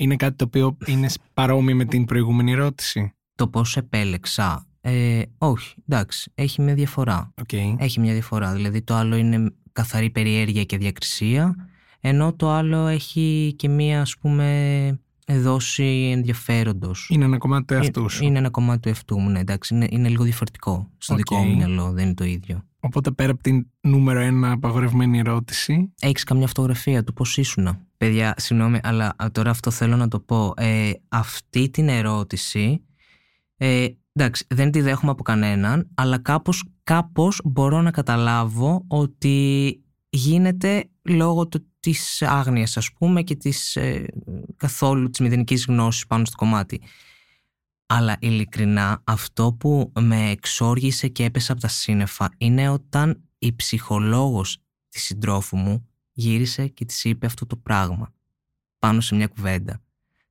είναι 0.01 0.17
κάτι 0.17 0.37
το 0.37 0.45
οποίο 0.45 0.77
είναι 0.87 1.09
παρόμοιο 1.35 1.75
με 1.75 1.85
την 1.85 2.05
προηγούμενη 2.05 2.53
ερώτηση. 2.53 3.13
Το 3.35 3.49
πώς 3.49 3.77
επέλεξα. 3.77 4.67
Ε, 4.81 5.23
όχι, 5.39 5.75
εντάξει, 5.89 6.33
έχει 6.35 6.63
μια 6.63 6.75
διαφορά. 6.75 7.35
Okay. 7.47 7.75
Έχει 7.79 8.01
μια 8.01 8.13
διαφορά. 8.13 8.53
Δηλαδή 8.53 8.83
το 8.83 8.95
άλλο 8.95 9.17
είναι 9.17 9.53
καθαρή 9.73 10.11
περιέργεια 10.11 10.65
και 10.65 10.79
διακρισία, 10.79 11.57
ενώ 12.01 12.33
το 12.33 12.51
άλλο 12.51 12.87
έχει 12.87 13.55
και 13.59 13.69
μια 13.69 14.01
ας 14.01 14.17
πούμε 14.21 15.01
δόση 15.29 16.11
ενδιαφέροντος. 16.13 17.09
Είναι 17.11 17.25
ένα 17.25 17.39
κομμάτι 17.39 17.65
του 17.65 17.75
εαυτού 17.75 18.09
σου. 18.09 18.25
Είναι 18.25 18.39
ένα 18.39 18.51
κομμάτι 18.51 18.81
του 18.81 18.89
εαυτού 18.89 19.19
μου, 19.19 19.31
ναι, 19.31 19.39
εντάξει. 19.41 19.75
Είναι, 19.75 19.87
είναι 19.91 20.09
λίγο 20.09 20.25
διαφορετικό 20.25 20.91
στο 20.99 21.15
δικό 21.15 21.37
μου 21.37 21.57
μυαλό, 21.57 21.93
δεν 21.93 22.05
είναι 22.05 22.15
το 22.15 22.25
ίδιο. 22.25 22.65
Οπότε 22.81 23.11
πέρα 23.11 23.31
από 23.33 23.43
την 23.43 23.67
νούμερο 23.81 24.21
ένα 24.21 24.53
απαγορευμένη 24.53 25.19
ερώτηση. 25.19 25.93
Έχεις 26.01 26.25
καμιά 26.25 26.47
φωτογραφία 26.47 27.05
του, 27.05 27.13
πώς 27.13 27.37
ήσουν. 27.37 27.79
Παιδιά, 28.01 28.35
συγγνώμη, 28.37 28.81
αλλά 28.83 29.17
τώρα 29.33 29.51
αυτό 29.51 29.71
θέλω 29.71 29.97
να 29.97 30.09
το 30.09 30.21
πω. 30.21 30.53
Ε, 30.57 30.91
αυτή 31.09 31.71
την 31.71 31.89
ερώτηση. 31.89 32.85
Ε, 33.57 33.89
εντάξει, 34.13 34.45
δεν 34.49 34.71
τη 34.71 34.81
δέχομαι 34.81 35.11
από 35.11 35.23
κανέναν, 35.23 35.91
αλλά 35.95 36.19
κάπως, 36.19 36.65
κάπως 36.83 37.41
μπορώ 37.45 37.83
να 37.83 37.91
καταλάβω 37.91 38.85
ότι 38.89 39.81
γίνεται 40.09 40.91
λόγω 41.03 41.49
του 41.49 41.67
της 41.81 42.23
άγνοιας 42.23 42.77
ας 42.77 42.93
πούμε 42.93 43.23
και 43.23 43.37
της 43.37 43.77
ε, 43.77 44.07
καθόλου 44.57 45.11
της 45.11 45.21
μηδενικής 45.21 45.65
γνώσης 45.65 46.07
πάνω 46.07 46.25
στο 46.25 46.37
κομμάτι. 46.37 46.83
Αλλά 47.87 48.17
ειλικρινά 48.21 49.03
αυτό 49.05 49.53
που 49.53 49.93
με 50.01 50.31
εξόργισε 50.31 51.09
και 51.09 51.25
έπεσα 51.25 51.53
από 51.53 51.61
τα 51.61 51.69
σύννεφα 51.69 52.31
είναι 52.39 52.69
όταν 52.69 53.23
η 53.39 53.55
ψυχολόγος 53.55 54.59
της 54.89 55.03
συντρόφου 55.03 55.57
μου 55.57 55.90
γύρισε 56.21 56.67
και 56.69 56.85
της 56.85 57.05
είπε 57.05 57.27
αυτό 57.27 57.47
το 57.47 57.57
πράγμα 57.57 58.13
πάνω 58.79 59.01
σε 59.01 59.15
μια 59.15 59.27
κουβέντα. 59.27 59.81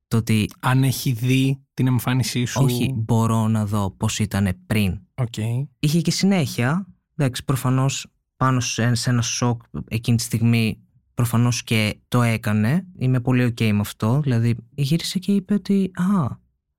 Το 0.08 0.16
ότι 0.16 0.50
Αν 0.60 0.82
έχει 0.84 1.12
δει 1.12 1.60
την 1.74 1.86
εμφάνισή 1.86 2.44
σου. 2.44 2.60
όχι 2.64 2.92
μπορώ 2.96 3.48
να 3.48 3.66
δω 3.66 3.90
πώς 3.90 4.18
ήταν 4.18 4.48
πριν. 4.66 5.00
Οκ. 5.14 5.34
Είχε 5.78 6.00
και 6.00 6.10
συνέχεια, 6.10 6.86
εντάξει 7.16 7.44
προφανώς 7.44 8.06
πάνω 8.36 8.60
σε, 8.60 8.94
σε 8.94 9.10
ένα 9.10 9.22
σοκ 9.22 9.62
εκείνη 9.88 10.16
τη 10.16 10.22
στιγμή 10.22 10.78
προφανώς 11.14 11.62
και 11.64 12.00
το 12.08 12.22
έκανε. 12.22 12.86
Είμαι 12.98 13.20
πολύ 13.20 13.44
ok 13.56 13.70
με 13.72 13.80
αυτό. 13.80 14.20
Δηλαδή 14.20 14.56
γύρισε 14.74 15.18
και 15.18 15.32
είπε 15.32 15.54
ότι 15.54 15.90
«Α, 15.94 16.36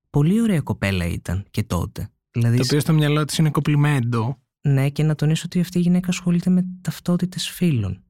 πολύ 0.10 0.42
ωραία 0.42 0.62
κοπέλα 0.62 1.06
ήταν 1.06 1.46
και 1.52 1.64
τότε». 1.64 2.10
Δηλαδή, 2.32 2.58
Το 2.58 2.64
οποίο 2.66 2.80
στο 2.80 2.94
μυαλό 2.94 3.26
της 3.26 3.38
είναι 3.38 3.50
κοπλιμέντο. 3.50 4.40
ναι, 4.62 4.90
και 4.90 5.04
να 5.04 5.16
τονίσω 5.16 5.44
ότι 5.46 5.60
αυτή 5.60 5.78
η 5.78 5.82
γυναίκα 5.82 6.10
ασχολείται 6.10 6.50
με 6.50 6.66
ταυτότητες 6.82 7.50
φίλων. 7.50 8.04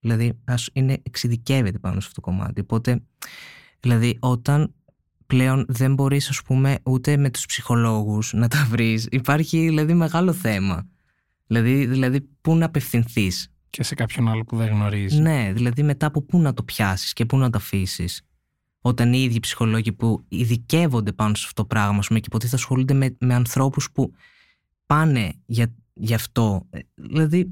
Δηλαδή, 0.00 0.38
ας 0.44 0.68
είναι, 0.72 0.98
εξειδικεύεται 1.02 1.78
πάνω 1.78 2.00
σε 2.00 2.06
αυτό 2.06 2.20
το 2.20 2.30
κομμάτι. 2.30 2.60
Οπότε, 2.60 3.02
δηλαδή, 3.80 4.16
όταν 4.20 4.74
πλέον 5.26 5.64
δεν 5.68 5.94
μπορείς, 5.94 6.28
ας 6.28 6.42
πούμε, 6.42 6.78
ούτε 6.82 7.16
με 7.16 7.30
τους 7.30 7.46
ψυχολόγους 7.46 8.32
να 8.32 8.48
τα 8.48 8.66
βρεις, 8.70 9.06
υπάρχει, 9.10 9.58
δηλαδή, 9.58 9.94
μεγάλο 9.94 10.32
θέμα. 10.32 10.88
Δηλαδή, 11.46 11.86
δηλαδή 11.86 12.20
πού 12.40 12.56
να 12.56 12.66
απευθυνθείς. 12.66 13.52
Και 13.70 13.82
σε 13.82 13.94
κάποιον 13.94 14.28
άλλο 14.28 14.44
που 14.44 14.56
δεν 14.56 14.68
γνωρίζει. 14.68 15.20
Ναι, 15.20 15.52
δηλαδή 15.52 15.82
μετά 15.82 16.06
από 16.06 16.22
πού 16.22 16.38
να 16.38 16.54
το 16.54 16.62
πιάσεις 16.62 17.12
και 17.12 17.24
πού 17.24 17.36
να 17.36 17.50
το 17.50 17.58
αφήσεις. 17.58 18.22
Όταν 18.80 19.12
οι 19.12 19.22
ίδιοι 19.22 19.40
ψυχολόγοι 19.40 19.92
που 19.92 20.24
ειδικεύονται 20.28 21.12
πάνω 21.12 21.34
σε 21.34 21.42
αυτό 21.46 21.62
το 21.62 21.68
πράγμα, 21.68 21.98
ας 21.98 22.06
πούμε, 22.06 22.18
και 22.18 22.26
υποτίθεται 22.28 22.56
ασχολούνται 22.56 22.94
με, 22.94 23.16
με 23.18 23.34
ανθρώπους 23.34 23.92
που 23.92 24.12
πάνε 24.86 25.32
για, 25.46 25.74
για 25.92 26.16
αυτό. 26.16 26.66
Ε, 26.70 26.78
Δηλαδή, 26.94 27.48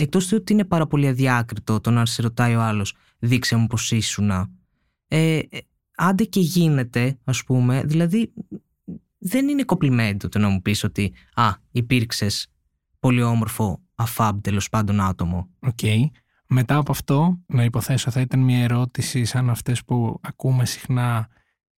εκτός 0.00 0.26
του 0.26 0.36
ότι 0.40 0.52
είναι 0.52 0.64
πάρα 0.64 0.86
πολύ 0.86 1.06
αδιάκριτο 1.06 1.80
το 1.80 1.90
να 1.90 2.06
σε 2.06 2.22
ρωτάει 2.22 2.54
ο 2.54 2.60
άλλος 2.60 2.94
δείξε 3.18 3.56
μου 3.56 3.66
πως 3.66 3.90
ήσουνα. 3.90 4.50
Ε, 5.08 5.38
ε, 5.38 5.58
άντε 5.96 6.24
και 6.24 6.40
γίνεται, 6.40 7.18
ας 7.24 7.44
πούμε, 7.44 7.82
δηλαδή 7.84 8.32
δεν 9.18 9.48
είναι 9.48 9.62
κομπλιμέντο 9.62 10.28
το 10.28 10.38
να 10.38 10.48
μου 10.48 10.62
πεις 10.62 10.84
ότι 10.84 11.12
«Α, 11.34 11.50
υπήρξες 11.70 12.46
πολύ 12.98 13.22
όμορφο, 13.22 13.80
AFAB 13.94 14.40
τέλος 14.40 14.68
πάντων 14.68 15.00
άτομο». 15.00 15.48
Οκ. 15.58 15.78
Μετά 16.48 16.76
από 16.76 16.92
αυτό, 16.92 17.38
να 17.46 17.64
υποθέσω, 17.64 18.10
θα 18.10 18.20
ήταν 18.20 18.40
μια 18.40 18.62
ερώτηση 18.62 19.24
σαν 19.24 19.50
αυτές 19.50 19.84
που 19.84 20.18
ακούμε 20.22 20.64
συχνά 20.64 21.28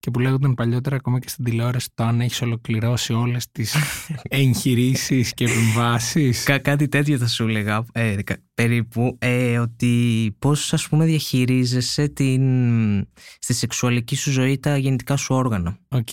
και 0.01 0.11
που 0.11 0.19
λέγονταν 0.19 0.55
παλιότερα 0.55 0.97
ακόμα 0.97 1.19
και 1.19 1.29
στην 1.29 1.45
τηλεόραση 1.45 1.89
το 1.95 2.05
αν 2.05 2.21
έχεις 2.21 2.43
ολοκληρώσει 2.43 3.13
όλες 3.13 3.51
τις 3.53 3.77
εγχειρήσεις 4.29 5.35
και 5.35 5.45
επεμβάσεις. 5.45 6.43
Κα, 6.43 6.59
κάτι 6.59 6.89
τέτοιο 6.89 7.19
θα 7.19 7.27
σου 7.27 7.45
έλεγα 7.49 7.85
ε, 7.93 8.23
κα- 8.23 8.43
περίπου 8.55 9.17
ε, 9.21 9.59
ότι 9.59 10.37
πώς 10.39 10.73
ας 10.73 10.89
πούμε 10.89 11.05
διαχειρίζεσαι 11.05 12.09
την, 12.09 12.43
στη 13.39 13.55
σεξουαλική 13.55 14.17
σου 14.17 14.31
ζωή 14.31 14.59
τα 14.59 14.77
γεννητικά 14.77 15.17
σου 15.17 15.35
όργανα. 15.35 15.79
Οκ. 15.89 16.09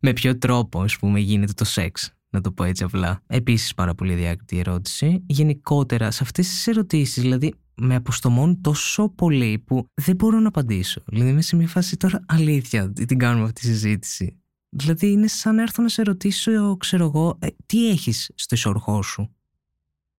Με 0.00 0.12
ποιο 0.12 0.38
τρόπο 0.38 0.80
ας 0.82 0.96
πούμε 0.98 1.20
γίνεται 1.20 1.52
το 1.52 1.64
σεξ. 1.64 2.12
Να 2.30 2.40
το 2.40 2.52
πω 2.52 2.64
έτσι 2.64 2.84
απλά. 2.84 3.22
Επίσης 3.26 3.74
πάρα 3.74 3.94
πολύ 3.94 4.14
αδιάκριτη 4.14 4.58
ερώτηση. 4.58 5.22
Γενικότερα 5.26 6.10
σε 6.10 6.18
αυτές 6.22 6.48
τις 6.48 6.66
ερωτήσεις 6.66 7.22
δηλαδή 7.22 7.54
με 7.78 7.94
αποστομώνουν 7.94 8.60
τόσο 8.60 9.08
πολύ 9.08 9.58
που 9.58 9.86
δεν 9.94 10.16
μπορώ 10.16 10.38
να 10.38 10.48
απαντήσω. 10.48 11.02
Δηλαδή 11.06 11.30
είμαι 11.30 11.42
σε 11.42 11.56
μια 11.56 11.68
φάση 11.68 11.96
τώρα 11.96 12.24
αλήθεια 12.28 12.92
τι 12.92 13.04
την 13.04 13.18
κάνουμε 13.18 13.44
αυτή 13.44 13.60
τη 13.60 13.66
συζήτηση. 13.66 14.42
Δηλαδή 14.68 15.10
είναι 15.10 15.26
σαν 15.26 15.54
να 15.54 15.62
έρθω 15.62 15.82
να 15.82 15.88
σε 15.88 16.02
ρωτήσω, 16.02 16.76
ξέρω 16.76 17.04
εγώ, 17.04 17.38
ε, 17.40 17.46
τι 17.66 17.88
έχεις 17.90 18.30
στο 18.34 18.54
εσώρουχό 18.54 19.02
σου; 19.02 19.34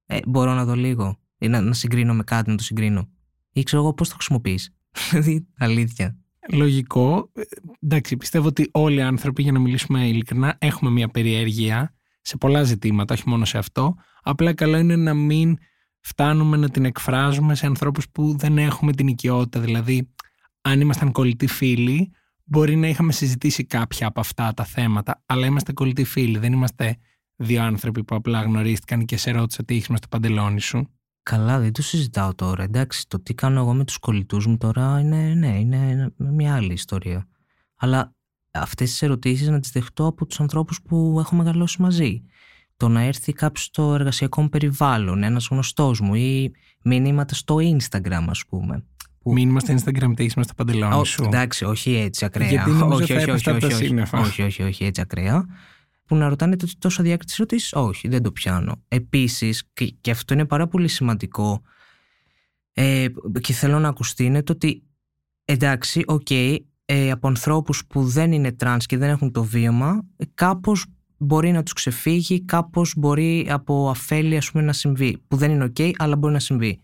Ε, 0.06 0.20
μπορώ 0.28 0.54
να 0.54 0.66
δω 0.66 0.74
λίγο. 0.74 1.18
Ή 1.38 1.48
να, 1.48 1.62
να 1.62 1.74
συγκρίνω 1.74 2.14
με 2.14 2.24
κάτι, 2.24 2.50
να 2.50 2.56
το 2.56 2.64
συγκρίνω. 2.64 3.10
Ή 3.52 3.64
ξέρω 3.64 3.82
εγώ 3.82 3.94
πώς 3.94 4.10
το 4.10 4.16
χρησιμοποιείς. 4.16 4.76
Δηλαδή, 5.10 5.48
αλήθεια. 5.58 6.18
Λογικό. 6.52 7.32
Ε, 7.34 7.42
Εντάξει, 7.80 8.18
πιστεύω 8.18 8.48
ότι 8.48 8.70
όλοι 8.72 8.96
οι 8.96 9.02
άνθρωποι, 9.02 9.42
για 9.42 9.52
να 9.52 9.60
μιλήσουμε 9.60 10.08
ειλικρινά, 10.08 10.56
έχουμε 10.60 10.92
μια 10.92 11.10
περιέργεια 11.10 11.94
σε 12.22 12.38
πολλά 12.38 12.64
ζητήματα, 12.64 13.14
όχι 13.14 13.24
μόνο 13.30 13.46
σε 13.46 13.58
αυτό. 13.58 13.96
Απλά 14.22 14.54
καλό 14.54 14.78
είναι 14.78 14.96
να 14.96 15.14
μην 15.14 15.58
φτάνουμε 16.00 16.58
να 16.58 16.70
την 16.70 16.86
εκφράζουμε 16.86 17.56
σε 17.56 17.66
ανθρώπους 17.66 18.10
που 18.10 18.38
δεν 18.38 18.58
έχουμε 18.58 18.94
την 18.94 19.08
οικειότητα. 19.08 19.60
Δηλαδή, 19.60 20.14
αν 20.62 20.82
ήμασταν 20.82 21.12
κολλητοί 21.12 21.48
φίλοι, 21.48 22.12
μπορεί 22.44 22.76
να 22.76 22.88
είχαμε 22.88 23.12
συζητήσει 23.12 23.66
κάποια 23.66 24.08
από 24.08 24.20
αυτά 24.20 24.54
τα 24.54 24.64
θέματα, 24.64 25.24
αλλά 25.26 25.46
είμαστε 25.46 25.74
κολλητοί 25.74 26.04
φίλοι. 26.04 26.38
Δεν 26.38 26.54
είμαστε 26.54 26.98
δύο 27.36 27.64
άνθρωποι 27.64 28.04
που 28.04 28.16
απλά 28.16 28.42
γνωρίστηκαν 28.42 29.06
και 29.06 29.18
σε 29.18 29.32
ρώτησα 29.32 29.64
τι 29.66 29.76
έχεις 29.76 29.88
μες 29.88 29.98
στο 29.98 30.08
παντελόνι 30.08 30.62
σου. 30.62 30.90
Καλά, 31.24 31.60
δεν 31.60 31.72
το 31.72 31.82
συζητάω 31.82 32.36
τώρα. 32.36 32.64
Εντάξει, 32.64 33.08
το 33.08 33.20
τι 33.20 33.34
κάνω 33.34 33.60
εγώ 33.60 33.74
με 33.74 33.84
τους 33.84 33.98
κολλητούς 33.98 34.48
μου 34.48 34.58
τώρα 34.58 35.00
είναι, 35.00 35.34
ναι, 35.34 35.60
είναι 35.60 36.14
μια 36.18 36.56
άλλη 36.56 36.74
ιστορία. 36.74 37.28
Αλλά 37.76 38.16
αυτές 38.52 38.90
τις 38.90 39.02
ερωτήσεις 39.02 39.48
να 39.48 39.60
τις 39.60 39.72
δεχτώ 39.72 40.06
από 40.06 40.26
τους 40.26 40.40
ανθρώπους 40.40 40.82
που 40.82 41.18
έχω 41.20 41.36
μεγαλώσει 41.36 41.82
μαζί. 41.82 42.24
Το 42.80 42.88
να 42.88 43.02
έρθει 43.02 43.34
κάποιος 43.34 43.64
στο 43.66 43.94
εργασιακό 43.94 44.42
μου 44.42 44.50
περιβάλλον, 44.50 45.24
ένας 45.24 45.48
γνωστός 45.52 46.00
μου 46.00 46.16
ή 46.16 46.52
μηνύματα 46.84 47.36
στο 47.36 47.56
Instagram 47.56 48.26
ας 48.30 48.44
πούμε. 48.50 48.84
Που- 49.20 49.32
Μήνυμα 49.32 49.60
στο 49.60 49.74
Instagram 49.74 50.12
τι 50.16 50.24
έχεις 50.24 50.36
μες 50.36 50.46
στο 50.46 50.54
παντελόνι 50.54 50.96
Ω, 50.96 51.04
σου; 51.04 51.24
εντάξει, 51.24 51.66
όχι 51.66 51.96
έτσι 51.96 52.26
ακραία. 52.26 52.48
Γιατί 52.50 52.70
νομίζω 52.72 53.04
όχι, 53.04 53.14
θα 53.14 53.20
όχι, 53.20 53.30
έπεφτα 53.30 53.34
όχι, 53.34 53.50
από 53.50 53.60
τα 53.60 53.66
όχι, 53.68 53.76
όχι, 53.76 53.86
σύννεφα. 53.86 54.20
όχι, 54.20 54.28
όχι, 54.42 54.42
όχι, 54.42 54.64
όχι, 54.64 54.84
έτσι 54.86 55.02
ακραία. 55.02 55.46
Που 56.06 56.16
να 56.16 56.28
ρωτάνε 56.30 56.56
το- 56.56 56.68
τόσο 56.78 57.04
αδιάκριτες 57.04 57.34
ερωτήσεις. 57.38 57.76
Όχι, 57.78 58.08
δεν 58.08 58.22
το 58.24 58.32
πιάνω. 58.32 58.82
Επίσης, 58.88 59.64
και, 59.74 59.86
και 60.02 60.12
αυτό 60.12 60.34
είναι 60.34 60.46
πάρα 60.46 60.68
πολύ 60.68 60.88
σημαντικό 60.88 61.62
ε, 62.74 63.06
και 63.42 63.54
θέλω 63.54 63.80
να 63.80 63.88
ακουστεί, 63.88 64.24
είναι 64.24 64.44
το 64.44 64.52
ότι 64.52 64.84
εντάξει, 65.46 66.04
οκ, 66.06 66.30
ε, 66.86 67.12
από 67.12 67.28
ανθρώπους 67.28 67.86
που 67.88 68.04
δεν 68.04 68.32
είναι 68.32 68.52
τρανς 68.52 68.86
και 68.86 68.98
δεν 68.98 69.10
έχουν 69.10 69.32
το 69.32 69.44
βίωμα, 69.44 70.06
ε, 70.18 70.24
κάπως 70.34 70.86
μπορεί 71.20 71.52
να 71.52 71.64
τους 71.64 71.74
ξεφύγει, 71.74 72.42
κάπως 72.42 72.94
μπορεί 72.98 73.48
από 73.50 73.90
αφέλεια 73.90 74.38
ας 74.38 74.52
πούμε 74.52 74.64
να 74.64 74.74
συμβεί, 74.74 75.18
που 75.28 75.36
δεν 75.36 75.52
είναι 75.52 75.64
οκ, 75.64 75.78
αλλά 75.98 76.16
μπορεί 76.16 76.34
να 76.34 76.40
συμβεί. 76.40 76.80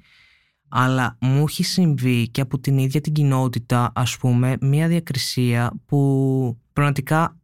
Αλλά 0.68 1.18
μου 1.20 1.44
έχει 1.48 1.64
συμβεί 1.64 2.30
και 2.30 2.42
από 2.42 2.60
την 2.60 2.78
ίδια 2.78 3.02
την 3.02 3.14
κοινότητα, 3.14 3.92
ας 3.96 4.18
πούμε, 4.18 4.58
μια 4.62 4.88
αδιακρισία 4.88 5.74
που 5.86 6.58
πραγματικά 6.74 7.38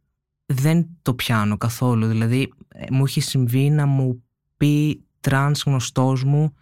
δεν 0.46 0.86
το 1.02 1.14
πιάνω 1.14 1.56
καθόλου. 1.56 2.06
Δηλαδή, 2.06 2.52
ε, 2.68 2.86
μου 2.90 3.04
έχει 3.04 3.20
συμβεί 3.20 3.70
να 3.70 3.86
μου 3.86 4.22
πει 4.56 5.04
τρανς 5.20 5.62
γνωστός 5.66 6.24
μου 6.24 6.54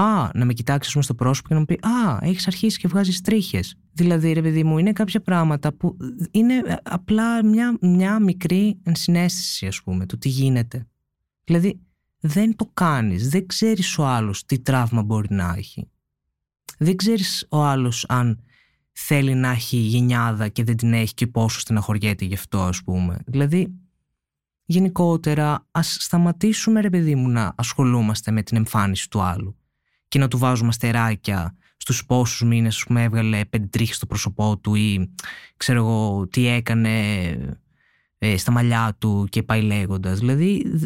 Α, 0.00 0.30
να 0.34 0.44
με 0.44 0.52
κοιτάξεις 0.52 0.86
ας 0.86 0.92
πούμε, 0.92 1.04
στο 1.04 1.14
πρόσωπο 1.14 1.48
και 1.48 1.54
να 1.54 1.60
μου 1.60 1.66
πει 1.66 1.74
Α, 1.74 2.18
έχεις 2.20 2.46
αρχίσει 2.46 2.78
και 2.78 2.88
βγάζεις 2.88 3.20
τρίχες. 3.20 3.74
Δηλαδή, 3.92 4.32
ρε 4.32 4.42
παιδί 4.42 4.64
μου, 4.64 4.78
είναι 4.78 4.92
κάποια 4.92 5.20
πράγματα 5.20 5.72
που 5.72 5.96
είναι 6.30 6.54
ε, 6.54 6.74
απλά 6.82 7.44
μια, 7.44 7.76
μια 7.80 8.18
μικρή 8.18 8.78
ενσυναίσθηση, 8.82 9.66
ας 9.66 9.82
πούμε, 9.82 10.06
του 10.06 10.18
τι 10.18 10.28
γίνεται. 10.28 10.86
Δηλαδή, 11.44 11.80
δεν 12.20 12.56
το 12.56 12.70
κάνεις, 12.74 13.28
δεν 13.28 13.46
ξέρεις 13.46 13.98
ο 13.98 14.06
άλλος 14.06 14.44
τι 14.44 14.58
τραύμα 14.58 15.02
μπορεί 15.02 15.28
να 15.30 15.54
έχει. 15.56 15.90
Δεν 16.78 16.96
ξέρεις 16.96 17.46
ο 17.48 17.64
άλλος 17.64 18.04
αν 18.08 18.40
θέλει 18.92 19.34
να 19.34 19.50
έχει 19.50 19.76
γενιάδα 19.76 20.48
και 20.48 20.64
δεν 20.64 20.76
την 20.76 20.92
έχει 20.92 21.14
και 21.14 21.26
πόσο 21.26 21.60
στεναχωριέται 21.60 22.24
γι' 22.24 22.34
αυτό 22.34 22.62
ας 22.62 22.82
πούμε. 22.82 23.18
Δηλαδή 23.26 23.74
γενικότερα 24.64 25.66
ας 25.70 25.96
σταματήσουμε 26.00 26.80
ρε 26.80 26.90
παιδί 26.90 27.14
μου 27.14 27.28
να 27.28 27.52
ασχολούμαστε 27.56 28.30
με 28.30 28.42
την 28.42 28.56
εμφάνιση 28.56 29.10
του 29.10 29.20
άλλου 29.20 29.57
και 30.08 30.18
να 30.18 30.28
του 30.28 30.38
βάζουμε 30.38 30.68
αστεράκια 30.68 31.56
στους 31.76 32.06
πόσους 32.06 32.42
μήνες 32.42 32.76
ας 32.76 32.84
πούμε 32.84 33.02
έβγαλε 33.02 33.44
πέντε 33.44 33.66
τρίχες 33.66 33.96
στο 33.96 34.06
πρόσωπό 34.06 34.58
του 34.58 34.74
ή 34.74 35.14
ξέρω 35.56 35.78
εγώ 35.78 36.26
τι 36.30 36.46
έκανε 36.46 37.24
ε, 38.18 38.36
στα 38.36 38.52
μαλλιά 38.52 38.96
του 38.98 39.26
και 39.30 39.42
πάει 39.42 39.62
λέγοντας. 39.62 40.18
Δηλαδή 40.18 40.64
δ- 40.74 40.84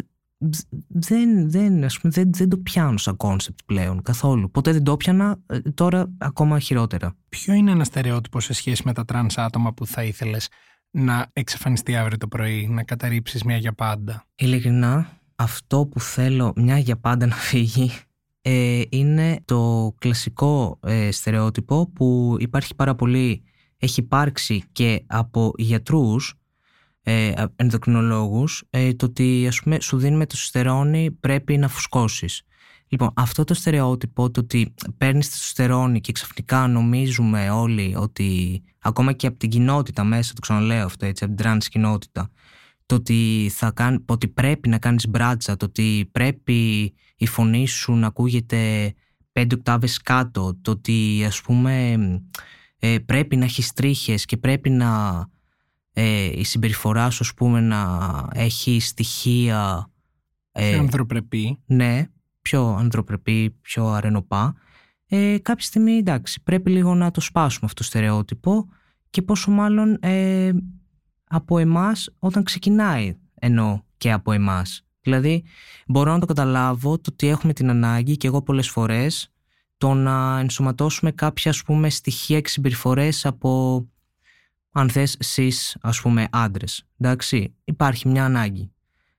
δεν, 0.87 1.51
δεν, 1.51 1.83
ας 1.83 1.99
πούμε, 1.99 2.13
δεν, 2.15 2.29
δεν 2.33 2.49
το 2.49 2.57
πιάνω 2.57 2.97
σαν 2.97 3.17
κόνσεπτ 3.17 3.59
πλέον 3.65 4.01
καθόλου. 4.01 4.51
Ποτέ 4.51 4.71
δεν 4.71 4.83
το 4.83 4.97
έπιανα, 4.97 5.39
ε, 5.45 5.59
τώρα 5.59 6.11
ακόμα 6.17 6.59
χειρότερα. 6.59 7.15
Ποιο 7.29 7.53
είναι 7.53 7.71
ένα 7.71 7.83
στερεότυπο 7.83 8.39
σε 8.39 8.53
σχέση 8.53 8.81
με 8.85 8.93
τα 8.93 9.05
τρανς 9.05 9.37
άτομα 9.37 9.73
που 9.73 9.85
θα 9.85 10.03
ήθελες 10.03 10.47
να 10.91 11.29
εξαφανιστεί 11.33 11.95
αύριο 11.95 12.17
το 12.17 12.27
πρωί, 12.27 12.67
να 12.67 12.83
καταρρίψεις 12.83 13.43
μια 13.43 13.57
για 13.57 13.73
πάντα; 13.73 14.25
Ειλικρινά, 14.35 15.19
αυτό 15.35 15.85
που 15.85 15.99
θέλω 15.99 16.53
μια 16.55 16.77
για 16.77 16.97
πάντα 16.97 17.25
να 17.25 17.35
φύγει 17.35 17.91
ε, 18.45 18.81
είναι 18.89 19.41
το 19.45 19.93
κλασικό 19.99 20.79
ε, 20.83 21.11
στερεότυπο 21.11 21.91
που 21.95 22.35
υπάρχει 22.39 22.75
πάρα 22.75 22.95
πολύ, 22.95 23.43
έχει 23.77 23.99
υπάρξει 23.99 24.63
και 24.71 25.03
από 25.07 25.53
γιατρούς, 25.57 26.33
ε, 27.03 27.33
ενδοκρινολόγους, 27.55 28.63
ε, 28.69 28.93
το 28.93 29.05
ότι 29.05 29.47
ας 29.47 29.61
πούμε 29.61 29.79
σου 29.81 29.97
δίνουμε 29.97 30.25
τεστοστερόνη 30.25 31.11
πρέπει 31.11 31.57
να 31.57 31.67
φουσκώσεις. 31.67 32.41
Λοιπόν, 32.87 33.11
αυτό 33.15 33.43
το 33.43 33.53
στερεότυπο, 33.53 34.31
το 34.31 34.39
ότι 34.39 34.73
παίρνεις 34.97 35.29
τεστοστερόνη 35.29 36.01
και 36.01 36.11
ξαφνικά 36.11 36.67
νομίζουμε 36.67 37.49
όλοι 37.49 37.95
ότι 37.97 38.61
ακόμα 38.79 39.13
και 39.13 39.27
από 39.27 39.37
την 39.37 39.49
κοινότητα 39.49 40.03
μέσα, 40.03 40.33
το 40.33 40.41
ξαναλέω 40.41 40.85
αυτό 40.85 41.05
έτσι, 41.05 41.23
από 41.23 41.33
την 41.33 41.43
τρανς 41.43 41.67
κοινότητα, 41.67 42.29
το 42.85 42.95
ότι, 42.95 43.51
θα 43.53 43.71
κάν, 43.71 44.05
ότι 44.05 44.27
πρέπει 44.27 44.69
να 44.69 44.77
κάνεις 44.77 45.07
μπράτσα, 45.07 45.57
το 45.57 45.65
ότι 45.65 46.09
πρέπει 46.11 46.93
η 47.23 47.27
φωνή 47.27 47.67
σου 47.67 47.93
να 47.93 48.07
ακούγεται 48.07 48.93
πέντε 49.31 49.55
οκτάβες 49.55 50.01
κάτω, 50.01 50.57
το 50.61 50.71
ότι 50.71 51.23
ας 51.27 51.41
πούμε 51.41 51.93
ε, 52.79 52.99
πρέπει 52.99 53.35
να 53.35 53.45
έχεις 53.45 53.73
τρίχες 53.73 54.25
και 54.25 54.37
πρέπει 54.37 54.69
να 54.69 55.23
ε, 55.93 56.39
η 56.39 56.43
συμπεριφορά 56.43 57.09
σου 57.09 57.23
ας 57.23 57.33
πούμε 57.33 57.59
να 57.59 57.99
έχει 58.33 58.79
στοιχεία 58.79 59.91
ε, 60.51 60.69
πιο 60.69 60.79
ανθρωπρεπή. 60.79 61.59
ναι, 61.65 62.07
πιο 62.41 62.75
ανθρωπρεπή, 62.79 63.49
πιο 63.61 63.87
αρενοπά 63.87 64.55
ε, 65.07 65.37
κάποια 65.41 65.65
στιγμή 65.65 65.91
εντάξει 65.91 66.41
πρέπει 66.43 66.71
λίγο 66.71 66.95
να 66.95 67.11
το 67.11 67.21
σπάσουμε 67.21 67.65
αυτό 67.65 67.81
το 67.81 67.83
στερεότυπο 67.83 68.69
και 69.09 69.21
πόσο 69.21 69.51
μάλλον 69.51 69.97
ε, 70.01 70.51
από 71.27 71.57
εμάς 71.57 72.09
όταν 72.19 72.43
ξεκινάει 72.43 73.17
ενώ 73.35 73.85
και 73.97 74.11
από 74.11 74.31
εμάς 74.31 74.85
δηλαδή 75.03 75.43
μπορώ 75.87 76.11
να 76.11 76.19
το 76.19 76.25
καταλάβω 76.25 76.95
το 76.97 77.09
ότι 77.11 77.27
έχουμε 77.27 77.53
την 77.53 77.69
ανάγκη 77.69 78.17
και 78.17 78.27
εγώ 78.27 78.41
πολλές 78.41 78.69
φορές 78.69 79.27
το 79.77 79.93
να 79.93 80.39
ενσωματώσουμε 80.39 81.11
κάποια 81.11 81.51
ας 81.51 81.63
πούμε 81.63 81.89
στοιχεία 81.89 82.41
και 82.41 82.49
συμπεριφορές 82.49 83.25
από 83.25 83.81
αν 84.71 84.89
θες 84.89 85.15
εσείς 85.19 85.77
ας 85.81 86.01
πούμε 86.01 86.27
άντρες. 86.31 86.87
Εντάξει 86.97 87.55
υπάρχει 87.63 88.07
μια 88.07 88.25
ανάγκη. 88.25 88.71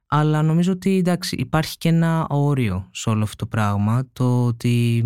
Αλλά 0.06 0.42
νομίζω 0.42 0.72
ότι 0.72 0.96
εντάξει 0.96 1.36
υπάρχει 1.36 1.78
και 1.78 1.88
ένα 1.88 2.26
όριο 2.28 2.88
σε 2.92 3.08
όλο 3.10 3.22
αυτό 3.22 3.36
το 3.36 3.46
πράγμα 3.46 4.08
το 4.12 4.44
ότι 4.46 5.04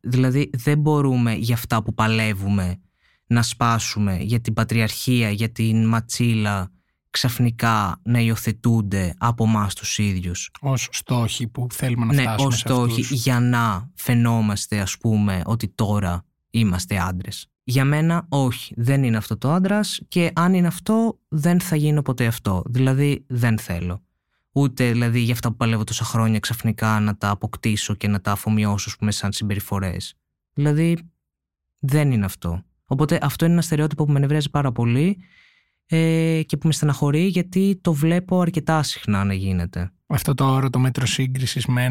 δηλαδή 0.00 0.50
δεν 0.52 0.78
μπορούμε 0.78 1.34
για 1.34 1.54
αυτά 1.54 1.82
που 1.82 1.94
παλεύουμε 1.94 2.80
να 3.26 3.42
σπάσουμε 3.42 4.16
για 4.16 4.40
την 4.40 4.52
πατριαρχία, 4.52 5.30
για 5.30 5.50
την 5.50 5.86
ματσίλα 5.86 6.71
ξαφνικά 7.12 8.00
να 8.02 8.18
υιοθετούνται 8.18 9.14
από 9.18 9.44
εμάς 9.44 9.74
τους 9.74 9.98
ίδιους. 9.98 10.50
Ω 10.60 10.76
στόχοι 10.76 11.48
που 11.48 11.66
θέλουμε 11.70 12.04
να 12.04 12.12
ναι, 12.12 12.22
φτάσουμε. 12.22 12.48
Ναι, 12.48 12.54
ω 12.54 12.56
στόχοι 12.56 13.14
για 13.14 13.40
να 13.40 13.90
φαινόμαστε, 13.94 14.80
ας 14.80 14.98
πούμε, 14.98 15.42
ότι 15.44 15.68
τώρα 15.68 16.24
είμαστε 16.50 16.98
άντρες. 16.98 17.46
Για 17.64 17.84
μένα, 17.84 18.26
όχι, 18.28 18.74
δεν 18.76 19.02
είναι 19.02 19.16
αυτό 19.16 19.38
το 19.38 19.52
άντρας 19.52 20.00
και 20.08 20.30
αν 20.34 20.54
είναι 20.54 20.66
αυτό, 20.66 21.18
δεν 21.28 21.60
θα 21.60 21.76
γίνω 21.76 22.02
ποτέ 22.02 22.26
αυτό. 22.26 22.62
Δηλαδή, 22.66 23.24
δεν 23.28 23.58
θέλω. 23.58 24.02
Ούτε 24.52 24.90
δηλαδή 24.90 25.20
για 25.20 25.32
αυτά 25.32 25.48
που 25.48 25.56
παλεύω 25.56 25.84
τόσα 25.84 26.04
χρόνια 26.04 26.38
ξαφνικά 26.38 27.00
να 27.00 27.16
τα 27.16 27.28
αποκτήσω 27.28 27.94
και 27.94 28.08
να 28.08 28.20
τα 28.20 28.32
αφομοιώσω, 28.32 28.88
ας 28.90 28.96
πούμε, 28.96 29.10
σαν 29.10 29.32
συμπεριφορές. 29.32 30.14
Δηλαδή, 30.52 30.98
δεν 31.78 32.12
είναι 32.12 32.24
αυτό. 32.24 32.62
Οπότε 32.84 33.18
αυτό 33.22 33.44
είναι 33.44 33.54
ένα 33.54 33.62
στερεότυπο 33.62 34.04
που 34.04 34.12
με 34.12 34.18
νευριάζει 34.18 34.50
πάρα 34.50 34.72
πολύ 34.72 35.18
ε, 35.94 36.42
και 36.42 36.56
που 36.56 36.66
με 36.66 36.72
στεναχωρεί 36.72 37.26
γιατί 37.26 37.78
το 37.80 37.92
βλέπω 37.92 38.40
αρκετά 38.40 38.82
συχνά 38.82 39.24
να 39.24 39.34
γίνεται. 39.34 39.92
Αυτό 40.06 40.34
το 40.34 40.44
όρο 40.44 40.70
το 40.70 40.78
μέτρο 40.78 41.06
σύγκρισης 41.06 41.66
με, 41.66 41.88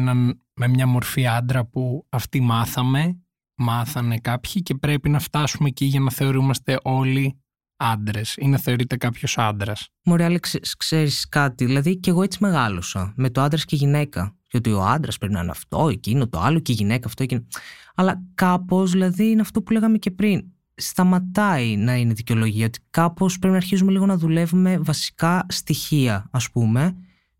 με 0.54 0.68
μια 0.68 0.86
μορφή 0.86 1.26
άντρα 1.26 1.64
που 1.64 2.06
αυτοί 2.08 2.40
μάθαμε, 2.40 3.20
μάθανε 3.54 4.18
κάποιοι 4.18 4.62
και 4.62 4.74
πρέπει 4.74 5.08
να 5.08 5.18
φτάσουμε 5.18 5.68
εκεί 5.68 5.84
για 5.84 6.00
να 6.00 6.10
θεωρούμαστε 6.10 6.78
όλοι 6.82 7.42
άντρες 7.76 8.34
ή 8.38 8.46
να 8.46 8.58
θεωρείται 8.58 8.96
κάποιος 8.96 9.38
άντρας. 9.38 9.88
Μωρέ, 10.04 10.24
Άλεξ, 10.24 10.56
ξέρεις 10.76 11.28
κάτι. 11.28 11.64
Δηλαδή, 11.64 11.96
και 11.96 12.10
εγώ 12.10 12.22
έτσι 12.22 12.38
μεγάλωσα. 12.40 13.12
Με 13.16 13.30
το 13.30 13.40
άντρας 13.40 13.64
και 13.64 13.76
γυναίκα. 13.76 14.36
Και 14.48 14.56
ότι 14.56 14.72
ο 14.72 14.84
άντρας 14.84 15.18
πρέπει 15.18 15.32
να 15.32 15.40
είναι 15.40 15.50
αυτό, 15.50 15.88
εκείνο, 15.88 16.28
το 16.28 16.40
άλλο 16.40 16.58
και 16.58 16.72
η 16.72 16.74
γυναίκα 16.74 17.06
αυτό, 17.06 17.22
εκείνο. 17.22 17.46
Αλλά 17.94 18.22
κάπως, 18.34 18.90
δηλαδή, 18.90 19.30
είναι 19.30 19.40
αυτό 19.40 19.62
που 19.62 19.72
λέγαμε 19.72 19.98
και 19.98 20.10
πριν 20.10 20.44
σταματάει 20.82 21.76
να 21.76 21.96
είναι 21.96 22.12
δικαιολογία 22.12 22.66
ότι 22.66 22.78
κάπως 22.90 23.38
πρέπει 23.38 23.52
να 23.52 23.60
αρχίζουμε 23.60 23.92
λίγο 23.92 24.06
να 24.06 24.16
δουλεύουμε 24.16 24.78
βασικά 24.78 25.46
στοιχεία 25.48 26.28
ας 26.30 26.50
πούμε 26.50 26.96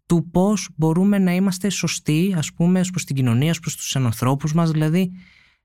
του 0.07 0.31
πώς 0.31 0.69
μπορούμε 0.77 1.19
να 1.19 1.35
είμαστε 1.35 1.69
σωστοί 1.69 2.35
ας 2.37 2.53
πούμε 2.53 2.81
ως 2.81 2.91
προς 2.91 3.05
την 3.05 3.17
κοινωνία, 3.17 3.51
ως 3.51 3.61
προς 3.61 3.77
τους 3.77 3.97
ανθρώπους 3.97 4.55
μας 4.55 4.71
δηλαδή 4.71 5.13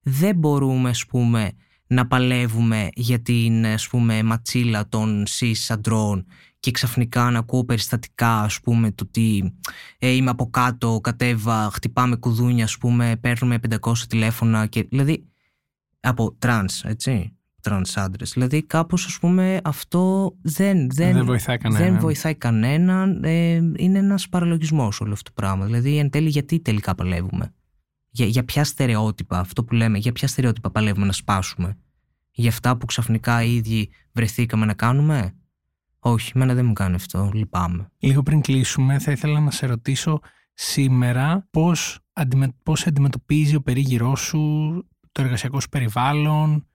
δεν 0.01 0.35
μπορούμε 0.35 0.89
ας 0.89 1.05
πούμε 1.05 1.51
να 1.87 2.07
παλεύουμε 2.07 2.89
για 2.93 3.21
την 3.21 3.65
ας 3.65 3.87
πούμε 3.87 4.23
ματσίλα 4.23 4.87
των 4.89 5.25
cis 5.29 5.65
αντρών 5.67 6.25
και 6.59 6.71
ξαφνικά 6.71 7.31
να 7.31 7.39
ακούω 7.39 7.65
περιστατικά 7.65 8.41
ας 8.41 8.59
πούμε 8.61 8.91
το 8.91 9.03
ότι 9.07 9.53
ε, 9.97 10.09
είμαι 10.09 10.29
από 10.29 10.49
κάτω, 10.49 10.99
κατέβα, 11.03 11.69
χτυπάμε 11.73 12.15
κουδούνια 12.15 12.63
ας 12.63 12.77
πούμε, 12.77 13.17
παίρνουμε 13.21 13.59
500 13.81 13.97
τηλέφωνα 14.09 14.65
και 14.65 14.83
δηλαδή 14.83 15.27
από 15.99 16.35
τρανς 16.39 16.83
έτσι 16.83 17.36
τρανς 17.61 17.97
άντρες. 17.97 18.31
Δηλαδή 18.31 18.63
κάπως 18.63 19.05
ας 19.05 19.19
πούμε 19.19 19.59
αυτό 19.63 20.33
δεν, 20.41 20.89
δεν, 20.91 21.13
δεν 21.13 21.25
βοηθάει 21.25 21.57
κανέναν. 21.57 21.87
Δεν 21.91 21.99
βοηθάει 21.99 22.35
κανέναν. 22.35 23.23
Ε, 23.23 23.55
είναι 23.75 23.97
ένας 23.97 24.29
παραλογισμός 24.29 25.01
όλο 25.01 25.13
αυτό 25.13 25.31
το 25.33 25.41
πράγμα. 25.41 25.65
Δηλαδή 25.65 25.97
εν 25.97 26.09
τέλει 26.09 26.29
γιατί 26.29 26.59
τελικά 26.59 26.95
παλεύουμε; 26.95 27.53
Για, 28.09 28.25
για 28.25 28.43
ποια 28.43 28.63
στερεότυπα, 28.63 29.39
αυτό 29.39 29.63
που 29.63 29.73
λέμε, 29.73 29.97
για 29.97 30.11
ποια 30.11 30.27
στερεότυπα 30.27 30.71
παλεύουμε 30.71 31.05
να 31.05 31.11
σπάσουμε; 31.11 31.77
Για 32.31 32.49
αυτά 32.49 32.77
που 32.77 32.85
ξαφνικά 32.85 33.43
οι 33.43 33.55
ίδιοι 33.55 33.89
βρεθήκαμε 34.11 34.65
να 34.65 34.73
κάνουμε; 34.73 35.35
Όχι, 35.99 36.31
εμένα 36.35 36.53
δεν 36.53 36.65
μου 36.65 36.73
κάνει 36.73 36.95
αυτό, 36.95 37.31
λυπάμαι. 37.33 37.91
Λίγο 37.99 38.23
πριν 38.23 38.41
κλείσουμε 38.41 38.99
θα 38.99 39.11
ήθελα 39.11 39.39
να 39.39 39.51
σε 39.51 39.65
ρωτήσω 39.65 40.19
σήμερα 40.53 41.47
πώς, 41.51 41.99
αντιμε... 42.13 42.53
πώς 42.63 42.87
αντιμετωπίζει 42.87 43.55
ο 43.55 43.61
περίγυρός 43.61 44.19
σου 44.19 44.39
το 45.11 45.21
εργασιακό 45.21 45.59
σου 45.59 45.69
περιβάλλον, 45.69 46.67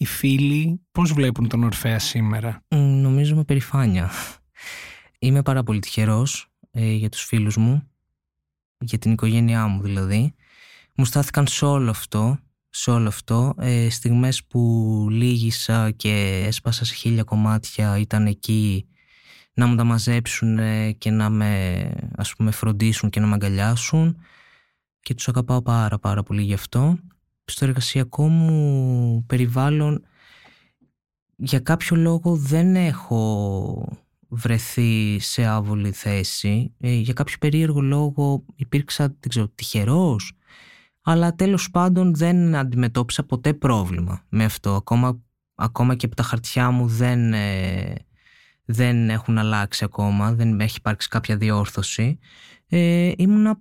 οι 0.00 0.04
φίλοι 0.04 0.80
πώς 0.92 1.12
βλέπουν 1.12 1.48
τον 1.48 1.64
Ορφέα 1.64 1.98
σήμερα; 1.98 2.64
Νομίζω 2.68 3.36
με 3.36 3.44
περηφάνεια. 3.44 4.10
Είμαι 5.18 5.42
πάρα 5.42 5.62
πολύ 5.62 5.80
τυχερός 5.80 6.50
ε, 6.70 6.92
για 6.92 7.08
τους 7.08 7.24
φίλους 7.24 7.56
μου, 7.56 7.88
για 8.78 8.98
την 8.98 9.12
οικογένειά 9.12 9.66
μου 9.66 9.82
δηλαδή. 9.82 10.34
Μου 10.94 11.04
στάθηκαν 11.04 11.46
σε 11.46 11.64
όλο 11.64 11.90
αυτό, 11.90 12.38
σε 12.68 12.90
όλο 12.90 13.08
αυτό. 13.08 13.54
Ε, 13.58 13.90
στιγμές 13.90 14.44
που 14.44 15.06
λύγησα 15.10 15.90
και 15.90 16.42
έσπασα 16.46 16.84
σε 16.84 16.94
χίλια 16.94 17.22
κομμάτια 17.22 17.98
ήταν 17.98 18.26
εκεί 18.26 18.88
να 19.54 19.66
μου 19.66 19.74
τα 19.76 19.84
μαζέψουν 19.84 20.58
και 20.98 21.10
να 21.10 21.30
με 21.30 21.90
ας 22.16 22.34
πούμε 22.34 22.50
φροντίσουν 22.50 23.10
και 23.10 23.20
να 23.20 23.26
με 23.26 23.34
αγκαλιάσουν 23.34 24.16
και 25.00 25.14
τους 25.14 25.28
αγαπάω 25.28 25.62
πάρα 25.62 25.98
πάρα 25.98 26.22
πολύ 26.22 26.42
γι' 26.42 26.54
αυτό 26.54 26.98
στο 27.50 27.64
εργασιακό 27.64 28.28
μου 28.28 29.24
περιβάλλον 29.26 30.04
για 31.36 31.60
κάποιο 31.60 31.96
λόγο 31.96 32.36
δεν 32.36 32.76
έχω 32.76 33.98
βρεθεί 34.28 35.18
σε 35.20 35.44
άβολη 35.44 35.92
θέση. 35.92 36.74
Ε, 36.80 36.94
για 36.94 37.12
κάποιο 37.12 37.36
περίεργο 37.40 37.80
λόγο 37.80 38.44
υπήρξα, 38.56 39.06
δεν 39.06 39.28
ξέρω, 39.28 39.48
τυχερός. 39.48 40.32
Αλλά 41.02 41.34
τέλος 41.34 41.70
πάντων 41.70 42.14
δεν 42.14 42.54
αντιμετώπισα 42.54 43.24
ποτέ 43.24 43.54
πρόβλημα 43.54 44.24
με 44.28 44.44
αυτό. 44.44 44.74
Ακόμα, 44.74 45.20
ακόμα 45.54 45.94
και 45.94 46.06
από 46.06 46.14
τα 46.14 46.22
χαρτιά 46.22 46.70
μου 46.70 46.86
δεν, 46.86 47.32
ε, 47.32 47.94
δεν 48.64 49.10
έχουν 49.10 49.38
αλλάξει 49.38 49.84
ακόμα. 49.84 50.32
Δεν 50.32 50.60
έχει 50.60 50.76
υπάρξει 50.76 51.08
κάποια 51.08 51.36
διόρθωση. 51.36 52.18
Ε, 52.68 53.12
ήμουνα 53.16 53.60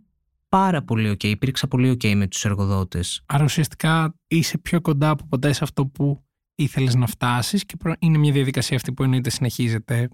πάρα 0.50 0.84
πολύ 0.84 1.10
ok, 1.12 1.24
υπήρξα 1.24 1.68
πολύ 1.68 1.92
ok 1.92 2.16
με 2.16 2.28
τους 2.28 2.46
εργοδότες. 2.46 3.22
Άρα 3.26 3.44
ουσιαστικά 3.44 4.16
είσαι 4.28 4.58
πιο 4.58 4.82
κοντά 4.82 5.10
από 5.10 5.26
ποτέ 5.26 5.54
σε 5.54 5.64
αυτό 5.64 5.86
που 5.86 6.24
ήθελες 6.56 6.96
να 6.96 7.08
φτάσεις 7.08 7.66
και 7.66 7.76
είναι 8.00 8.18
μια 8.18 8.32
διαδικασία 8.32 8.76
αυτή 8.76 8.94
που 8.94 9.04
εννοείται 9.04 9.30
συνεχίζεται 9.30 10.10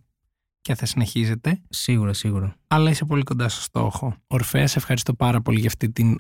και 0.62 0.76
θα 0.76 0.86
συνεχίζεται. 0.86 1.62
Σίγουρα, 1.70 2.14
σίγουρα. 2.14 2.56
Αλλά 2.68 2.90
είσαι 2.90 3.06
πολύ 3.06 3.24
κοντά 3.24 3.50
στο 3.50 3.62
στόχο. 3.62 4.16
Ορφέα, 4.28 4.68
σε 4.68 4.78
ευχαριστώ 4.78 5.14
πάρα 5.14 5.42
πολύ 5.42 5.60
για 5.60 5.68
αυτή 5.68 5.92
την 5.92 6.20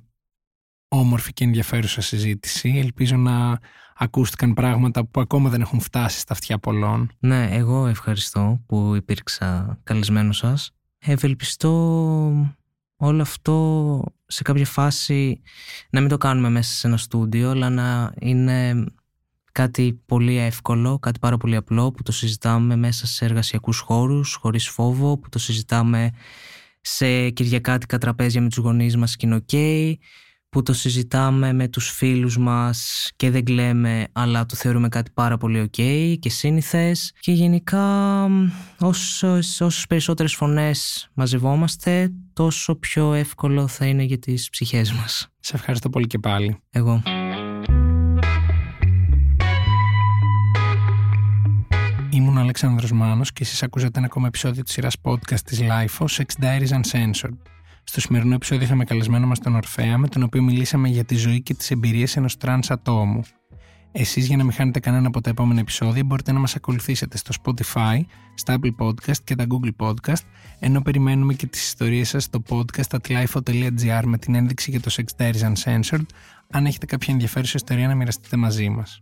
όμορφη 0.88 1.34
και 1.34 1.43
ενδιαφέρουσα 1.43 2.01
συζήτηση. 2.01 2.74
Ελπίζω 2.78 3.18
να 3.18 3.59
ακούστηκαν 3.95 4.53
πράγματα 4.53 5.05
που 5.05 5.22
ακόμα 5.22 5.49
δεν 5.49 5.61
έχουν 5.61 5.80
φτάσει 5.80 6.20
στα 6.20 6.34
αυτιά 6.34 6.59
πολλών. 6.59 7.11
Ναι, 7.20 7.47
εγώ 7.51 7.88
ευχαριστώ 7.88 8.64
που 8.66 8.95
υπήρξα 8.95 9.80
καλεσμένος 9.84 10.38
σας. 10.38 10.72
Ευελπιστώ 10.97 11.72
όλο 13.06 13.22
αυτό 13.22 14.04
σε 14.26 14.41
κάποια 14.43 14.66
φάση 14.66 15.41
να 15.89 15.99
μην 15.99 16.10
το 16.10 16.18
κάνουμε 16.18 16.49
μέσα 16.49 16.74
σε 16.74 16.88
ένα 16.88 16.97
στούντιο, 16.97 17.49
αλλά 17.49 17.70
να 17.70 18.14
είναι 18.20 18.86
κάτι 19.51 20.01
πολύ 20.06 20.38
εύκολο, 20.38 20.99
κάτι 20.99 21.20
πάρα 21.20 21.38
πολύ 21.38 21.56
απλό 21.56 21.91
που 21.91 22.04
το 22.04 22.12
συζητάμε 22.12 22.76
μέσα 22.76 23.08
σε 23.08 23.26
εργασιακούς 23.26 23.80
χώρους, 23.80 24.34
χωρίς 24.34 24.70
φόβο, 24.70 25.18
που 25.18 25.30
το 25.30 25.39
συζητάμε 25.39 26.12
σε 26.82 27.30
κυριακάτικα 27.30 27.97
τραπέζια 27.97 28.41
με 28.41 28.47
τους 28.47 28.58
γονείς 28.58 28.97
μας 28.97 29.16
και 29.16 29.26
είναι 29.26 29.43
ok, 29.47 29.93
που 30.54 30.64
το 30.64 30.74
συζητάμε 30.74 31.54
με 31.54 31.68
τους 31.68 31.89
φίλους 31.89 32.38
μας 32.38 33.10
και 33.16 33.30
δεν 33.30 33.43
κλαίμε 33.43 34.08
αλλά 34.12 34.45
το 34.45 34.56
θεωρούμε 34.56 34.88
κάτι 34.88 35.12
πάρα 35.14 35.38
πολύ 35.38 35.70
ok 35.72 36.16
και 36.20 36.30
σύνηθες 36.30 37.14
και 37.20 37.32
γενικά 37.32 38.28
όσες, 38.80 39.62
όσες 39.62 39.88
περισσότερες 39.88 40.36
φωνές 40.36 41.10
μαζευόμαστε 41.14 42.12
τόσο 42.34 42.76
πιο 42.76 43.14
εύκολο 43.14 43.68
θα 43.68 43.86
είναι 43.86 44.04
για 44.04 44.20
τις 44.20 44.49
ψυχές 44.49 44.91
μας. 44.91 45.28
Σε 45.39 45.56
ευχαριστώ 45.56 45.89
πολύ 45.89 46.08
και 46.08 46.20
πάλι. 46.20 46.58
Εγώ. 46.70 47.04
Ήμουν 52.10 52.38
ο 52.38 52.39
Αλέξανδρος 52.39 52.91
Μάνος 52.91 53.32
και 53.34 53.43
εσείς 53.43 53.64
ακούσατε 53.64 53.97
ένα 53.97 54.08
ακόμα 54.08 54.28
επεισόδιο 54.28 54.64
της 54.64 54.74
σειράς 54.74 54.95
podcast 55.01 55.39
της 55.45 55.60
LIFO, 55.62 56.06
Sex 56.06 56.43
Diaries 56.43 56.82
Uncensored. 56.82 57.38
Στο 57.84 58.01
σημερινό 58.01 58.36
επεισόδιο 58.36 58.65
είχαμε 58.65 58.84
καλεσμένο 58.84 59.27
μας 59.27 59.39
τον 59.39 59.55
Ορφέα, 59.55 59.97
με 59.97 60.07
τον 60.07 60.23
οποίο 60.23 60.41
μιλήσαμε 60.41 60.89
για 60.89 61.03
τη 61.03 61.15
ζωή 61.15 61.41
και 61.41 61.53
τις 61.53 61.71
εμπειρίες 61.71 62.15
ενός 62.15 62.38
τρανς 62.38 62.71
ατόμου. 62.71 63.21
Εσείς 63.95 64.27
για 64.27 64.38
να 64.38 64.43
μην 64.43 64.53
χάνετε 64.53 64.79
κανένα 64.79 65.07
από 65.07 65.21
τα 65.21 65.29
επόμενα 65.29 65.59
επεισόδια 65.59 66.03
μπορείτε 66.03 66.31
να 66.31 66.39
μας 66.39 66.55
ακολουθήσετε 66.55 67.17
στο 67.17 67.34
Spotify, 67.43 67.99
στα 68.36 68.57
Apple 68.59 68.86
Podcast 68.86 69.17
και 69.23 69.36
τα 69.36 69.45
Google 69.49 69.88
Podcast, 69.88 70.21
ενώ 70.59 70.81
περιμένουμε 70.81 71.34
και 71.34 71.47
τις 71.47 71.63
ιστορίες 71.63 72.09
σας 72.09 72.23
στο 72.23 72.43
podcast 72.49 72.97
at 72.99 73.07
lifo.gr 73.07 74.01
με 74.05 74.17
την 74.17 74.36
ένδειξη 74.36 74.71
για 74.71 74.79
το 74.79 74.91
Sex 74.91 75.21
Diaries 75.21 75.53
Uncensored, 75.53 76.05
αν 76.51 76.65
έχετε 76.65 76.86
κάποια 76.86 77.13
ενδιαφέρουσα 77.13 77.53
ιστορία 77.55 77.88
να 77.88 77.95
μοιραστείτε 77.95 78.38
μαζί 78.38 78.69
μας. 78.69 79.01